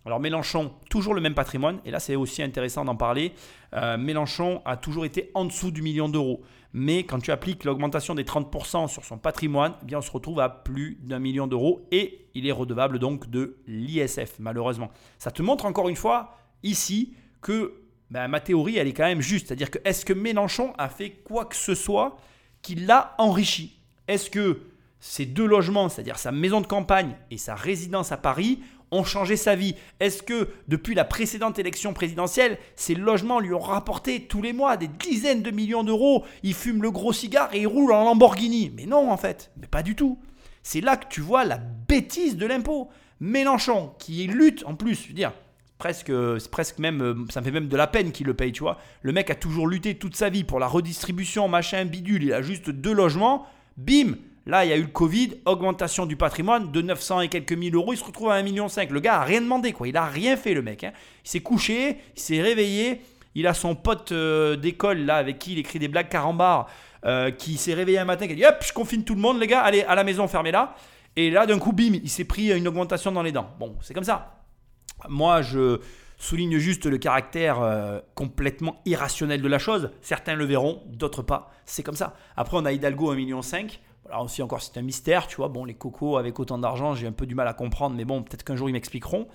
[0.06, 3.34] Alors Mélenchon, toujours le même patrimoine, et là c'est aussi intéressant d'en parler.
[3.74, 6.44] Euh, Mélenchon a toujours été en dessous du million d'euros.
[6.74, 10.40] Mais quand tu appliques l'augmentation des 30% sur son patrimoine, eh bien on se retrouve
[10.40, 14.90] à plus d'un million d'euros et il est redevable donc de l'ISF, malheureusement.
[15.18, 17.74] Ça te montre encore une fois ici que
[18.10, 19.48] ben, ma théorie elle est quand même juste.
[19.48, 22.18] C'est-à-dire que est-ce que Mélenchon a fait quoi que ce soit
[22.62, 23.78] qui l'a enrichi?
[24.08, 24.62] Est-ce que
[25.00, 28.60] ces deux logements, c'est-à-dire sa maison de campagne et sa résidence à Paris,
[28.92, 33.60] ont changé sa vie Est-ce que depuis la précédente élection présidentielle, ces logements lui ont
[33.60, 36.26] rapporté tous les mois des dizaines de millions d'euros?
[36.44, 38.72] Il fume le gros cigare et il roule en Lamborghini.
[38.76, 40.20] Mais non, en fait, mais pas du tout.
[40.64, 42.90] C'est là que tu vois la bêtise de l'impôt.
[43.20, 45.32] Mélenchon, qui lutte en plus, je veux dire,
[45.78, 46.12] presque,
[46.52, 48.80] presque même, ça me fait même de la peine qu'il le paye, tu vois.
[49.02, 52.24] Le mec a toujours lutté toute sa vie pour la redistribution, machin, bidule.
[52.24, 53.48] Il a juste deux logements.
[53.78, 54.16] Bim,
[54.48, 57.76] Là, il y a eu le Covid, augmentation du patrimoine de 900 et quelques mille
[57.76, 57.94] euros.
[57.94, 58.68] Il se retrouve à 1,5 million.
[58.90, 59.88] Le gars a rien demandé, quoi.
[59.88, 60.84] Il a rien fait, le mec.
[60.84, 60.94] hein.
[61.24, 63.02] Il s'est couché, il s'est réveillé.
[63.36, 66.68] Il a son pote euh, d'école, là, avec qui il écrit des blagues carambar,
[67.06, 69.40] euh, qui s'est réveillé un matin, qui a dit Hop, je confine tout le monde,
[69.40, 70.76] les gars, allez, à la maison, fermez-la.
[71.16, 73.52] Et là, d'un coup, bim, il s'est pris une augmentation dans les dents.
[73.60, 74.44] Bon, c'est comme ça.
[75.08, 75.80] Moi, je
[76.18, 79.92] souligne juste le caractère euh, complètement irrationnel de la chose.
[80.02, 81.52] Certains le verront, d'autres pas.
[81.66, 82.16] C'est comme ça.
[82.38, 83.42] Après, on a Hidalgo 1,5 million.
[84.10, 85.48] Là aussi, encore, c'est un mystère, tu vois.
[85.48, 88.24] Bon, les cocos avec autant d'argent, j'ai un peu du mal à comprendre, mais bon,
[88.24, 89.28] peut-être qu'un jour ils m'expliqueront.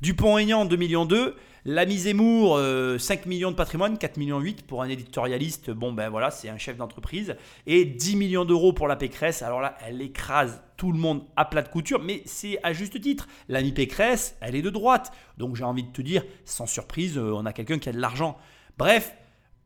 [0.00, 1.36] Dupont-Aignan, 2 millions 2.
[1.66, 5.70] L'ami Zemmour, euh, 5 millions de patrimoine, 4 millions 8 pour un éditorialiste.
[5.70, 7.36] Bon, ben voilà, c'est un chef d'entreprise.
[7.66, 9.40] Et 10 millions d'euros pour la Pécresse.
[9.40, 13.00] Alors là, elle écrase tout le monde à plat de couture, mais c'est à juste
[13.00, 13.28] titre.
[13.48, 15.12] L'ami Pécresse, elle est de droite.
[15.38, 18.00] Donc j'ai envie de te dire, sans surprise, euh, on a quelqu'un qui a de
[18.00, 18.36] l'argent.
[18.76, 19.14] Bref,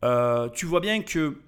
[0.04, 1.40] euh, tu vois bien que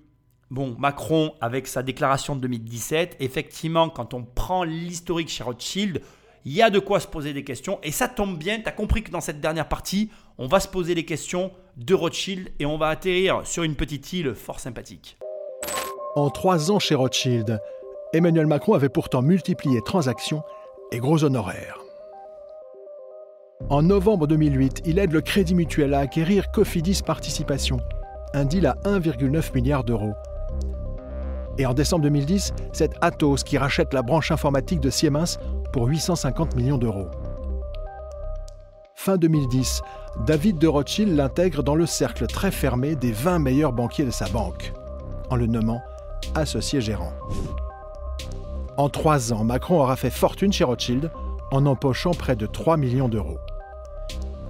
[0.50, 6.02] Bon, Macron, avec sa déclaration de 2017, effectivement, quand on prend l'historique chez Rothschild,
[6.44, 7.78] il y a de quoi se poser des questions.
[7.84, 10.66] Et ça tombe bien, tu as compris que dans cette dernière partie, on va se
[10.66, 15.18] poser les questions de Rothschild et on va atterrir sur une petite île fort sympathique.
[16.16, 17.60] En trois ans chez Rothschild,
[18.12, 20.42] Emmanuel Macron avait pourtant multiplié transactions
[20.90, 21.78] et gros honoraires.
[23.68, 27.78] En novembre 2008, il aide le Crédit Mutuel à acquérir Cofidis Participation,
[28.34, 30.14] un deal à 1,9 milliard d'euros.
[31.58, 35.38] Et en décembre 2010, c'est Atos qui rachète la branche informatique de Siemens
[35.72, 37.08] pour 850 millions d'euros.
[38.94, 39.82] Fin 2010,
[40.26, 44.28] David de Rothschild l'intègre dans le cercle très fermé des 20 meilleurs banquiers de sa
[44.28, 44.72] banque,
[45.30, 45.80] en le nommant
[46.34, 47.12] associé gérant.
[48.76, 51.10] En trois ans, Macron aura fait fortune chez Rothschild
[51.50, 53.38] en empochant près de 3 millions d'euros.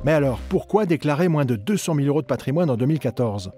[0.05, 3.53] Mais alors, pourquoi déclarer moins de 200 000 euros de patrimoine en 2014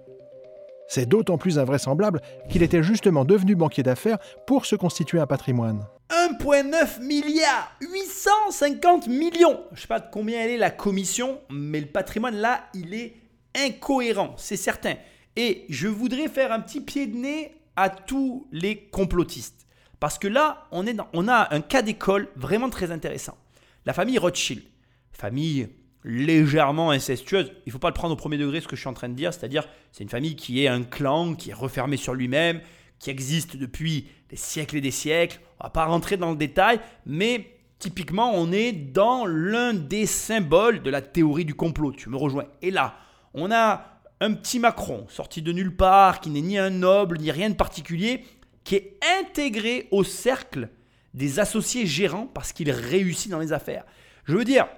[0.94, 2.20] C'est d'autant plus invraisemblable
[2.50, 5.86] qu'il était justement devenu banquier d'affaires pour se constituer un patrimoine.
[6.10, 11.86] 1,9 milliard 850 millions Je sais pas de combien elle est la commission, mais le
[11.86, 13.14] patrimoine là, il est
[13.56, 14.96] incohérent, c'est certain.
[15.34, 19.66] Et je voudrais faire un petit pied de nez à tous les complotistes.
[19.98, 23.38] Parce que là, on, est on a un cas d'école vraiment très intéressant.
[23.86, 24.62] La famille Rothschild,
[25.10, 25.70] famille
[26.04, 27.52] légèrement incestueuse.
[27.66, 29.08] Il ne faut pas le prendre au premier degré ce que je suis en train
[29.08, 32.60] de dire, c'est-à-dire c'est une famille qui est un clan, qui est refermé sur lui-même,
[32.98, 35.40] qui existe depuis des siècles et des siècles.
[35.60, 37.46] On va pas rentrer dans le détail, mais
[37.78, 41.92] typiquement on est dans l'un des symboles de la théorie du complot.
[41.92, 42.46] Tu me rejoins.
[42.62, 42.96] Et là,
[43.34, 47.30] on a un petit Macron sorti de nulle part, qui n'est ni un noble ni
[47.30, 48.24] rien de particulier,
[48.64, 50.68] qui est intégré au cercle
[51.14, 53.84] des associés gérants parce qu'il réussit dans les affaires.
[54.24, 54.68] Je veux dire,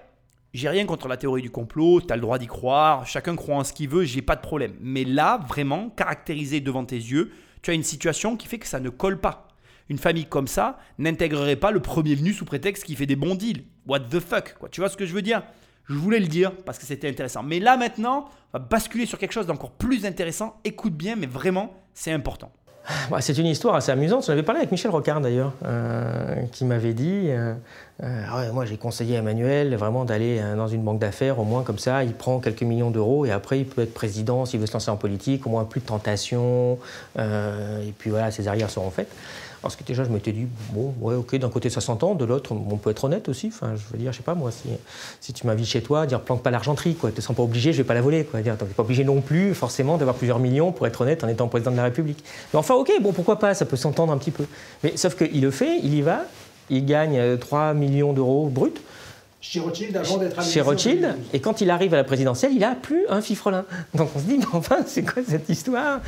[0.54, 3.56] j'ai rien contre la théorie du complot, tu as le droit d'y croire, chacun croit
[3.56, 4.74] en ce qu'il veut, j'ai pas de problème.
[4.80, 8.78] Mais là, vraiment, caractérisé devant tes yeux, tu as une situation qui fait que ça
[8.78, 9.48] ne colle pas.
[9.88, 13.34] Une famille comme ça n'intégrerait pas le premier venu sous prétexte qu'il fait des bons
[13.34, 13.64] deals.
[13.86, 14.68] What the fuck quoi.
[14.68, 15.42] Tu vois ce que je veux dire?
[15.86, 17.42] Je voulais le dire parce que c'était intéressant.
[17.42, 20.60] Mais là maintenant, on va basculer sur quelque chose d'encore plus intéressant.
[20.64, 22.52] Écoute bien, mais vraiment, c'est important.
[23.10, 24.26] Bah, c'est une histoire assez amusante.
[24.26, 27.54] J'en avais parlé avec Michel Rocard d'ailleurs, euh, qui m'avait dit euh,
[28.02, 31.62] euh, ah Moi j'ai conseillé à Emmanuel vraiment d'aller dans une banque d'affaires, au moins
[31.62, 34.66] comme ça, il prend quelques millions d'euros et après il peut être président s'il veut
[34.66, 36.78] se lancer en politique, au moins plus de tentation,
[37.18, 39.10] et puis voilà, ses arrières seront faites.
[39.64, 42.52] Parce que déjà, je m'étais dit, bon, ouais, ok, d'un côté ça s'entend, de l'autre,
[42.52, 43.46] on peut être honnête aussi.
[43.46, 44.68] Enfin, je veux dire, je sais pas, moi, si,
[45.22, 47.08] si tu m'invites chez toi, dire planque pas l'argenterie, quoi.
[47.08, 48.42] Tu te sens pas obligé, je vais pas la voler, quoi.
[48.42, 51.48] Dire, t'es pas obligé non plus, forcément, d'avoir plusieurs millions pour être honnête en étant
[51.48, 52.22] président de la République.
[52.52, 54.44] Mais enfin, ok, bon, pourquoi pas, ça peut s'entendre un petit peu.
[54.82, 56.26] Mais sauf qu'il le fait, il y va,
[56.68, 58.74] il gagne 3 millions d'euros bruts.
[59.40, 62.74] Chez Rothschild, avant d'être Chez Rothschild, et quand il arrive à la présidentielle, il a
[62.74, 63.64] plus un fifrelin.
[63.94, 66.00] Donc on se dit, mais enfin, c'est quoi cette histoire?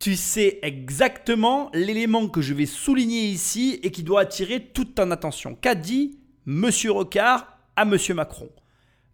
[0.00, 5.10] Tu sais exactement l'élément que je vais souligner ici et qui doit attirer toute ton
[5.10, 5.54] attention.
[5.54, 8.48] Qu'a dit Monsieur Rocard à Monsieur Macron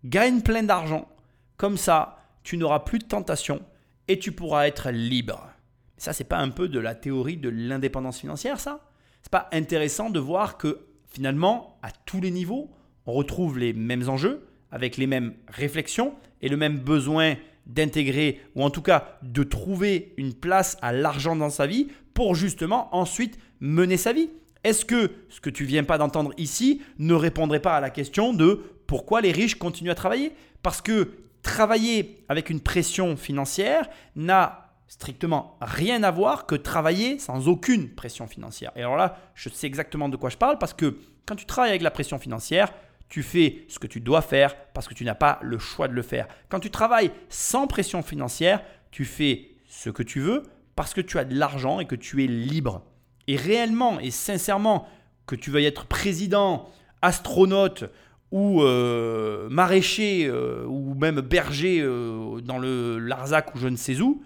[0.04, 1.08] Gagne plein d'argent,
[1.56, 3.60] comme ça, tu n'auras plus de tentation
[4.06, 5.50] et tu pourras être libre.
[5.96, 8.88] Ça, c'est pas un peu de la théorie de l'indépendance financière, ça?
[9.22, 12.70] C'est pas intéressant de voir que finalement, à tous les niveaux,
[13.06, 17.34] on retrouve les mêmes enjeux, avec les mêmes réflexions et le même besoin
[17.66, 22.34] d'intégrer ou en tout cas de trouver une place à l'argent dans sa vie pour
[22.34, 24.30] justement ensuite mener sa vie.
[24.64, 28.32] Est-ce que ce que tu viens pas d'entendre ici ne répondrait pas à la question
[28.32, 30.32] de pourquoi les riches continuent à travailler?
[30.62, 37.48] Parce que travailler avec une pression financière n'a strictement rien à voir que travailler sans
[37.48, 38.72] aucune pression financière.
[38.76, 41.70] Et alors là, je sais exactement de quoi je parle parce que quand tu travailles
[41.70, 42.72] avec la pression financière,
[43.08, 45.94] tu fais ce que tu dois faire parce que tu n'as pas le choix de
[45.94, 46.26] le faire.
[46.48, 50.42] Quand tu travailles sans pression financière, tu fais ce que tu veux
[50.74, 52.82] parce que tu as de l'argent et que tu es libre.
[53.28, 54.88] Et réellement et sincèrement,
[55.26, 56.68] que tu veuilles être président,
[57.02, 57.84] astronaute
[58.30, 64.00] ou euh, maraîcher euh, ou même berger euh, dans le Larzac ou je ne sais
[64.00, 64.22] où,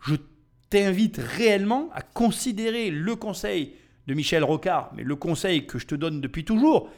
[0.00, 0.14] je
[0.70, 3.72] t'invite réellement à considérer le conseil
[4.06, 6.90] de Michel Rocard, mais le conseil que je te donne depuis toujours,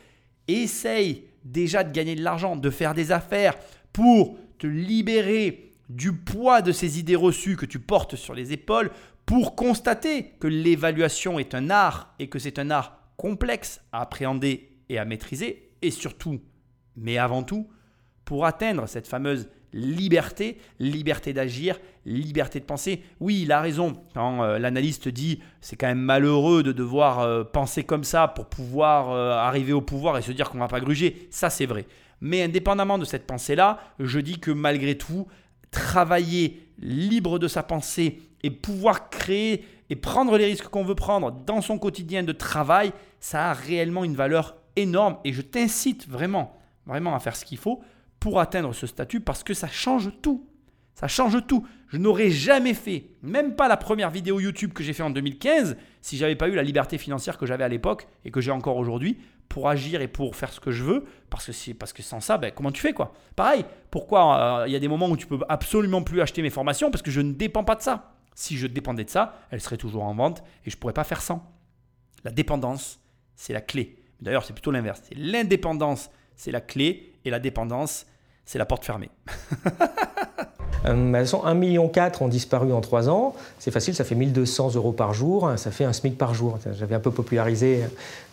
[0.54, 3.54] essaye déjà de gagner de l'argent, de faire des affaires
[3.92, 8.90] pour te libérer du poids de ces idées reçues que tu portes sur les épaules,
[9.26, 14.76] pour constater que l'évaluation est un art et que c'est un art complexe à appréhender
[14.88, 16.40] et à maîtriser, et surtout,
[16.96, 17.68] mais avant tout,
[18.24, 23.02] pour atteindre cette fameuse liberté, liberté d'agir, liberté de penser.
[23.20, 27.44] Oui, il a raison quand euh, l'analyste dit c'est quand même malheureux de devoir euh,
[27.44, 30.80] penser comme ça pour pouvoir euh, arriver au pouvoir et se dire qu'on va pas
[30.80, 31.28] gruger.
[31.30, 31.86] Ça, c'est vrai.
[32.20, 35.26] Mais indépendamment de cette pensée-là, je dis que malgré tout,
[35.70, 41.32] travailler libre de sa pensée et pouvoir créer et prendre les risques qu'on veut prendre
[41.32, 46.58] dans son quotidien de travail, ça a réellement une valeur énorme et je t'incite vraiment,
[46.86, 47.82] vraiment à faire ce qu'il faut
[48.20, 50.46] pour atteindre ce statut parce que ça change tout.
[50.94, 51.66] Ça change tout.
[51.88, 55.76] Je n'aurais jamais fait, même pas la première vidéo YouTube que j'ai fait en 2015,
[56.02, 58.76] si j'avais pas eu la liberté financière que j'avais à l'époque et que j'ai encore
[58.76, 59.18] aujourd'hui
[59.48, 61.06] pour agir et pour faire ce que je veux.
[61.30, 63.14] Parce que, c'est, parce que sans ça, ben, comment tu fais quoi?
[63.34, 66.50] Pareil, pourquoi euh, il y a des moments où tu peux absolument plus acheter mes
[66.50, 68.14] formations Parce que je ne dépends pas de ça.
[68.34, 71.22] Si je dépendais de ça, elles seraient toujours en vente et je pourrais pas faire
[71.22, 71.50] sans.
[72.24, 73.00] La dépendance,
[73.34, 73.96] c'est la clé.
[74.20, 75.02] D'ailleurs, c'est plutôt l'inverse.
[75.16, 78.06] L'indépendance, c'est la clé et la dépendance,
[78.50, 79.10] c'est la porte fermée.
[80.86, 83.34] Euh, elles sont 1,4 million ont disparu en 3 ans.
[83.58, 86.58] C'est facile, ça fait 1200 euros par jour, ça fait un SMIC par jour.
[86.72, 87.82] J'avais un peu popularisé,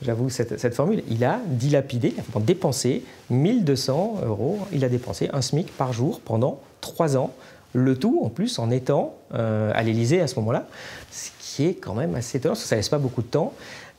[0.01, 1.03] j'avoue, cette, cette, formule.
[1.09, 6.21] Il a dilapidé, il a dépensé 1200 euros, il a dépensé un SMIC par jour
[6.21, 7.33] pendant 3 ans.
[7.73, 10.67] Le tout, en plus, en étant euh, à l'Élysée à ce moment-là,
[11.11, 13.27] ce qui est quand même assez étonnant, parce que ça ne laisse pas beaucoup de
[13.27, 13.51] temps.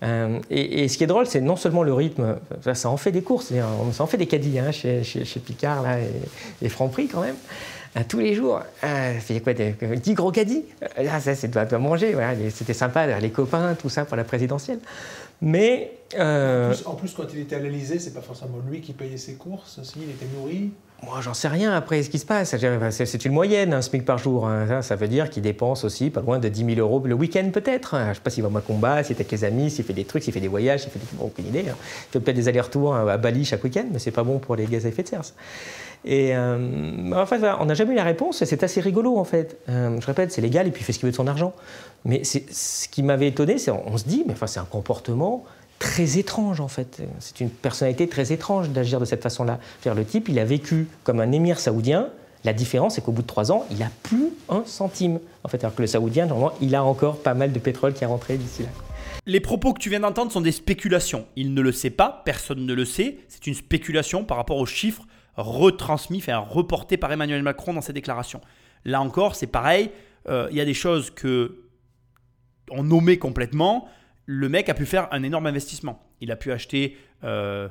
[0.02, 2.36] Euh, et, ce qui est drôle, c'est non seulement le rythme,
[2.74, 3.52] ça en fait des courses,
[3.92, 5.02] ça en fait des caddies hein, chez,
[5.44, 7.36] Picard là, et, et Franprix quand même
[8.04, 8.60] tous les jours.
[8.82, 10.64] Ah, fait quoi, 10 gros caddies?
[10.96, 12.14] Ah, Ça, c'est de manger.
[12.50, 14.80] C'était sympa, les copains, tout ça pour la présidentielle.
[15.40, 15.92] Mais.
[16.18, 19.34] Euh, en, plus, quand il était à l'Elysée, c'est pas forcément lui qui payait ses
[19.34, 20.70] courses, si, il était nourri.
[21.04, 22.56] Moi, j'en sais rien après ce qui se passe.
[22.90, 24.48] C'est une moyenne, un SMIC par jour.
[24.48, 24.82] Hein.
[24.82, 27.96] Ça veut dire qu'il dépense aussi pas loin de 10 000 euros le week-end, peut-être.
[27.96, 29.92] Je ne sais pas s'il va au combat, s'il est avec les amis, s'il fait
[29.92, 31.22] des trucs, s'il fait des voyages, s'il fait des.
[31.22, 31.66] aucune idée.
[31.70, 31.76] Hein.
[31.78, 34.66] Il fait peut-être des allers-retours à Bali chaque week-end, mais c'est pas bon pour les
[34.66, 35.22] gaz à effet de serre.
[36.04, 36.56] Et euh,
[37.60, 39.58] on n'a jamais eu la réponse, c'est assez rigolo en fait.
[39.68, 41.52] Euh, je répète, c'est légal, et puis il fait ce qu'il veut de son argent.
[42.04, 45.44] Mais ce qui m'avait étonné, c'est on se dit, mais enfin, c'est un comportement
[45.78, 47.02] très étrange en fait.
[47.20, 49.58] C'est une personnalité très étrange d'agir de cette façon-là.
[49.84, 52.08] Le type, il a vécu comme un émir saoudien.
[52.44, 55.18] La différence, c'est qu'au bout de trois ans, il n'a plus un centime.
[55.42, 58.04] En fait, alors que le saoudien, normalement, il a encore pas mal de pétrole qui
[58.04, 58.68] est rentré d'ici là.
[59.26, 61.26] Les propos que tu viens d'entendre sont des spéculations.
[61.36, 63.18] Il ne le sait pas, personne ne le sait.
[63.28, 65.06] C'est une spéculation par rapport aux chiffres
[65.36, 68.40] retransmis, enfin reporté par Emmanuel Macron dans ses déclarations.
[68.84, 69.90] Là encore, c'est pareil.
[70.28, 71.64] Euh, il y a des choses que
[72.70, 73.88] on nommait complètement.
[74.30, 76.02] Le mec a pu faire un énorme investissement.
[76.20, 77.66] Il a pu acheter euh,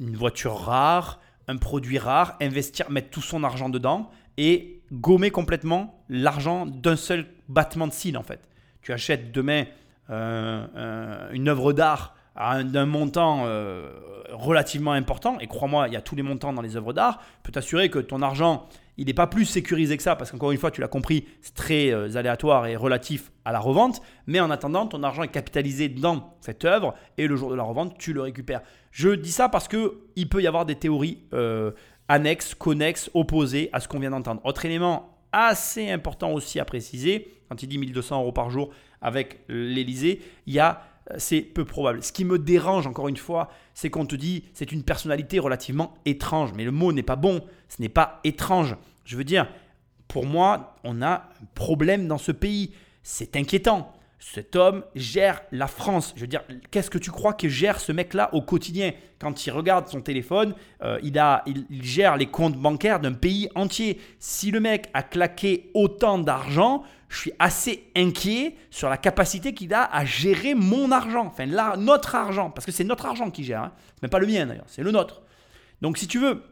[0.00, 6.02] une voiture rare, un produit rare, investir, mettre tout son argent dedans et gommer complètement
[6.08, 8.48] l'argent d'un seul battement de cils en fait.
[8.80, 9.66] Tu achètes demain
[10.08, 13.90] euh, une œuvre d'art d'un montant euh,
[14.30, 17.52] relativement important, et crois-moi, il y a tous les montants dans les œuvres d'art, peut
[17.52, 18.68] t'assurer que ton argent,
[18.98, 21.54] il n'est pas plus sécurisé que ça, parce qu'encore une fois, tu l'as compris, c'est
[21.54, 25.88] très euh, aléatoire et relatif à la revente, mais en attendant, ton argent est capitalisé
[25.88, 28.60] dans cette œuvre, et le jour de la revente, tu le récupères.
[28.90, 31.70] Je dis ça parce qu'il peut y avoir des théories euh,
[32.08, 34.40] annexes, connexes, opposées à ce qu'on vient d'entendre.
[34.44, 38.70] Autre élément assez important aussi à préciser, quand il dit 1200 euros par jour
[39.00, 40.82] avec l'Elysée, il a
[41.16, 42.02] c'est peu probable.
[42.02, 43.48] Ce qui me dérange, encore une fois,
[43.78, 46.50] c'est qu'on te dit c'est une personnalité relativement étrange.
[46.56, 48.74] Mais le mot n'est pas bon, ce n'est pas étrange.
[49.04, 49.46] Je veux dire,
[50.08, 52.72] pour moi, on a un problème dans ce pays.
[53.04, 53.92] C'est inquiétant.
[54.18, 56.12] Cet homme gère la France.
[56.16, 59.50] Je veux dire, qu'est-ce que tu crois que gère ce mec-là au quotidien Quand il
[59.52, 64.00] regarde son téléphone, euh, il, a, il, gère les comptes bancaires d'un pays entier.
[64.18, 69.72] Si le mec a claqué autant d'argent, je suis assez inquiet sur la capacité qu'il
[69.72, 71.46] a à gérer mon argent, enfin
[71.76, 73.72] notre argent, parce que c'est notre argent qu'il gère, hein.
[73.94, 75.22] c'est même pas le mien d'ailleurs, c'est le nôtre.
[75.80, 76.42] Donc si tu veux,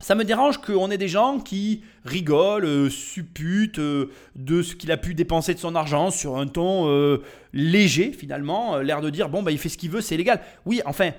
[0.00, 4.90] ça me dérange qu'on ait des gens qui rigolent, euh, supputent euh, de ce qu'il
[4.90, 7.22] a pu dépenser de son argent sur un ton euh,
[7.52, 10.40] léger finalement, l'air de dire bon bah il fait ce qu'il veut, c'est légal.
[10.64, 11.10] Oui, enfin,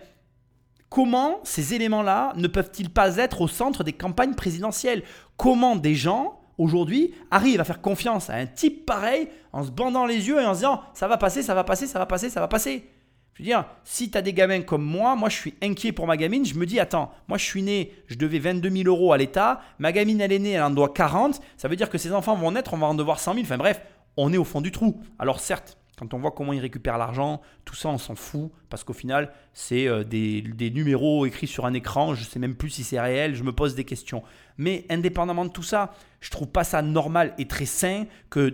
[0.89, 5.03] comment ces éléments-là ne peuvent-ils pas être au centre des campagnes présidentielles?
[5.37, 10.07] Comment des gens aujourd'hui arrive à faire confiance à un type pareil en se bandant
[10.07, 12.31] les yeux et en se disant ça va passer, ça va passer, ça va passer,
[12.31, 12.90] ça va passer?
[13.33, 16.05] Je veux dire, si tu as des gamins comme moi, moi je suis inquiet pour
[16.05, 19.13] ma gamine, je me dis attends, moi je suis né, je devais 22 000 euros
[19.13, 21.97] à l'État, ma gamine elle est née, elle en doit 40, ça veut dire que
[21.97, 23.81] ses enfants vont naître, on va en devoir 100 000, enfin bref,
[24.17, 25.01] on est au fond du trou.
[25.17, 28.83] Alors certes, quand on voit comment ils récupèrent l'argent, tout ça, on s'en fout, parce
[28.83, 32.83] qu'au final, c'est euh, des, numéros écrits sur un écran, je sais même plus si
[32.83, 34.23] c'est réel, je me pose des questions.
[34.57, 38.51] Mais indépendamment de tout ça, je trouve pas ça normal et très sain que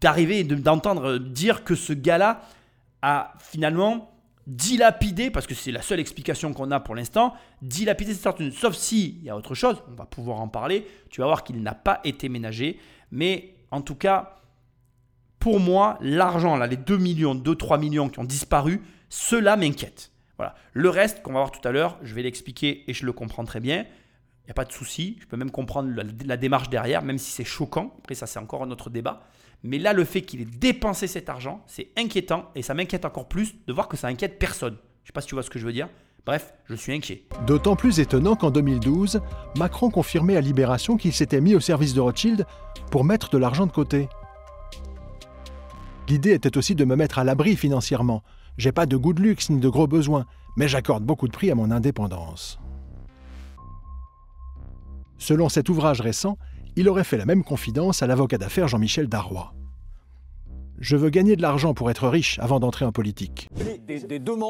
[0.00, 2.40] d'arriver et d'entendre dire que ce gars-là
[3.02, 4.15] a finalement
[4.46, 8.52] dilapidé, parce que c'est la seule explication qu'on a pour l'instant, dilapidé cette fortune.
[8.52, 11.44] Sauf si il y a autre chose, on va pouvoir en parler, tu vas voir
[11.44, 12.78] qu'il n'a pas été ménagé,
[13.10, 14.36] mais en tout cas,
[15.38, 20.10] pour moi, l'argent, là, les 2 millions, 2-3 millions qui ont disparu, cela m'inquiète.
[20.38, 20.54] Voilà.
[20.72, 23.44] Le reste, qu'on va voir tout à l'heure, je vais l'expliquer et je le comprends
[23.44, 23.84] très bien.
[23.84, 25.16] Il n'y a pas de souci.
[25.20, 25.90] Je peux même comprendre
[26.24, 27.94] la, démarche derrière, même si c'est choquant.
[27.98, 29.26] Après, ça, c'est encore un autre débat.
[29.66, 33.28] Mais là, le fait qu'il ait dépensé cet argent, c'est inquiétant et ça m'inquiète encore
[33.28, 34.74] plus de voir que ça inquiète personne.
[34.74, 35.88] Je ne sais pas si tu vois ce que je veux dire.
[36.24, 37.22] Bref, je suis inquiet.
[37.46, 39.20] D'autant plus étonnant qu'en 2012,
[39.56, 42.46] Macron confirmait à Libération qu'il s'était mis au service de Rothschild
[42.90, 44.08] pour mettre de l'argent de côté.
[46.08, 48.22] L'idée était aussi de me mettre à l'abri financièrement.
[48.58, 50.26] J'ai pas de goût de luxe ni de gros besoins,
[50.56, 52.58] mais j'accorde beaucoup de prix à mon indépendance.
[55.18, 56.38] Selon cet ouvrage récent,
[56.76, 59.54] il aurait fait la même confidence à l'avocat d'affaires Jean-Michel Darrois.
[60.78, 63.48] Je veux gagner de l'argent pour être riche avant d'entrer en politique.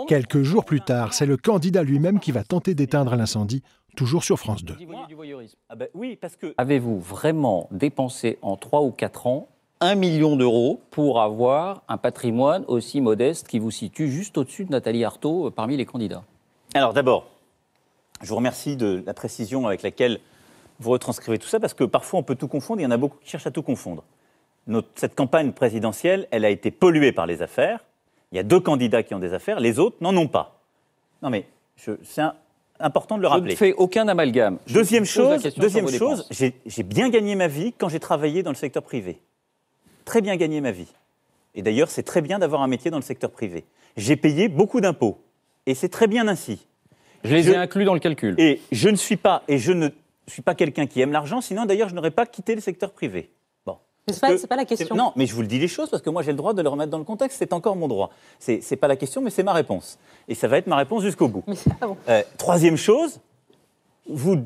[0.08, 3.62] Quelques jours plus tard, c'est le candidat lui-même qui va tenter d'éteindre l'incendie,
[3.94, 4.74] toujours sur France 2.
[5.68, 6.52] Ah ben oui, parce que...
[6.58, 9.48] Avez-vous vraiment dépensé en 3 ou 4 ans
[9.80, 14.70] 1 million d'euros pour avoir un patrimoine aussi modeste qui vous situe juste au-dessus de
[14.70, 16.24] Nathalie Arthaud euh, parmi les candidats?
[16.74, 17.26] Alors d'abord,
[18.22, 20.18] je vous remercie de la précision avec laquelle
[20.80, 22.96] vous retranscrivez tout ça, parce que parfois on peut tout confondre, il y en a
[22.96, 24.04] beaucoup qui cherchent à tout confondre.
[24.66, 27.80] Notre- cette campagne présidentielle, elle a été polluée par les affaires.
[28.32, 30.60] Il y a deux candidats qui ont des affaires, les autres n'en ont pas.
[31.22, 31.46] Non mais
[31.76, 32.22] je- c'est
[32.80, 33.52] important de le Je rappeler.
[33.52, 34.58] ne fais aucun amalgame.
[34.66, 38.56] Je Deuxième chose, deuxième chose, j'ai bien gagné ma vie quand j'ai travaillé dans le
[38.56, 39.18] secteur privé.
[40.04, 40.88] Très bien gagné ma vie.
[41.54, 43.64] Et d'ailleurs, c'est très bien d'avoir un métier dans le secteur privé.
[43.96, 45.18] J'ai payé beaucoup d'impôts.
[45.64, 46.66] Et c'est très bien ainsi.
[47.24, 48.34] Je les ai inclus dans le calcul.
[48.38, 49.88] Et je ne suis pas, et je ne
[50.32, 53.30] suis pas quelqu'un qui aime l'argent, sinon d'ailleurs, je n'aurais pas quitté le secteur privé.
[53.64, 53.76] Bon.
[54.06, 54.94] Mais c'est Parce pas- la question.
[54.94, 56.62] Non, mais je vous le dis les choses parce que moi j'ai le droit de
[56.62, 58.10] le remettre dans le contexte, c'est encore mon droit.
[58.38, 59.98] C'est c'est pas la question, mais c'est ma réponse.
[60.28, 61.44] Et ça va être ma réponse jusqu'au bout.
[62.08, 63.20] Euh, troisième chose,
[64.08, 64.36] vous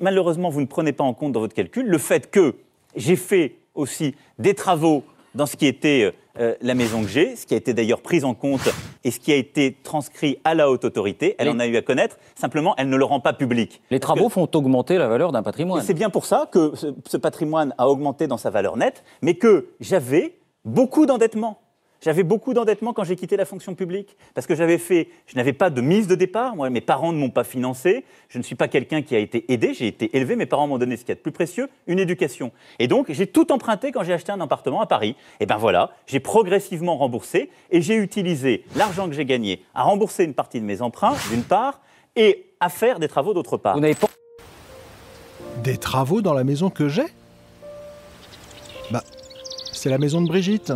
[0.00, 2.54] malheureusement, vous ne prenez pas en compte dans votre calcul le fait que
[2.96, 5.04] j'ai fait aussi des travaux
[5.34, 8.24] dans ce qui était euh, la maison que j'ai, ce qui a été d'ailleurs pris
[8.24, 8.68] en compte
[9.04, 11.34] et ce qui a été transcrit à la haute autorité.
[11.38, 13.82] Elle en a eu à connaître, simplement elle ne le rend pas public.
[13.90, 15.82] Les travaux font augmenter la valeur d'un patrimoine.
[15.82, 19.34] C'est bien pour ça que ce, ce patrimoine a augmenté dans sa valeur nette, mais
[19.34, 21.60] que j'avais beaucoup d'endettement.
[22.00, 25.52] J'avais beaucoup d'endettement quand j'ai quitté la fonction publique, parce que j'avais fait, je n'avais
[25.52, 26.54] pas de mise de départ.
[26.54, 28.04] Moi, mes parents ne m'ont pas financé.
[28.28, 29.74] Je ne suis pas quelqu'un qui a été aidé.
[29.74, 30.36] J'ai été élevé.
[30.36, 32.52] Mes parents m'ont donné ce qu'il y a de plus précieux, une éducation.
[32.78, 35.16] Et donc, j'ai tout emprunté quand j'ai acheté un appartement à Paris.
[35.40, 40.22] Et ben voilà, j'ai progressivement remboursé et j'ai utilisé l'argent que j'ai gagné à rembourser
[40.24, 41.80] une partie de mes emprunts, d'une part,
[42.14, 43.74] et à faire des travaux d'autre part.
[43.74, 44.08] Vous n'avez pas
[45.64, 47.06] Des travaux dans la maison que j'ai?
[48.92, 49.02] Bah,
[49.72, 50.72] c'est la maison de Brigitte.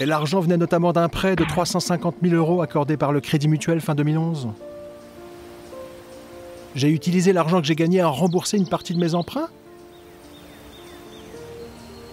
[0.00, 3.80] Et l'argent venait notamment d'un prêt de 350 000 euros accordé par le Crédit Mutuel
[3.80, 4.48] fin 2011.
[6.76, 9.48] J'ai utilisé l'argent que j'ai gagné à rembourser une partie de mes emprunts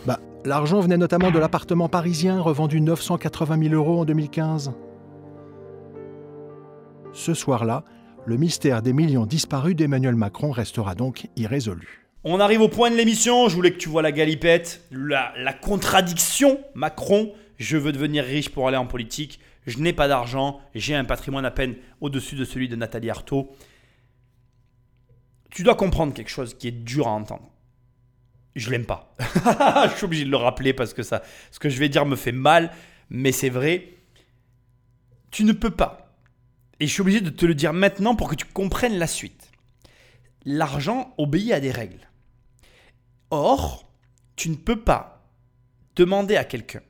[0.07, 4.71] Bah, l'argent venait notamment de l'appartement parisien revendu 980 000 euros en 2015.
[7.13, 7.83] Ce soir-là,
[8.25, 12.07] le mystère des millions disparus d'Emmanuel Macron restera donc irrésolu.
[12.23, 13.47] On arrive au point de l'émission.
[13.47, 16.59] Je voulais que tu vois la galipette, la, la contradiction.
[16.73, 19.39] Macron, je veux devenir riche pour aller en politique.
[19.65, 20.61] Je n'ai pas d'argent.
[20.73, 23.55] J'ai un patrimoine à peine au-dessus de celui de Nathalie Arthaud.
[25.49, 27.49] Tu dois comprendre quelque chose qui est dur à entendre.
[28.55, 29.15] Je l'aime pas.
[29.89, 32.15] je suis obligé de le rappeler parce que ça, ce que je vais dire me
[32.15, 32.71] fait mal,
[33.09, 33.93] mais c'est vrai.
[35.31, 36.17] Tu ne peux pas.
[36.79, 39.51] Et je suis obligé de te le dire maintenant pour que tu comprennes la suite.
[40.45, 42.09] L'argent obéit à des règles.
[43.31, 43.89] Or,
[44.35, 45.31] tu ne peux pas
[45.95, 46.81] demander à quelqu'un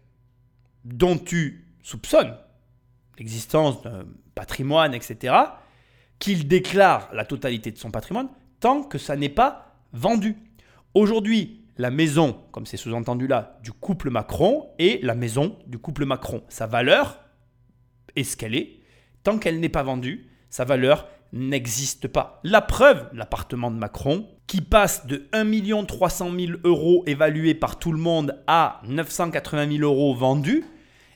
[0.85, 2.35] dont tu soupçonnes
[3.17, 4.05] l'existence d'un
[4.35, 5.35] patrimoine, etc.,
[6.19, 8.29] qu'il déclare la totalité de son patrimoine
[8.59, 10.37] tant que ça n'est pas vendu.
[10.93, 16.05] Aujourd'hui, la maison, comme c'est sous-entendu là, du couple Macron est la maison du couple
[16.05, 16.43] Macron.
[16.47, 17.19] Sa valeur
[18.15, 18.79] est ce qu'elle est.
[19.23, 22.39] Tant qu'elle n'est pas vendue, sa valeur n'existe pas.
[22.43, 27.91] La preuve, l'appartement de Macron, qui passe de 1 300 000 euros évalués par tout
[27.91, 30.63] le monde à 980 000 euros vendus,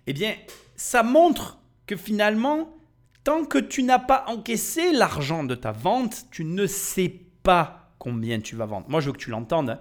[0.10, 0.34] eh bien,
[0.76, 2.76] ça montre que finalement,
[3.24, 7.14] tant que tu n'as pas encaissé l'argent de ta vente, tu ne sais
[7.44, 8.90] pas combien tu vas vendre.
[8.90, 9.70] Moi, je veux que tu l'entendes.
[9.70, 9.80] hein.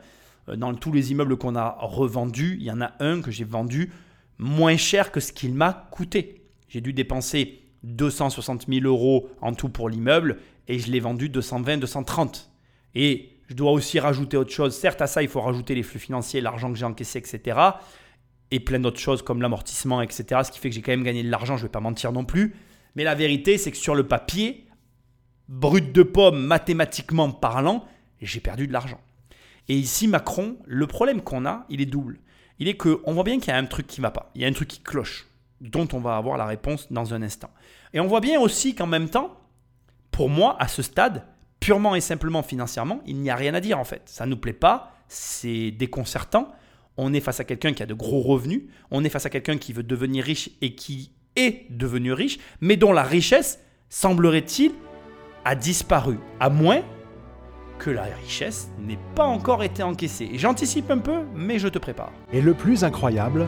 [0.50, 3.44] Euh, Dans tous les immeubles qu'on a revendus, il y en a un que j'ai
[3.44, 3.90] vendu
[4.36, 6.42] moins cher que ce qu'il m'a coûté.
[6.68, 11.78] J'ai dû dépenser 260 000 euros en tout pour l'immeuble et je l'ai vendu 220,
[11.78, 12.50] 230.
[12.94, 14.76] Et je dois aussi rajouter autre chose.
[14.76, 17.58] Certes, à ça, il faut rajouter les flux financiers, l'argent que j'ai encaissé, etc.
[18.50, 20.40] Et plein d'autres choses comme l'amortissement, etc.
[20.44, 22.12] Ce qui fait que j'ai quand même gagné de l'argent, je ne vais pas mentir
[22.12, 22.54] non plus.
[22.94, 24.66] Mais la vérité, c'est que sur le papier,
[25.48, 27.84] brut de pomme, mathématiquement parlant,
[28.20, 29.00] j'ai perdu de l'argent.
[29.68, 32.20] Et ici, Macron, le problème qu'on a, il est double.
[32.58, 34.30] Il est qu'on voit bien qu'il y a un truc qui ne va pas.
[34.34, 35.28] Il y a un truc qui cloche,
[35.60, 37.50] dont on va avoir la réponse dans un instant.
[37.92, 39.38] Et on voit bien aussi qu'en même temps,
[40.10, 41.24] pour moi, à ce stade,
[41.60, 44.02] purement et simplement financièrement, il n'y a rien à dire en fait.
[44.06, 46.52] Ça ne nous plaît pas, c'est déconcertant.
[46.98, 49.56] On est face à quelqu'un qui a de gros revenus, on est face à quelqu'un
[49.56, 54.72] qui veut devenir riche et qui est devenu riche, mais dont la richesse semblerait-il,
[55.44, 56.82] a disparu, à moins
[57.78, 60.30] que la richesse n'ait pas encore été encaissée.
[60.34, 62.12] J'anticipe un peu, mais je te prépare.
[62.32, 63.46] Et le plus incroyable,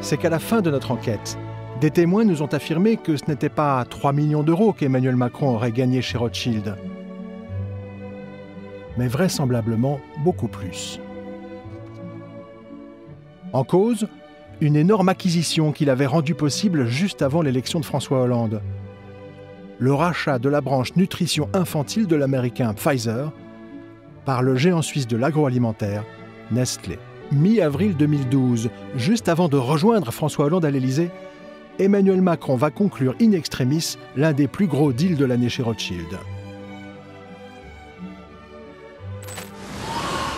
[0.00, 1.36] c'est qu'à la fin de notre enquête,
[1.80, 5.72] des témoins nous ont affirmé que ce n'était pas 3 millions d'euros qu'Emmanuel Macron aurait
[5.72, 6.76] gagné chez Rothschild,
[8.96, 11.00] mais vraisemblablement beaucoup plus.
[13.54, 14.08] En cause,
[14.60, 18.60] une énorme acquisition qu'il avait rendue possible juste avant l'élection de François Hollande.
[19.78, 23.30] Le rachat de la branche nutrition infantile de l'américain Pfizer
[24.24, 26.04] par le géant suisse de l'agroalimentaire,
[26.50, 26.98] Nestlé.
[27.30, 31.10] Mi-avril 2012, juste avant de rejoindre François Hollande à l'Élysée,
[31.78, 36.18] Emmanuel Macron va conclure in extremis l'un des plus gros deals de l'année chez Rothschild.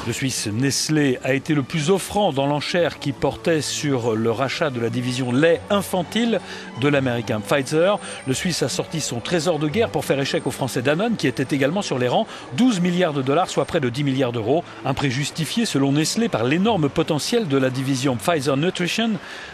[0.06, 4.70] Le Suisse Nestlé a été le plus offrant dans l'enchère qui portait sur le rachat
[4.70, 6.40] de la division lait infantile
[6.80, 7.98] de l'américain Pfizer.
[8.28, 11.26] Le Suisse a sorti son trésor de guerre pour faire échec au français Danone qui
[11.26, 12.28] était également sur les rangs.
[12.56, 14.62] 12 milliards de dollars, soit près de 10 milliards d'euros.
[14.84, 19.10] Un prix justifié selon Nestlé par l'énorme potentiel de la division Pfizer Nutrition.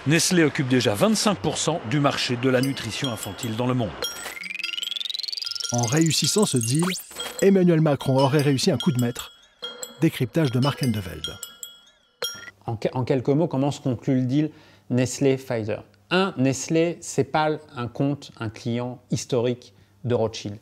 [0.06, 3.88] Nestlé occupe déjà 25% du marché de la nutrition infantile dans le monde.
[5.72, 6.84] En réussissant ce deal,
[7.40, 9.31] Emmanuel Macron aurait réussi un coup de maître
[10.02, 11.22] Décryptage de Mark Endeveld.
[12.66, 14.50] En, quelques mots, comment se conclut le deal
[14.90, 15.84] Nestlé-Pfizer?
[16.10, 19.72] Un, Nestlé, c'est pas un compte, un client historique
[20.02, 20.56] de Rothschild.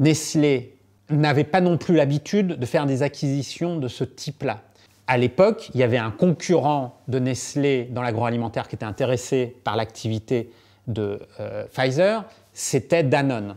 [0.00, 0.76] Nestlé
[1.10, 4.62] n'avait pas non plus l'habitude de faire des acquisitions de ce type-là.
[5.06, 9.76] À l'époque, il y avait un concurrent de Nestlé dans l'agroalimentaire qui était intéressé par
[9.76, 10.50] l'activité
[10.88, 13.54] de euh, Pfizer, c'était Danone.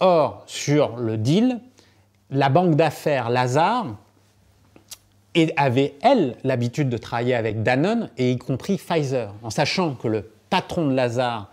[0.00, 1.60] Or, sur le deal,
[2.30, 3.96] la banque d'affaires Lazare
[5.56, 10.30] avait, elle, l'habitude de travailler avec Danone et y compris Pfizer, en sachant que le
[10.48, 11.50] patron de Lazare,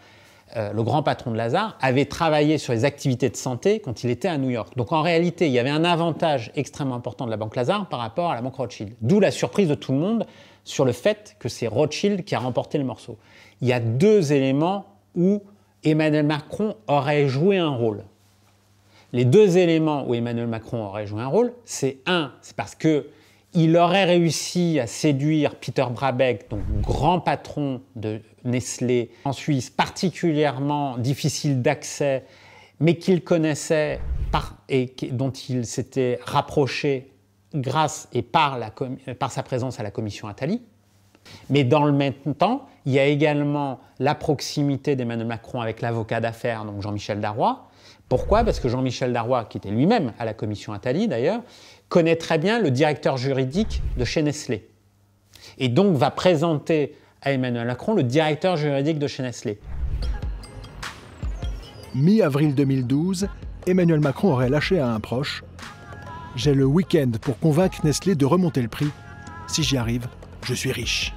[0.55, 4.09] euh, le grand patron de Lazare, avait travaillé sur les activités de santé quand il
[4.09, 4.77] était à New York.
[4.77, 7.99] Donc en réalité, il y avait un avantage extrêmement important de la banque Lazare par
[7.99, 8.93] rapport à la banque Rothschild.
[9.01, 10.25] D'où la surprise de tout le monde
[10.63, 13.17] sur le fait que c'est Rothschild qui a remporté le morceau.
[13.59, 14.85] Il y a deux éléments
[15.15, 15.43] où
[15.83, 18.05] Emmanuel Macron aurait joué un rôle
[19.13, 23.07] les deux éléments où Emmanuel Macron aurait joué un rôle, c'est un, c'est parce que
[23.55, 30.97] il aurait réussi à séduire Peter Brabeck, donc grand patron de Nestlé en Suisse, particulièrement
[30.97, 32.25] difficile d'accès,
[32.79, 33.99] mais qu'il connaissait
[34.69, 37.11] et dont il s'était rapproché
[37.53, 38.71] grâce et par, la,
[39.13, 40.63] par sa présence à la commission Attali.
[41.51, 46.19] Mais dans le même temps, il y a également la proximité d'Emmanuel Macron avec l'avocat
[46.19, 47.69] d'affaires, donc Jean-Michel Darrois,
[48.09, 48.43] pourquoi?
[48.43, 51.41] Parce que Jean-Michel Darrois, qui était lui-même à la commission Attali d'ailleurs,
[51.89, 54.69] connaît très bien le directeur juridique de chez Nestlé.
[55.57, 59.59] Et donc va présenter à Emmanuel Macron le directeur juridique de chez Nestlé.
[61.95, 63.27] Mi-avril 2012,
[63.67, 65.43] Emmanuel Macron aurait lâché à un proche
[66.35, 68.89] J'ai le week-end pour convaincre Nestlé de remonter le prix.
[69.47, 70.07] Si j'y arrive,
[70.45, 71.13] je suis riche.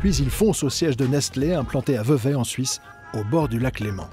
[0.00, 2.80] Puis il fonce au siège de Nestlé implanté à Vevey en Suisse,
[3.14, 4.08] au bord du lac Léman.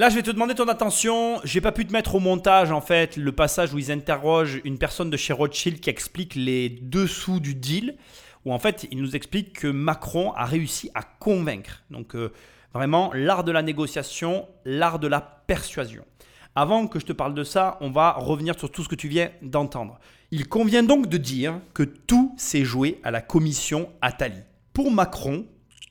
[0.00, 1.42] Là, je vais te demander ton attention.
[1.44, 4.78] J'ai pas pu te mettre au montage, en fait, le passage où ils interrogent une
[4.78, 7.98] personne de chez Rothschild qui explique les dessous du deal,
[8.46, 11.82] où en fait, il nous explique que Macron a réussi à convaincre.
[11.90, 12.32] Donc, euh,
[12.72, 16.06] vraiment, l'art de la négociation, l'art de la persuasion.
[16.54, 19.08] Avant que je te parle de ça, on va revenir sur tout ce que tu
[19.08, 20.00] viens d'entendre.
[20.30, 24.40] Il convient donc de dire que tout s'est joué à la commission Attali.
[24.72, 25.44] Pour Macron,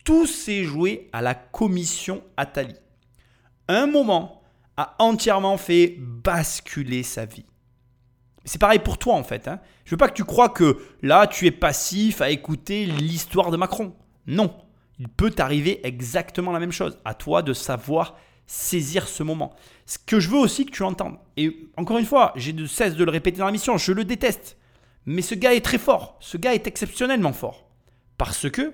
[0.03, 2.73] tout s'est joué à la commission Attali
[3.69, 4.41] un moment,
[4.75, 7.45] a entièrement fait basculer sa vie.
[8.45, 9.47] C'est pareil pour toi en fait.
[9.47, 9.59] Hein.
[9.83, 13.57] Je veux pas que tu crois que là tu es passif à écouter l'histoire de
[13.57, 13.93] Macron.
[14.25, 14.55] Non,
[14.97, 16.97] il peut t'arriver exactement la même chose.
[17.03, 18.15] À toi de savoir
[18.47, 19.53] saisir ce moment.
[19.85, 21.17] Ce que je veux aussi que tu entendes.
[21.37, 24.05] Et encore une fois, j'ai de cesse de le répéter dans la mission, je le
[24.05, 24.57] déteste.
[25.05, 26.17] Mais ce gars est très fort.
[26.19, 27.69] Ce gars est exceptionnellement fort.
[28.17, 28.73] Parce que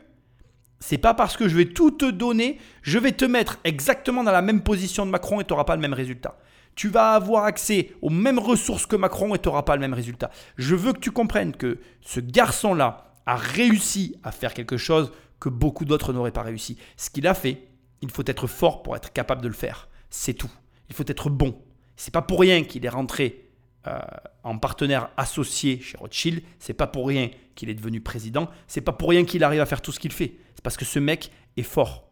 [0.85, 4.31] c'est pas parce que je vais tout te donner, je vais te mettre exactement dans
[4.31, 6.37] la même position de Macron et tu n'auras pas le même résultat.
[6.75, 9.95] Tu vas avoir accès aux mêmes ressources que Macron et tu n'auras pas le même
[9.95, 10.29] résultat.
[10.57, 15.49] Je veux que tu comprennes que ce garçon-là a réussi à faire quelque chose que
[15.49, 16.77] beaucoup d'autres n'auraient pas réussi.
[16.97, 17.67] Ce qu'il a fait,
[18.03, 19.89] il faut être fort pour être capable de le faire.
[20.11, 20.51] C'est tout.
[20.89, 21.57] Il faut être bon.
[21.95, 23.49] C'est pas pour rien qu'il est rentré
[23.87, 23.97] euh,
[24.43, 26.43] en partenaire associé chez Rothschild.
[26.59, 28.49] C'est pas pour rien qu'il est devenu président.
[28.67, 30.97] C'est pas pour rien qu'il arrive à faire tout ce qu'il fait parce que ce
[30.97, 32.09] mec est fort.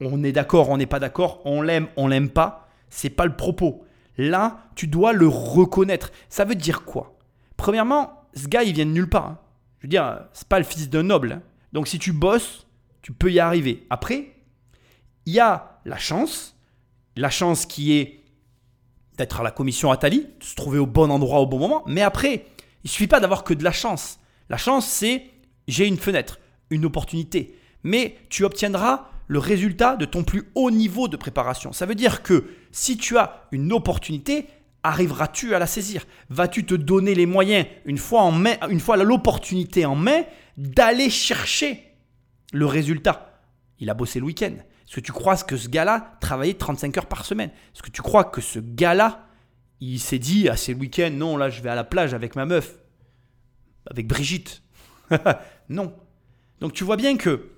[0.00, 3.36] On est d'accord, on n'est pas d'accord, on l'aime, on l'aime pas, c'est pas le
[3.36, 3.84] propos.
[4.18, 6.10] Là, tu dois le reconnaître.
[6.28, 7.16] Ça veut dire quoi?
[7.56, 9.26] Premièrement, ce gars, il vient de nulle part.
[9.26, 9.38] Hein.
[9.78, 11.32] Je veux dire, c'est pas le fils d'un noble.
[11.32, 11.42] Hein.
[11.72, 12.66] Donc si tu bosses,
[13.02, 13.86] tu peux y arriver.
[13.88, 14.34] Après,
[15.24, 16.56] il y a la chance
[17.16, 18.24] la chance qui est
[19.16, 21.84] d'être à la commission Attali, de se trouver au bon endroit au bon moment.
[21.86, 22.46] Mais après,
[22.82, 24.18] il suffit pas d'avoir que de la chance.
[24.48, 25.26] La chance, c'est
[25.68, 27.54] j'ai une fenêtre, une opportunité.
[27.84, 31.72] Mais tu obtiendras le résultat de ton plus haut niveau de préparation.
[31.72, 34.46] Ça veut dire que si tu as une opportunité,
[34.82, 36.04] arriveras-tu à la saisir?
[36.28, 40.24] Vas-tu te donner les moyens, une fois, en main, une fois l'opportunité en main,
[40.56, 41.94] d'aller chercher
[42.52, 43.40] le résultat?
[43.78, 44.52] Il a bossé le week-end.
[44.52, 47.50] Est-ce que tu crois que ce gars-là travaillait 35 heures par semaine?
[47.74, 49.26] Est-ce que tu crois que ce gars-là,
[49.80, 52.36] il s'est dit, ah c'est le week-end, non, là je vais à la plage avec
[52.36, 52.76] ma meuf,
[53.90, 54.62] avec Brigitte
[55.68, 55.94] Non.
[56.60, 57.51] Donc tu vois bien que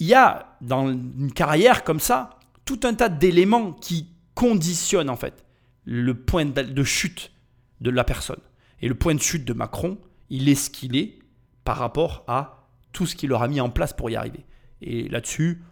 [0.00, 2.30] il y a dans une carrière comme ça
[2.64, 5.44] tout un tas d'éléments qui conditionnent en fait
[5.84, 7.32] le point de chute
[7.80, 8.40] de la personne.
[8.80, 9.98] Et le point de chute de Macron,
[10.30, 11.18] il est ce qu'il est
[11.64, 14.44] par rapport à tout ce qu'il aura mis en place pour y arriver.
[14.80, 15.62] Et là-dessus,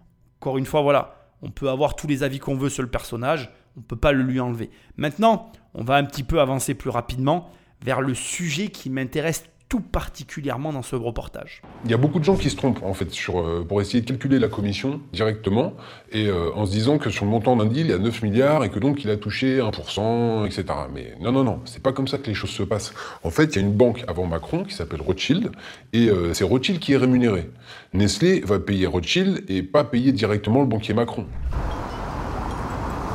[0.41, 3.51] encore une fois, voilà, on peut avoir tous les avis qu'on veut sur le personnage,
[3.77, 4.71] on ne peut pas le lui enlever.
[4.97, 7.51] Maintenant, on va un petit peu avancer plus rapidement
[7.83, 11.61] vers le sujet qui m'intéresse tout particulièrement dans ce reportage.
[11.85, 14.01] Il y a beaucoup de gens qui se trompent en fait sur, euh, pour essayer
[14.01, 15.75] de calculer la commission directement
[16.11, 18.23] et euh, en se disant que sur le montant d'un deal il y a 9
[18.23, 20.65] milliards et que donc il a touché 1%, etc.
[20.93, 22.95] Mais non, non, non, c'est pas comme ça que les choses se passent.
[23.23, 25.51] En fait, il y a une banque avant Macron qui s'appelle Rothschild
[25.93, 27.51] et euh, c'est Rothschild qui est rémunéré.
[27.93, 31.27] Nestlé va payer Rothschild et pas payer directement le banquier Macron.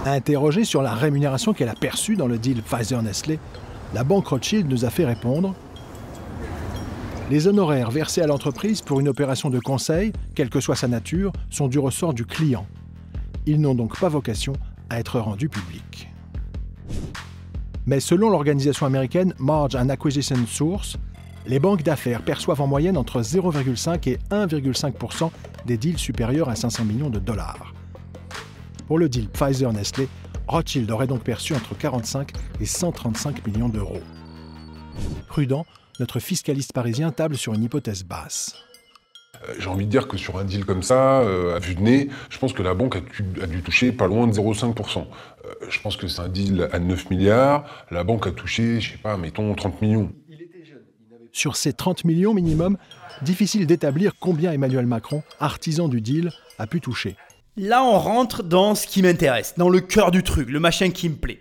[0.05, 3.39] Interrogé sur la rémunération qu'elle a perçue dans le deal Pfizer-Nestlé,
[3.93, 5.55] la banque Rothschild nous a fait répondre
[7.33, 11.33] les honoraires versés à l'entreprise pour une opération de conseil, quelle que soit sa nature,
[11.49, 12.67] sont du ressort du client.
[13.47, 14.53] Ils n'ont donc pas vocation
[14.91, 16.09] à être rendus publics.
[17.87, 20.97] Mais selon l'organisation américaine Marge and Acquisition Source,
[21.47, 25.31] les banques d'affaires perçoivent en moyenne entre 0,5 et 1,5%
[25.65, 27.73] des deals supérieurs à 500 millions de dollars.
[28.85, 30.07] Pour le deal Pfizer-Nestlé,
[30.47, 32.31] Rothschild aurait donc perçu entre 45
[32.61, 34.01] et 135 millions d'euros.
[35.27, 35.65] Prudent,
[35.99, 38.55] notre fiscaliste parisien table sur une hypothèse basse.
[39.47, 41.81] Euh, j'ai envie de dire que sur un deal comme ça, euh, à vue de
[41.81, 44.99] nez, je pense que la banque a, dû toucher pas loin de 0,5%.
[45.45, 48.93] Euh, je pense que c'est un deal à 9 milliards, la banque a touché, je
[48.93, 50.11] sais pas, mettons 30 millions.
[51.31, 52.77] Sur ces 30 millions minimum,
[53.23, 57.15] difficile d'établir combien Emmanuel Macron, artisan du deal, a pu toucher.
[57.57, 61.09] Là, on rentre dans ce qui m'intéresse, dans le cœur du truc, le machin qui
[61.09, 61.39] me plaît.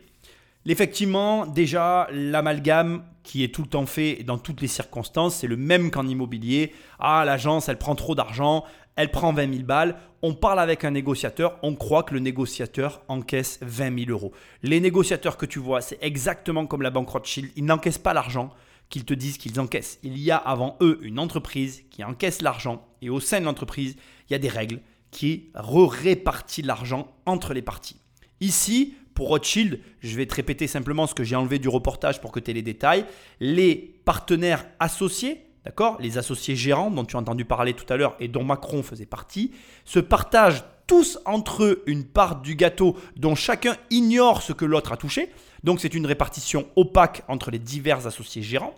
[0.67, 5.57] Effectivement, déjà, l'amalgame qui est tout le temps fait dans toutes les circonstances, c'est le
[5.57, 6.73] même qu'en immobilier.
[6.99, 8.65] Ah, l'agence, elle prend trop d'argent,
[8.97, 9.97] elle prend 20 000 balles.
[10.23, 14.33] On parle avec un négociateur, on croit que le négociateur encaisse 20 000 euros.
[14.63, 18.51] Les négociateurs que tu vois, c'est exactement comme la banque Rothschild, ils n'encaissent pas l'argent
[18.89, 19.99] qu'ils te disent qu'ils encaissent.
[20.03, 23.97] Il y a avant eux une entreprise qui encaisse l'argent et au sein de l'entreprise,
[24.29, 24.81] il y a des règles
[25.11, 27.97] qui répartissent l'argent entre les parties.
[28.41, 32.33] Ici, pour Rothschild, je vais te répéter simplement ce que j'ai enlevé du reportage pour
[32.33, 33.05] que tu aies les détails.
[33.39, 38.17] Les partenaires associés, d'accord, les associés gérants dont tu as entendu parler tout à l'heure
[38.19, 39.53] et dont Macron faisait partie,
[39.85, 44.91] se partagent tous entre eux une part du gâteau dont chacun ignore ce que l'autre
[44.91, 45.29] a touché.
[45.63, 48.75] Donc c'est une répartition opaque entre les divers associés gérants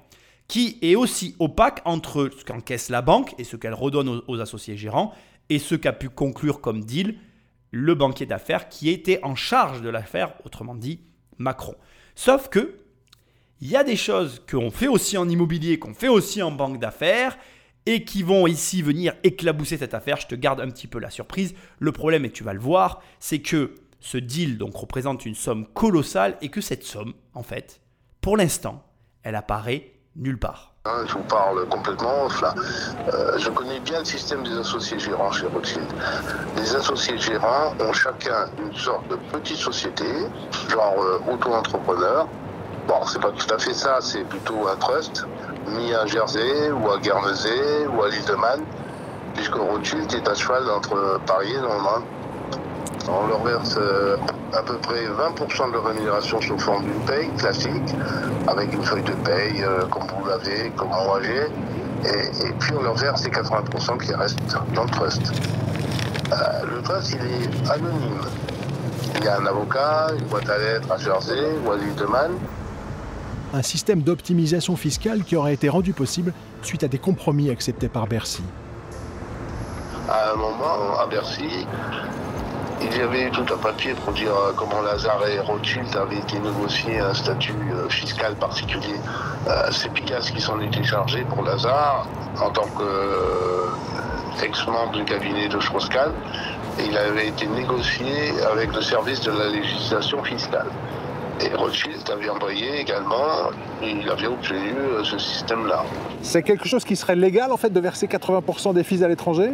[0.47, 4.41] qui est aussi opaque entre ce qu'encaisse la banque et ce qu'elle redonne aux, aux
[4.43, 5.15] associés gérants
[5.49, 7.16] et ce qu'a pu conclure comme deal
[7.75, 11.01] le banquier d'affaires qui était en charge de l'affaire, autrement dit
[11.39, 11.75] Macron.
[12.15, 12.77] Sauf que
[13.61, 16.79] il y a des choses qu'on fait aussi en immobilier, qu'on fait aussi en banque
[16.79, 17.37] d'affaires
[17.87, 20.19] et qui vont ici venir éclabousser cette affaire.
[20.21, 21.55] Je te garde un petit peu la surprise.
[21.79, 25.67] Le problème, et tu vas le voir, c'est que ce deal donc représente une somme
[25.67, 27.81] colossale et que cette somme, en fait,
[28.21, 28.85] pour l'instant,
[29.23, 30.74] elle apparaît nulle part.
[30.86, 32.55] Hein, je vous parle complètement là.
[33.15, 35.86] Euh, je connais bien le système des associés gérants chez Rothschild.
[36.59, 40.05] Les associés gérants ont chacun une sorte de petite société,
[40.69, 42.28] genre euh, auto-entrepreneur.
[42.86, 45.27] Bon, c'est pas tout à fait ça, c'est plutôt un trust,
[45.69, 48.61] mis à Jersey ou à Guernesey ou à l'île de Man,
[49.32, 52.02] puisque Rothschild est à cheval entre Paris et Londres.
[53.09, 54.16] On leur verse euh,
[54.52, 57.94] à peu près 20% de leur rémunération sous forme d'une paye classique,
[58.47, 61.47] avec une feuille de paye euh, comme vous l'avez, comme moi j'ai.
[62.09, 64.39] Et, puis on leur verse les 80% qui restent
[64.74, 65.32] dans le trust.
[66.32, 66.36] Euh,
[66.74, 68.20] le trust, il est anonyme.
[69.16, 72.05] Il y a un avocat, une boîte à lettres à Jersey ou à l'île de
[72.05, 72.32] Man.
[73.52, 76.32] Un système d'optimisation fiscale qui aurait été rendu possible
[76.62, 78.43] suite à des compromis acceptés par Bercy.
[80.09, 81.66] À un moment, à Bercy,
[82.85, 86.39] il y avait tout un papier pour dire euh, comment Lazare et Rothschild avaient été
[86.39, 88.97] négociés un statut euh, fiscal particulier.
[89.48, 92.06] Euh, c'est Picasso qui s'en était chargé pour Lazare
[92.40, 93.65] en tant que
[94.43, 96.12] ex-membre du cabinet de Strauss-Kahn,
[96.78, 100.66] et il avait été négocié avec le service de la législation fiscale.
[101.40, 103.51] Et Rothschild avait envoyé également,
[103.82, 105.85] il avait obtenu euh, ce système-là.
[106.23, 109.51] C'est quelque chose qui serait légal en fait de verser 80% des fees à l'étranger?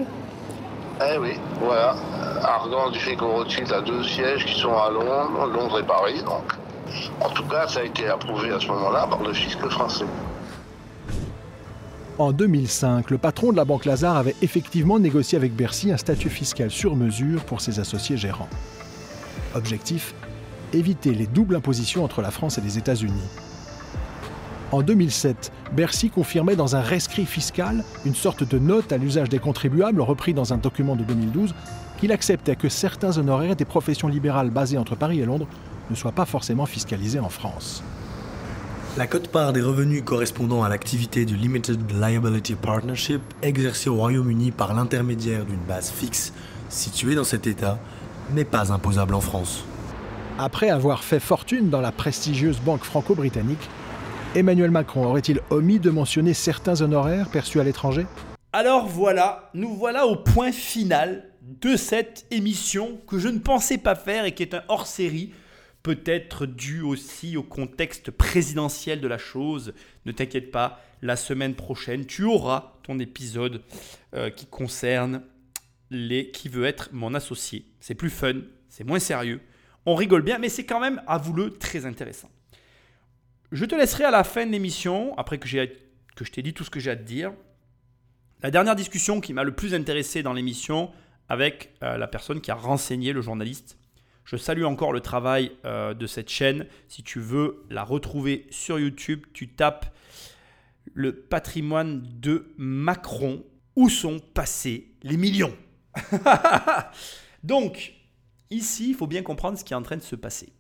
[1.03, 1.97] Eh oui, voilà.
[2.43, 6.23] Arguant du fait que Rothschild a deux sièges qui sont à Londres, Londres et Paris,
[6.25, 6.53] donc.
[7.21, 10.07] En tout cas, ça a été approuvé à ce moment-là par le fisc français.
[12.19, 16.29] En 2005, le patron de la Banque Lazare avait effectivement négocié avec Bercy un statut
[16.29, 18.49] fiscal sur mesure pour ses associés gérants.
[19.55, 20.15] Objectif
[20.73, 23.29] éviter les doubles impositions entre la France et les États-Unis.
[24.73, 29.41] En 2007, Bercy confirmait dans un rescrit fiscal, une sorte de note à l'usage des
[29.41, 31.55] contribuables repris dans un document de 2012,
[32.01, 35.47] qu'il acceptait que certains honoraires des professions libérales basées entre Paris et Londres
[35.91, 37.83] ne soient pas forcément fiscalisés en France.
[38.97, 44.75] La cote-part des revenus correspondant à l'activité du Limited Liability Partnership exercée au Royaume-Uni par
[44.75, 46.33] l'intermédiaire d'une base fixe
[46.69, 47.79] située dans cet État
[48.33, 49.65] n'est pas imposable en France.
[50.39, 53.69] Après avoir fait fortune dans la prestigieuse banque franco-britannique,
[54.35, 58.07] Emmanuel Macron aurait-il omis de mentionner certains honoraires perçus à l'étranger?
[58.53, 61.30] Alors voilà, nous voilà au point final
[61.61, 65.33] de cette émission que je ne pensais pas faire et qui est un hors-série,
[65.83, 69.75] peut-être dû aussi au contexte présidentiel de la chose.
[70.07, 73.63] Ne t'inquiète pas, la semaine prochaine, tu auras ton épisode
[74.15, 75.23] euh, qui concerne
[75.91, 77.67] les qui veut être mon associé.
[77.81, 78.35] C'est plus fun,
[78.69, 79.41] c'est moins sérieux,
[79.87, 82.31] on rigole bien, mais c'est quand même, avoue-le, très intéressant.
[83.51, 85.49] Je te laisserai à la fin de l'émission, après que,
[86.15, 87.33] que je t'ai dit tout ce que j'ai à te dire,
[88.43, 90.93] la dernière discussion qui m'a le plus intéressé dans l'émission
[91.31, 93.79] avec euh, la personne qui a renseigné le journaliste.
[94.27, 96.67] Je salue encore le travail euh, de cette chaîne.
[96.89, 99.97] Si tu veux la retrouver sur YouTube, tu tapes
[100.93, 103.43] le patrimoine de Macron.
[103.77, 105.57] Où sont passés les millions?
[107.43, 107.95] Donc,
[108.51, 110.53] Ici, il faut bien comprendre ce qui est en train de se passer.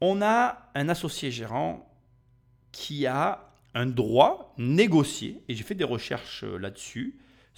[0.00, 1.86] On a un associé gérant
[2.72, 6.56] qui a un droit négocié, et j'ai fait des recherches euh,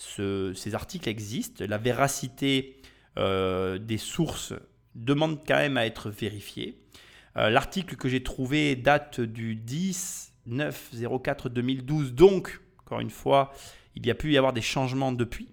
[0.01, 1.65] ces articles existent.
[1.67, 2.81] La véracité
[3.19, 4.55] euh, des sources
[4.95, 6.81] demande quand même à être vérifiée.
[7.37, 13.53] Euh, l'article que j'ai trouvé date du 10 9 04 2012, donc, encore une fois,
[13.95, 15.49] il y a pu y avoir des changements depuis.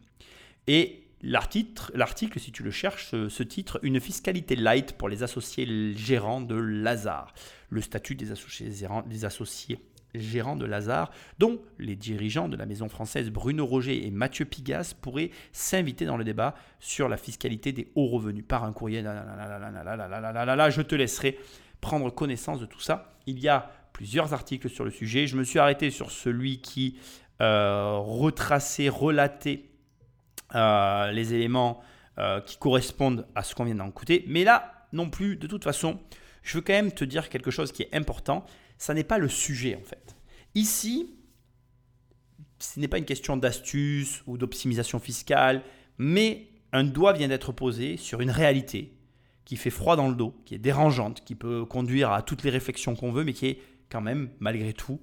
[0.68, 6.42] Et L'article, si tu le cherches, ce, titre Une fiscalité light pour les associés gérants
[6.42, 7.34] de Lazare.
[7.70, 8.70] Le statut des associés,
[9.08, 9.80] des associés
[10.16, 14.94] gérants de Lazare, dont les dirigeants de la maison française Bruno Roger et Mathieu Pigas
[15.00, 19.04] pourraient s'inviter dans le débat sur la fiscalité des hauts revenus par un courrier.
[19.04, 21.38] Je te laisserai
[21.82, 23.14] prendre connaissance de tout ça.
[23.28, 25.28] Il y a plusieurs articles sur le sujet.
[25.28, 26.98] Je me suis arrêté sur celui qui
[27.42, 29.66] euh, retraçait, relatait
[30.56, 31.82] euh, les éléments
[32.20, 34.24] euh, qui correspondent à ce qu'on vient d'en écouter.
[34.28, 36.00] Mais là, non plus, de toute façon,
[36.42, 38.46] je veux quand même te dire quelque chose qui est important.
[38.78, 40.16] Ça n'est pas le sujet, en fait.
[40.56, 41.16] Ici,
[42.60, 45.64] ce n'est pas une question d'astuce ou d'optimisation fiscale,
[45.98, 48.94] mais un doigt vient d'être posé sur une réalité
[49.46, 52.50] qui fait froid dans le dos, qui est dérangeante, qui peut conduire à toutes les
[52.50, 55.00] réflexions qu'on veut, mais qui est quand même, malgré tout,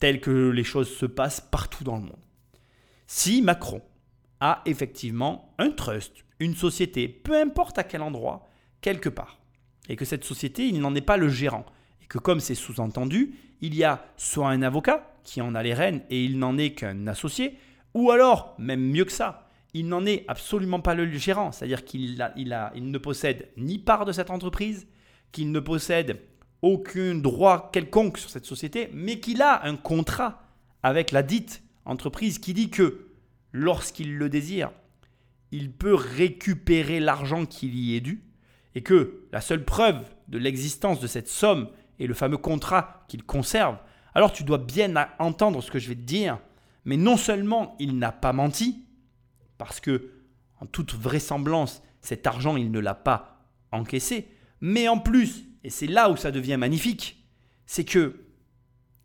[0.00, 2.24] telle que les choses se passent partout dans le monde.
[3.06, 3.82] Si Macron
[4.40, 8.48] a effectivement un trust, une société, peu importe à quel endroit,
[8.80, 9.38] quelque part.
[9.88, 11.66] Et que cette société, il n'en est pas le gérant.
[12.10, 16.02] Que comme c'est sous-entendu, il y a soit un avocat qui en a les rênes
[16.10, 17.56] et il n'en est qu'un associé,
[17.94, 21.52] ou alors, même mieux que ça, il n'en est absolument pas le gérant.
[21.52, 24.88] C'est-à-dire qu'il ne possède ni part de cette entreprise,
[25.30, 26.20] qu'il ne possède
[26.62, 30.42] aucun droit quelconque sur cette société, mais qu'il a un contrat
[30.82, 33.06] avec la dite entreprise qui dit que
[33.52, 34.72] lorsqu'il le désire,
[35.52, 38.24] il peut récupérer l'argent qui lui est dû,
[38.74, 41.68] et que la seule preuve de l'existence de cette somme
[42.00, 43.76] est le fameux contrat qu'il conserve,
[44.14, 46.38] alors tu dois bien entendre ce que je vais te dire,
[46.84, 48.84] mais non seulement il n'a pas menti,
[49.58, 50.10] parce que,
[50.60, 54.28] en toute vraisemblance, cet argent, il ne l'a pas encaissé,
[54.60, 57.24] mais en plus, et c'est là où ça devient magnifique,
[57.66, 58.24] c'est que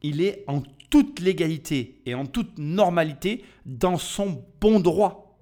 [0.01, 5.39] il est en toute légalité et en toute normalité dans son bon droit.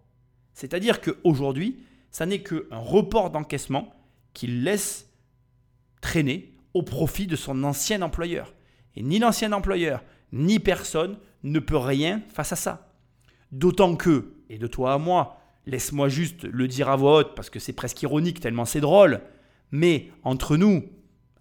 [0.53, 3.93] C'est-à-dire qu'aujourd'hui, ça n'est qu'un report d'encaissement
[4.33, 5.11] qu'il laisse
[6.01, 8.53] traîner au profit de son ancien employeur.
[8.95, 12.93] Et ni l'ancien employeur, ni personne ne peut rien face à ça.
[13.51, 17.49] D'autant que, et de toi à moi, laisse-moi juste le dire à voix haute parce
[17.49, 19.21] que c'est presque ironique tellement c'est drôle,
[19.71, 20.83] mais entre nous,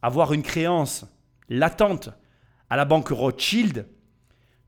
[0.03, 1.07] avoir une créance
[1.49, 2.11] latente
[2.71, 3.87] à la banque Rothschild,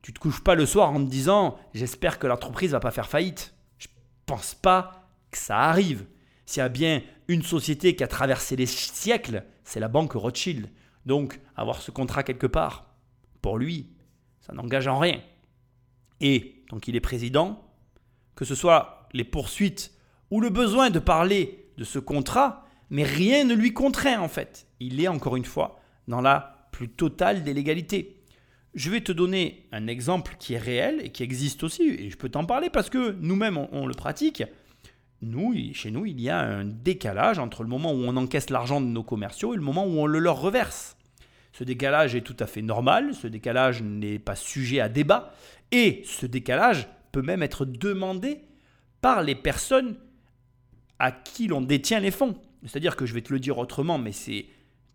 [0.01, 3.09] tu te couches pas le soir en te disant j'espère que l'entreprise va pas faire
[3.09, 3.55] faillite.
[4.25, 6.05] pense pas que ça arrive.
[6.45, 10.69] S'il y a bien une société qui a traversé les siècles, c'est la banque Rothschild.
[11.05, 12.95] Donc, avoir ce contrat quelque part,
[13.41, 13.89] pour lui,
[14.39, 15.21] ça n'engage en rien.
[16.21, 17.63] Et, tant qu'il est président,
[18.35, 19.91] que ce soit les poursuites
[20.31, 24.67] ou le besoin de parler de ce contrat, mais rien ne lui contraint en fait.
[24.79, 28.21] Il est encore une fois dans la plus totale des légalités.
[28.73, 32.17] Je vais te donner un exemple qui est réel et qui existe aussi, et je
[32.17, 34.43] peux t'en parler parce que nous-mêmes on, on le pratique.
[35.25, 38.79] Nous, chez nous, il y a un décalage entre le moment où on encaisse l'argent
[38.79, 40.95] de nos commerciaux et le moment où on le leur reverse.
[41.51, 45.33] Ce décalage est tout à fait normal, ce décalage n'est pas sujet à débat,
[45.71, 48.41] et ce décalage peut même être demandé
[49.01, 49.97] par les personnes
[50.99, 52.35] à qui l'on détient les fonds.
[52.63, 54.45] C'est-à-dire que je vais te le dire autrement, mais c'est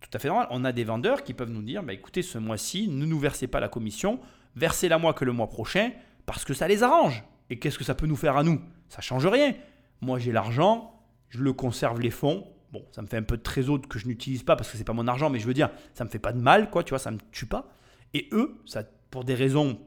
[0.00, 0.46] tout à fait normal.
[0.50, 3.48] On a des vendeurs qui peuvent nous dire bah, écoutez, ce mois-ci, ne nous versez
[3.48, 4.20] pas la commission,
[4.54, 5.90] versez-la moi que le mois prochain,
[6.24, 7.24] parce que ça les arrange.
[7.48, 8.60] Et qu'est-ce que ça peut nous faire à nous?
[8.88, 9.54] Ça change rien.
[10.00, 12.46] Moi, j'ai l'argent, je le conserve les fonds.
[12.72, 14.84] Bon, ça me fait un peu de trésor que je n'utilise pas parce que c'est
[14.84, 16.90] pas mon argent, mais je veux dire, ça me fait pas de mal, quoi, tu
[16.90, 17.68] vois, ça me tue pas.
[18.14, 19.78] Et eux, ça, pour des raisons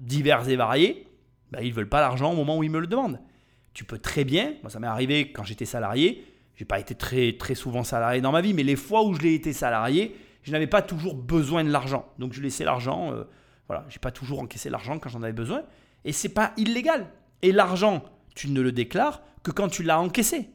[0.00, 1.06] diverses et variées,
[1.50, 3.20] bah, ils veulent pas l'argent au moment où ils me le demandent.
[3.74, 6.26] Tu peux très bien, moi ça m'est arrivé quand j'étais salarié,
[6.56, 9.20] j'ai pas été très, très souvent salarié dans ma vie, mais les fois où je
[9.20, 12.06] l'ai été salarié, je n'avais pas toujours besoin de l'argent.
[12.18, 13.24] Donc je laissais l'argent, euh,
[13.68, 15.62] voilà, j'ai pas toujours encaissé l'argent quand j'en avais besoin.
[16.04, 17.06] Et c'est pas illégal.
[17.42, 18.02] Et l'argent,
[18.34, 20.50] tu ne le déclares que quand tu l'as encaissé.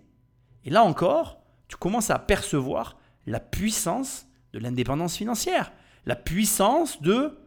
[0.63, 5.71] Et là encore, tu commences à percevoir la puissance de l'indépendance financière,
[6.05, 7.37] la puissance de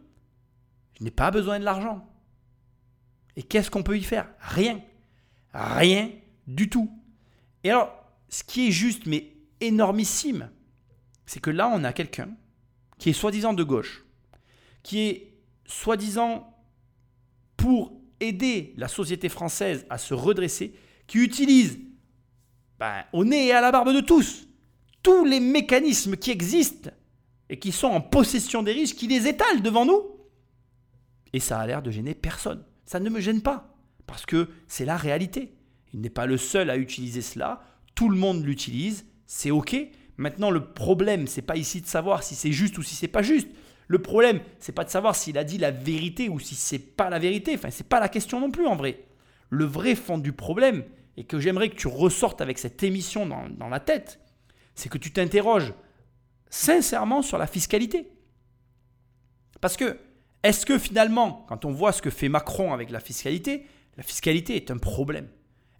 [0.99, 2.07] je n'ai pas besoin de l'argent.
[3.35, 4.29] Et qu'est-ce qu'on peut y faire?
[4.39, 4.81] Rien.
[5.53, 6.11] Rien
[6.45, 6.91] du tout.
[7.63, 7.91] Et alors,
[8.29, 10.51] ce qui est juste, mais énormissime,
[11.25, 12.29] c'est que là, on a quelqu'un
[12.97, 14.05] qui est soi-disant de gauche,
[14.83, 15.33] qui est
[15.65, 16.55] soi-disant
[17.57, 20.75] pour aider la société française à se redresser,
[21.11, 21.77] qui utilise
[22.79, 24.47] ben, au nez et à la barbe de tous
[25.03, 26.91] tous les mécanismes qui existent
[27.49, 30.01] et qui sont en possession des riches, qui les étalent devant nous.
[31.33, 32.63] Et ça a l'air de gêner personne.
[32.85, 33.75] Ça ne me gêne pas,
[34.05, 35.53] parce que c'est la réalité.
[35.93, 37.61] Il n'est pas le seul à utiliser cela,
[37.95, 39.75] tout le monde l'utilise, c'est OK.
[40.15, 43.21] Maintenant, le problème, c'est pas ici de savoir si c'est juste ou si c'est pas
[43.21, 43.49] juste.
[43.87, 47.09] Le problème, c'est pas de savoir s'il a dit la vérité ou si c'est pas
[47.09, 47.55] la vérité.
[47.55, 49.03] Enfin, c'est pas la question non plus en vrai.
[49.49, 50.85] Le vrai fond du problème,
[51.21, 54.19] et que j'aimerais que tu ressortes avec cette émission dans, la tête,
[54.73, 55.71] c'est que tu t'interroges
[56.49, 58.11] sincèrement sur la fiscalité.
[59.61, 59.99] Parce que,
[60.41, 63.67] est-ce que finalement, quand on voit ce que fait Macron avec la fiscalité,
[63.97, 65.27] la fiscalité est un problème?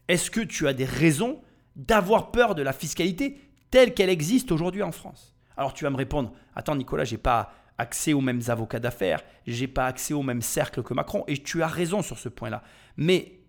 [0.08, 1.42] Est-ce que tu as des raisons
[1.76, 3.40] d'avoir peur de la fiscalité
[3.72, 5.36] telle qu'elle existe aujourd'hui en France?
[5.58, 9.68] Alors tu vas me répondre, attends Nicolas, j'ai pas accès aux mêmes avocats d'affaires, j'ai
[9.68, 12.62] pas accès au même cercle que Macron, et tu as raison sur ce point-là.
[12.96, 13.40] Mais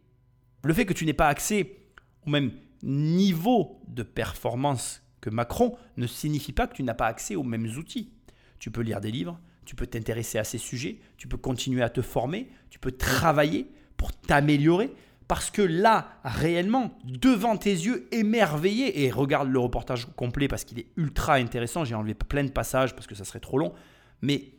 [0.64, 1.81] le fait que tu n'aies pas accès
[2.26, 7.36] au même niveau de performance que Macron ne signifie pas que tu n'as pas accès
[7.36, 8.10] aux mêmes outils.
[8.58, 11.88] Tu peux lire des livres, tu peux t'intéresser à ces sujets, tu peux continuer à
[11.88, 14.92] te former, tu peux travailler pour t'améliorer.
[15.28, 20.78] Parce que là, réellement, devant tes yeux émerveillés, et regarde le reportage complet parce qu'il
[20.78, 23.72] est ultra intéressant, j'ai enlevé plein de passages parce que ça serait trop long,
[24.20, 24.52] mais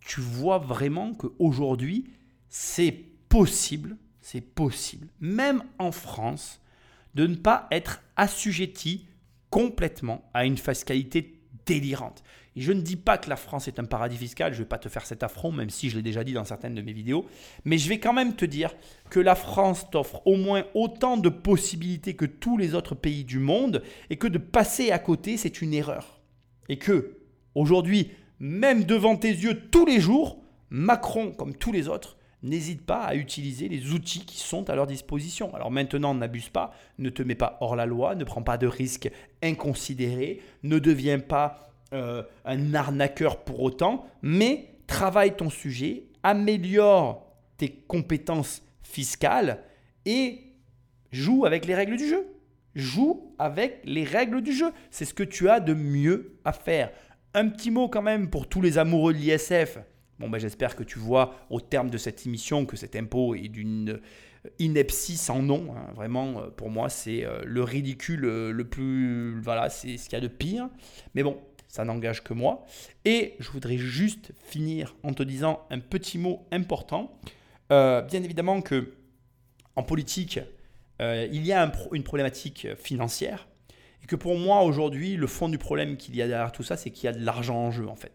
[0.00, 2.10] tu vois vraiment qu'aujourd'hui,
[2.48, 2.92] c'est
[3.28, 6.60] possible, c'est possible, même en France,
[7.16, 9.08] de ne pas être assujetti
[9.50, 12.22] complètement à une fiscalité délirante.
[12.54, 14.68] Et je ne dis pas que la France est un paradis fiscal, je ne vais
[14.68, 16.92] pas te faire cet affront, même si je l'ai déjà dit dans certaines de mes
[16.92, 17.26] vidéos,
[17.64, 18.74] mais je vais quand même te dire
[19.10, 23.38] que la France t'offre au moins autant de possibilités que tous les autres pays du
[23.38, 26.20] monde, et que de passer à côté, c'est une erreur.
[26.68, 27.16] Et que,
[27.54, 28.10] aujourd'hui,
[28.40, 33.14] même devant tes yeux tous les jours, Macron, comme tous les autres, n'hésite pas à
[33.14, 35.54] utiliser les outils qui sont à leur disposition.
[35.54, 38.66] Alors maintenant, n'abuse pas, ne te mets pas hors la loi, ne prends pas de
[38.66, 39.10] risques
[39.42, 47.26] inconsidérés, ne deviens pas euh, un arnaqueur pour autant, mais travaille ton sujet, améliore
[47.56, 49.62] tes compétences fiscales
[50.04, 50.52] et
[51.12, 52.26] joue avec les règles du jeu.
[52.74, 54.70] Joue avec les règles du jeu.
[54.90, 56.90] C'est ce que tu as de mieux à faire.
[57.32, 59.78] Un petit mot quand même pour tous les amoureux de l'ISF.
[60.18, 63.48] Bon, ben, j'espère que tu vois au terme de cette émission que cet impôt est
[63.48, 64.00] d'une
[64.58, 65.74] ineptie sans nom.
[65.76, 65.92] hein.
[65.94, 69.40] Vraiment, euh, pour moi, c'est euh, le ridicule euh, le plus.
[69.40, 70.68] Voilà, c'est ce qu'il y a de pire.
[71.14, 71.38] Mais bon,
[71.68, 72.64] ça n'engage que moi.
[73.04, 77.18] Et je voudrais juste finir en te disant un petit mot important.
[77.72, 78.94] Euh, bien évidemment que
[79.74, 80.40] en politique,
[81.02, 83.48] euh, il y a une problématique financière.
[84.02, 86.76] Et que pour moi, aujourd'hui, le fond du problème qu'il y a derrière tout ça,
[86.76, 88.12] c'est qu'il y a de l'argent en jeu, en fait.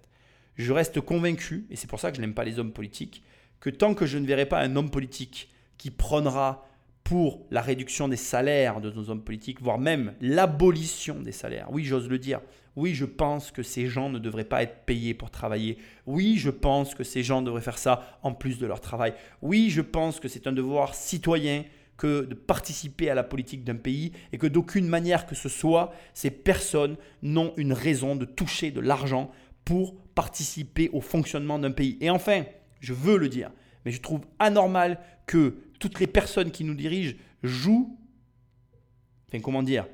[0.56, 3.24] Je reste convaincu, et c'est pour ça que je n'aime pas les hommes politiques,
[3.60, 6.68] que tant que je ne verrai pas un homme politique qui prônera
[7.04, 11.68] pour la réduction des salaires de nos hommes politiques, voire même l'abolition des salaires.
[11.72, 12.42] Oui, j'ose le dire.
[12.76, 15.78] Oui, je pense que ces gens ne devraient pas être payés pour travailler.
[16.06, 19.14] Oui, je pense que ces gens devraient faire ça en plus de leur travail.
[19.42, 21.66] Oui, je pense que c'est un devoir citoyen
[21.98, 25.94] que de participer à la politique d'un pays et que d'aucune manière que ce soit,
[26.14, 29.32] ces personnes n'ont une raison de toucher de l'argent
[29.66, 31.98] pour participer au fonctionnement d'un pays.
[32.02, 32.44] Et enfin,
[32.80, 33.52] je veux le dire,
[33.86, 37.98] mais je trouve anormal que toutes les personnes qui nous dirigent jouent,
[39.28, 39.88] enfin comment dire,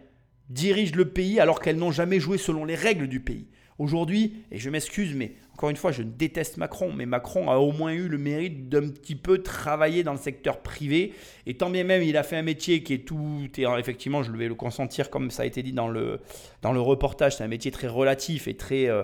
[0.50, 3.48] dirigent le pays alors qu'elles n'ont jamais joué selon les règles du pays.
[3.80, 7.72] Aujourd'hui, et je m'excuse, mais encore une fois, je déteste Macron, mais Macron a au
[7.72, 11.16] moins eu le mérite d'un petit peu travailler dans le secteur privé.
[11.48, 13.48] Et tant bien même, il a fait un métier qui est tout.
[13.58, 16.20] Et effectivement, je vais le consentir, comme ça a été dit dans le,
[16.62, 19.02] dans le reportage, c'est un métier très relatif et très, euh,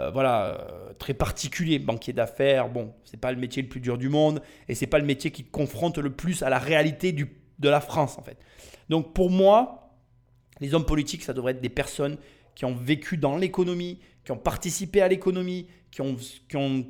[0.00, 1.78] euh, voilà, euh, très particulier.
[1.78, 4.98] Banquier d'affaires, bon, c'est pas le métier le plus dur du monde et c'est pas
[4.98, 8.38] le métier qui te confronte le plus à la réalité de la France, en fait.
[8.88, 9.96] Donc pour moi,
[10.58, 12.16] les hommes politiques, ça devrait être des personnes
[12.56, 16.16] qui ont vécu dans l'économie, qui ont participé à l'économie, qui ont,
[16.48, 16.84] qui ont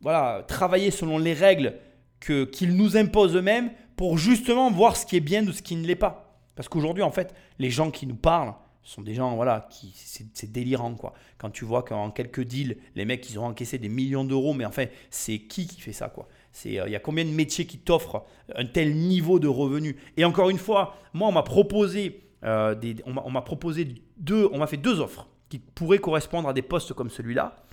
[0.00, 1.74] voilà, travaillé selon les règles
[2.18, 5.86] qu'ils nous imposent eux-mêmes pour justement voir ce qui est bien de ce qui ne
[5.86, 6.40] l'est pas.
[6.56, 10.50] Parce qu'aujourd'hui, en fait, les gens qui nous parlent sont des gens, voilà, qui, c'est,
[10.50, 11.12] délirant, quoi.
[11.38, 14.64] Quand tu vois qu'en quelques deals, les mecs, ils ont encaissé des millions d'euros, mais
[14.64, 16.26] enfin, c'est qui qui fait ça, quoi?
[16.50, 18.24] C'est, euh, il y a combien de métiers qui t'offrent
[18.56, 22.74] un tel niveau de revenus Et encore une fois, moi, on m'a proposé euh,
[23.06, 23.86] on m'a proposé
[24.16, 27.64] deux, on m'a fait deux offres qui pourraient correspondre à des postes comme celui-là.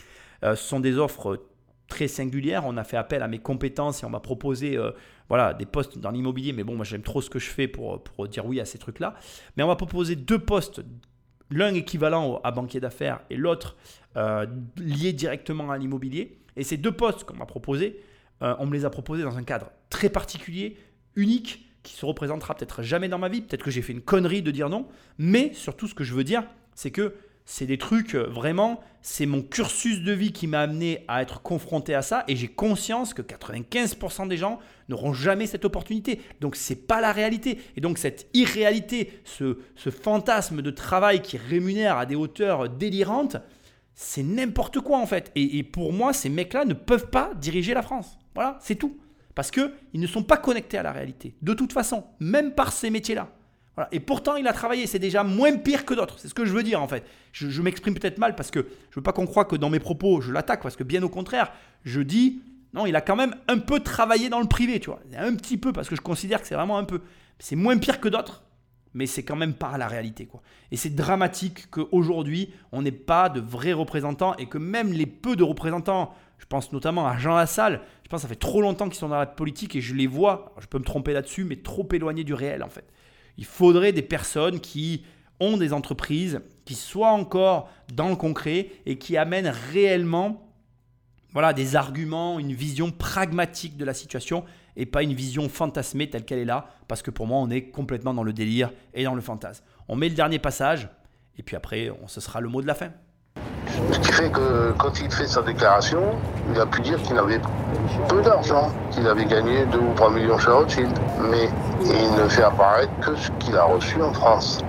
[0.43, 1.45] Euh, ce sont des offres
[1.87, 2.63] très singulières.
[2.65, 4.91] On a fait appel à mes compétences et on m'a proposé euh,
[5.27, 6.53] voilà, des postes dans l'immobilier.
[6.53, 8.77] Mais bon, moi j'aime trop ce que je fais pour, pour dire oui à ces
[8.77, 9.15] trucs-là.
[9.57, 10.81] Mais on m'a proposé deux postes,
[11.49, 13.75] l'un équivalent à banquier d'affaires et l'autre
[14.77, 16.39] lié directement à l'immobilier.
[16.57, 18.01] Et ces deux postes qu'on m'a proposés,
[18.41, 20.77] on me les a proposés dans un cadre très particulier,
[21.15, 23.41] unique qui se représentera peut-être jamais dans ma vie.
[23.41, 24.87] Peut-être que j'ai fait une connerie de dire non.
[25.17, 26.43] Mais surtout, ce que je veux dire,
[26.75, 27.15] c'est que
[27.51, 31.41] c'est des trucs, euh, vraiment, c'est mon cursus de vie qui m'a amené à être
[31.41, 32.23] confronté à ça.
[32.27, 36.21] Et j'ai conscience que 95% des gens n'auront jamais cette opportunité.
[36.41, 37.57] Donc, ce n'est pas la réalité.
[37.75, 43.37] Et donc, cette irréalité, ce, ce fantasme de travail qui rémunère à des hauteurs délirantes,
[43.95, 45.31] c'est n'importe quoi en fait.
[45.33, 48.19] Et, et pour moi, ces mecs-là ne peuvent pas diriger la France.
[48.35, 48.99] Voilà, c'est tout.
[49.33, 51.33] Parce qu'ils ne sont pas connectés à la réalité.
[51.41, 53.31] De toute façon, même par ces métiers-là.
[53.91, 54.87] Et pourtant, il a travaillé.
[54.87, 56.19] C'est déjà moins pire que d'autres.
[56.19, 57.05] C'est ce que je veux dire, en fait.
[57.31, 60.21] Je, m'exprime peut-être mal parce que je veux pas qu'on croie que dans mes propos,
[60.21, 60.61] je l'attaque.
[60.61, 61.51] Parce que bien au contraire,
[61.83, 62.41] je dis,
[62.73, 64.99] non, il a quand même un peu travaillé dans le privé, tu vois.
[65.17, 67.01] Un petit peu, parce que je considère que c'est vraiment un peu.
[67.39, 68.43] C'est moins pire que d'autres,
[68.93, 70.41] mais c'est quand même pas la réalité, quoi.
[70.71, 75.35] Et c'est dramatique qu'aujourd'hui, on n'ait pas de vrais représentants et que même les peu
[75.35, 77.81] de représentants je pense notamment à Jean Lassalle.
[78.03, 80.07] Je pense que ça fait trop longtemps qu'ils sont dans la politique et je les
[80.07, 82.85] vois, je peux me tromper là-dessus, mais trop éloignés du réel en fait.
[83.39, 85.05] Il faudrait des personnes qui
[85.39, 90.45] ont des entreprises, qui soient encore dans le concret et qui amènent réellement
[91.31, 94.43] voilà, des arguments, une vision pragmatique de la situation
[94.75, 97.69] et pas une vision fantasmée telle qu'elle est là, parce que pour moi, on est
[97.69, 99.63] complètement dans le délire et dans le fantasme.
[99.87, 100.89] On met le dernier passage,
[101.37, 102.89] et puis après, on, ce sera le mot de la fin.
[103.93, 106.01] Ce qui fait que quand il fait sa déclaration,
[106.53, 107.39] il a pu dire qu'il avait
[108.07, 110.99] peu d'argent, qu'il avait gagné 2 ou 3 millions chez Rothschild.
[111.29, 111.49] Mais
[111.83, 114.59] il ne fait apparaître que ce qu'il a reçu en France.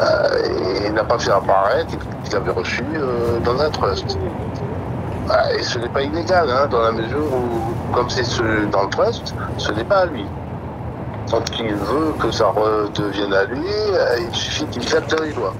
[0.00, 4.16] Euh, il n'a pas fait apparaître qu'il avait reçu euh, dans un trust.
[5.30, 8.22] Euh, et ce n'est pas illégal, hein, dans la mesure où, comme c'est
[8.70, 10.24] dans le trust, ce n'est pas à lui.
[11.30, 13.66] Quand il veut que ça redevienne à lui,
[14.20, 15.52] il suffit qu'il claque les doigts.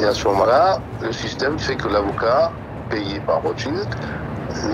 [0.00, 2.50] Et à ce moment-là, le système fait que l'avocat,
[2.88, 3.86] payé par Rothschild,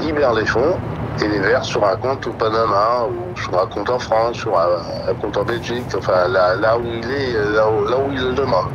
[0.01, 0.77] libère les fonds
[1.23, 4.59] et les verse sur un compte au Panama ou sur un compte en France, sur
[4.59, 8.71] un, compte en Belgique, enfin là, où il est, là où, il le demande.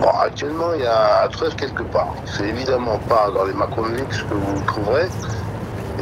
[0.00, 2.14] Bon, actuellement, il y a un trust quelque part.
[2.26, 5.08] C'est évidemment pas dans les Macronix que vous trouverez.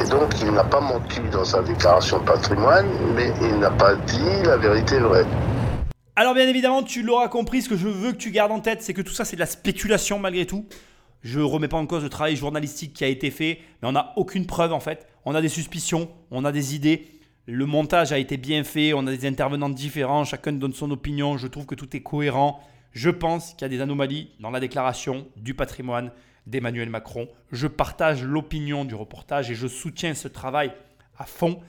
[0.00, 3.94] Et donc, il n'a pas menti dans sa déclaration de patrimoine, mais il n'a pas
[3.94, 5.26] dit la vérité vraie.
[6.16, 8.82] Alors bien évidemment, tu l'auras compris, ce que je veux que tu gardes en tête,
[8.82, 10.66] c'est que tout ça c'est de la spéculation malgré tout.
[11.22, 14.12] Je remets pas en cause le travail journalistique qui a été fait, mais on n'a
[14.16, 15.06] aucune preuve en fait.
[15.24, 17.06] On a des suspicions, on a des idées.
[17.46, 21.36] Le montage a été bien fait, on a des intervenants différents, chacun donne son opinion,
[21.36, 22.60] je trouve que tout est cohérent.
[22.92, 26.10] Je pense qu'il y a des anomalies dans la déclaration du patrimoine
[26.46, 27.28] d'Emmanuel Macron.
[27.52, 30.72] Je partage l'opinion du reportage et je soutiens ce travail
[31.18, 31.60] à fond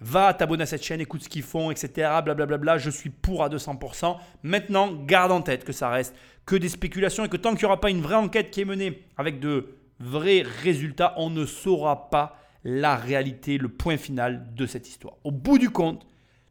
[0.00, 2.10] va t'abonner à cette chaîne, écoute ce qu'ils font, etc.
[2.24, 2.78] Blablabla.
[2.78, 4.16] Je suis pour à 200%.
[4.42, 6.14] Maintenant, garde en tête que ça reste
[6.46, 8.64] que des spéculations et que tant qu'il n'y aura pas une vraie enquête qui est
[8.64, 14.66] menée avec de vrais résultats, on ne saura pas la réalité, le point final de
[14.66, 15.14] cette histoire.
[15.24, 16.06] Au bout du compte,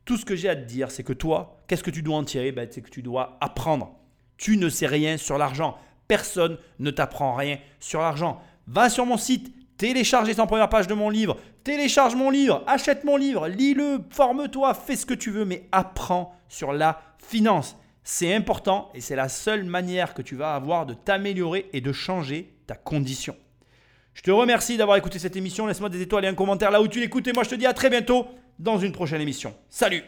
[0.05, 2.23] Tout ce que j'ai à te dire, c'est que toi, qu'est-ce que tu dois en
[2.23, 2.51] tirer?
[2.51, 3.95] Ben, C'est que tu dois apprendre.
[4.37, 5.79] Tu ne sais rien sur l'argent.
[6.07, 8.39] Personne ne t'apprend rien sur l'argent.
[8.67, 12.63] Va sur mon site, télécharge les 100 premières pages de mon livre, télécharge mon livre,
[12.67, 17.75] achète mon livre, lis-le, forme-toi, fais ce que tu veux, mais apprends sur la finance.
[18.07, 21.91] C'est important et c'est la seule manière que tu vas avoir de t'améliorer et de
[21.91, 23.35] changer ta condition.
[24.13, 25.65] Je te remercie d'avoir écouté cette émission.
[25.65, 27.27] Laisse-moi des étoiles et un commentaire là où tu l'écoutes.
[27.27, 28.27] Et moi, je te dis à très bientôt
[28.59, 29.55] dans une prochaine émission.
[29.69, 30.03] Salut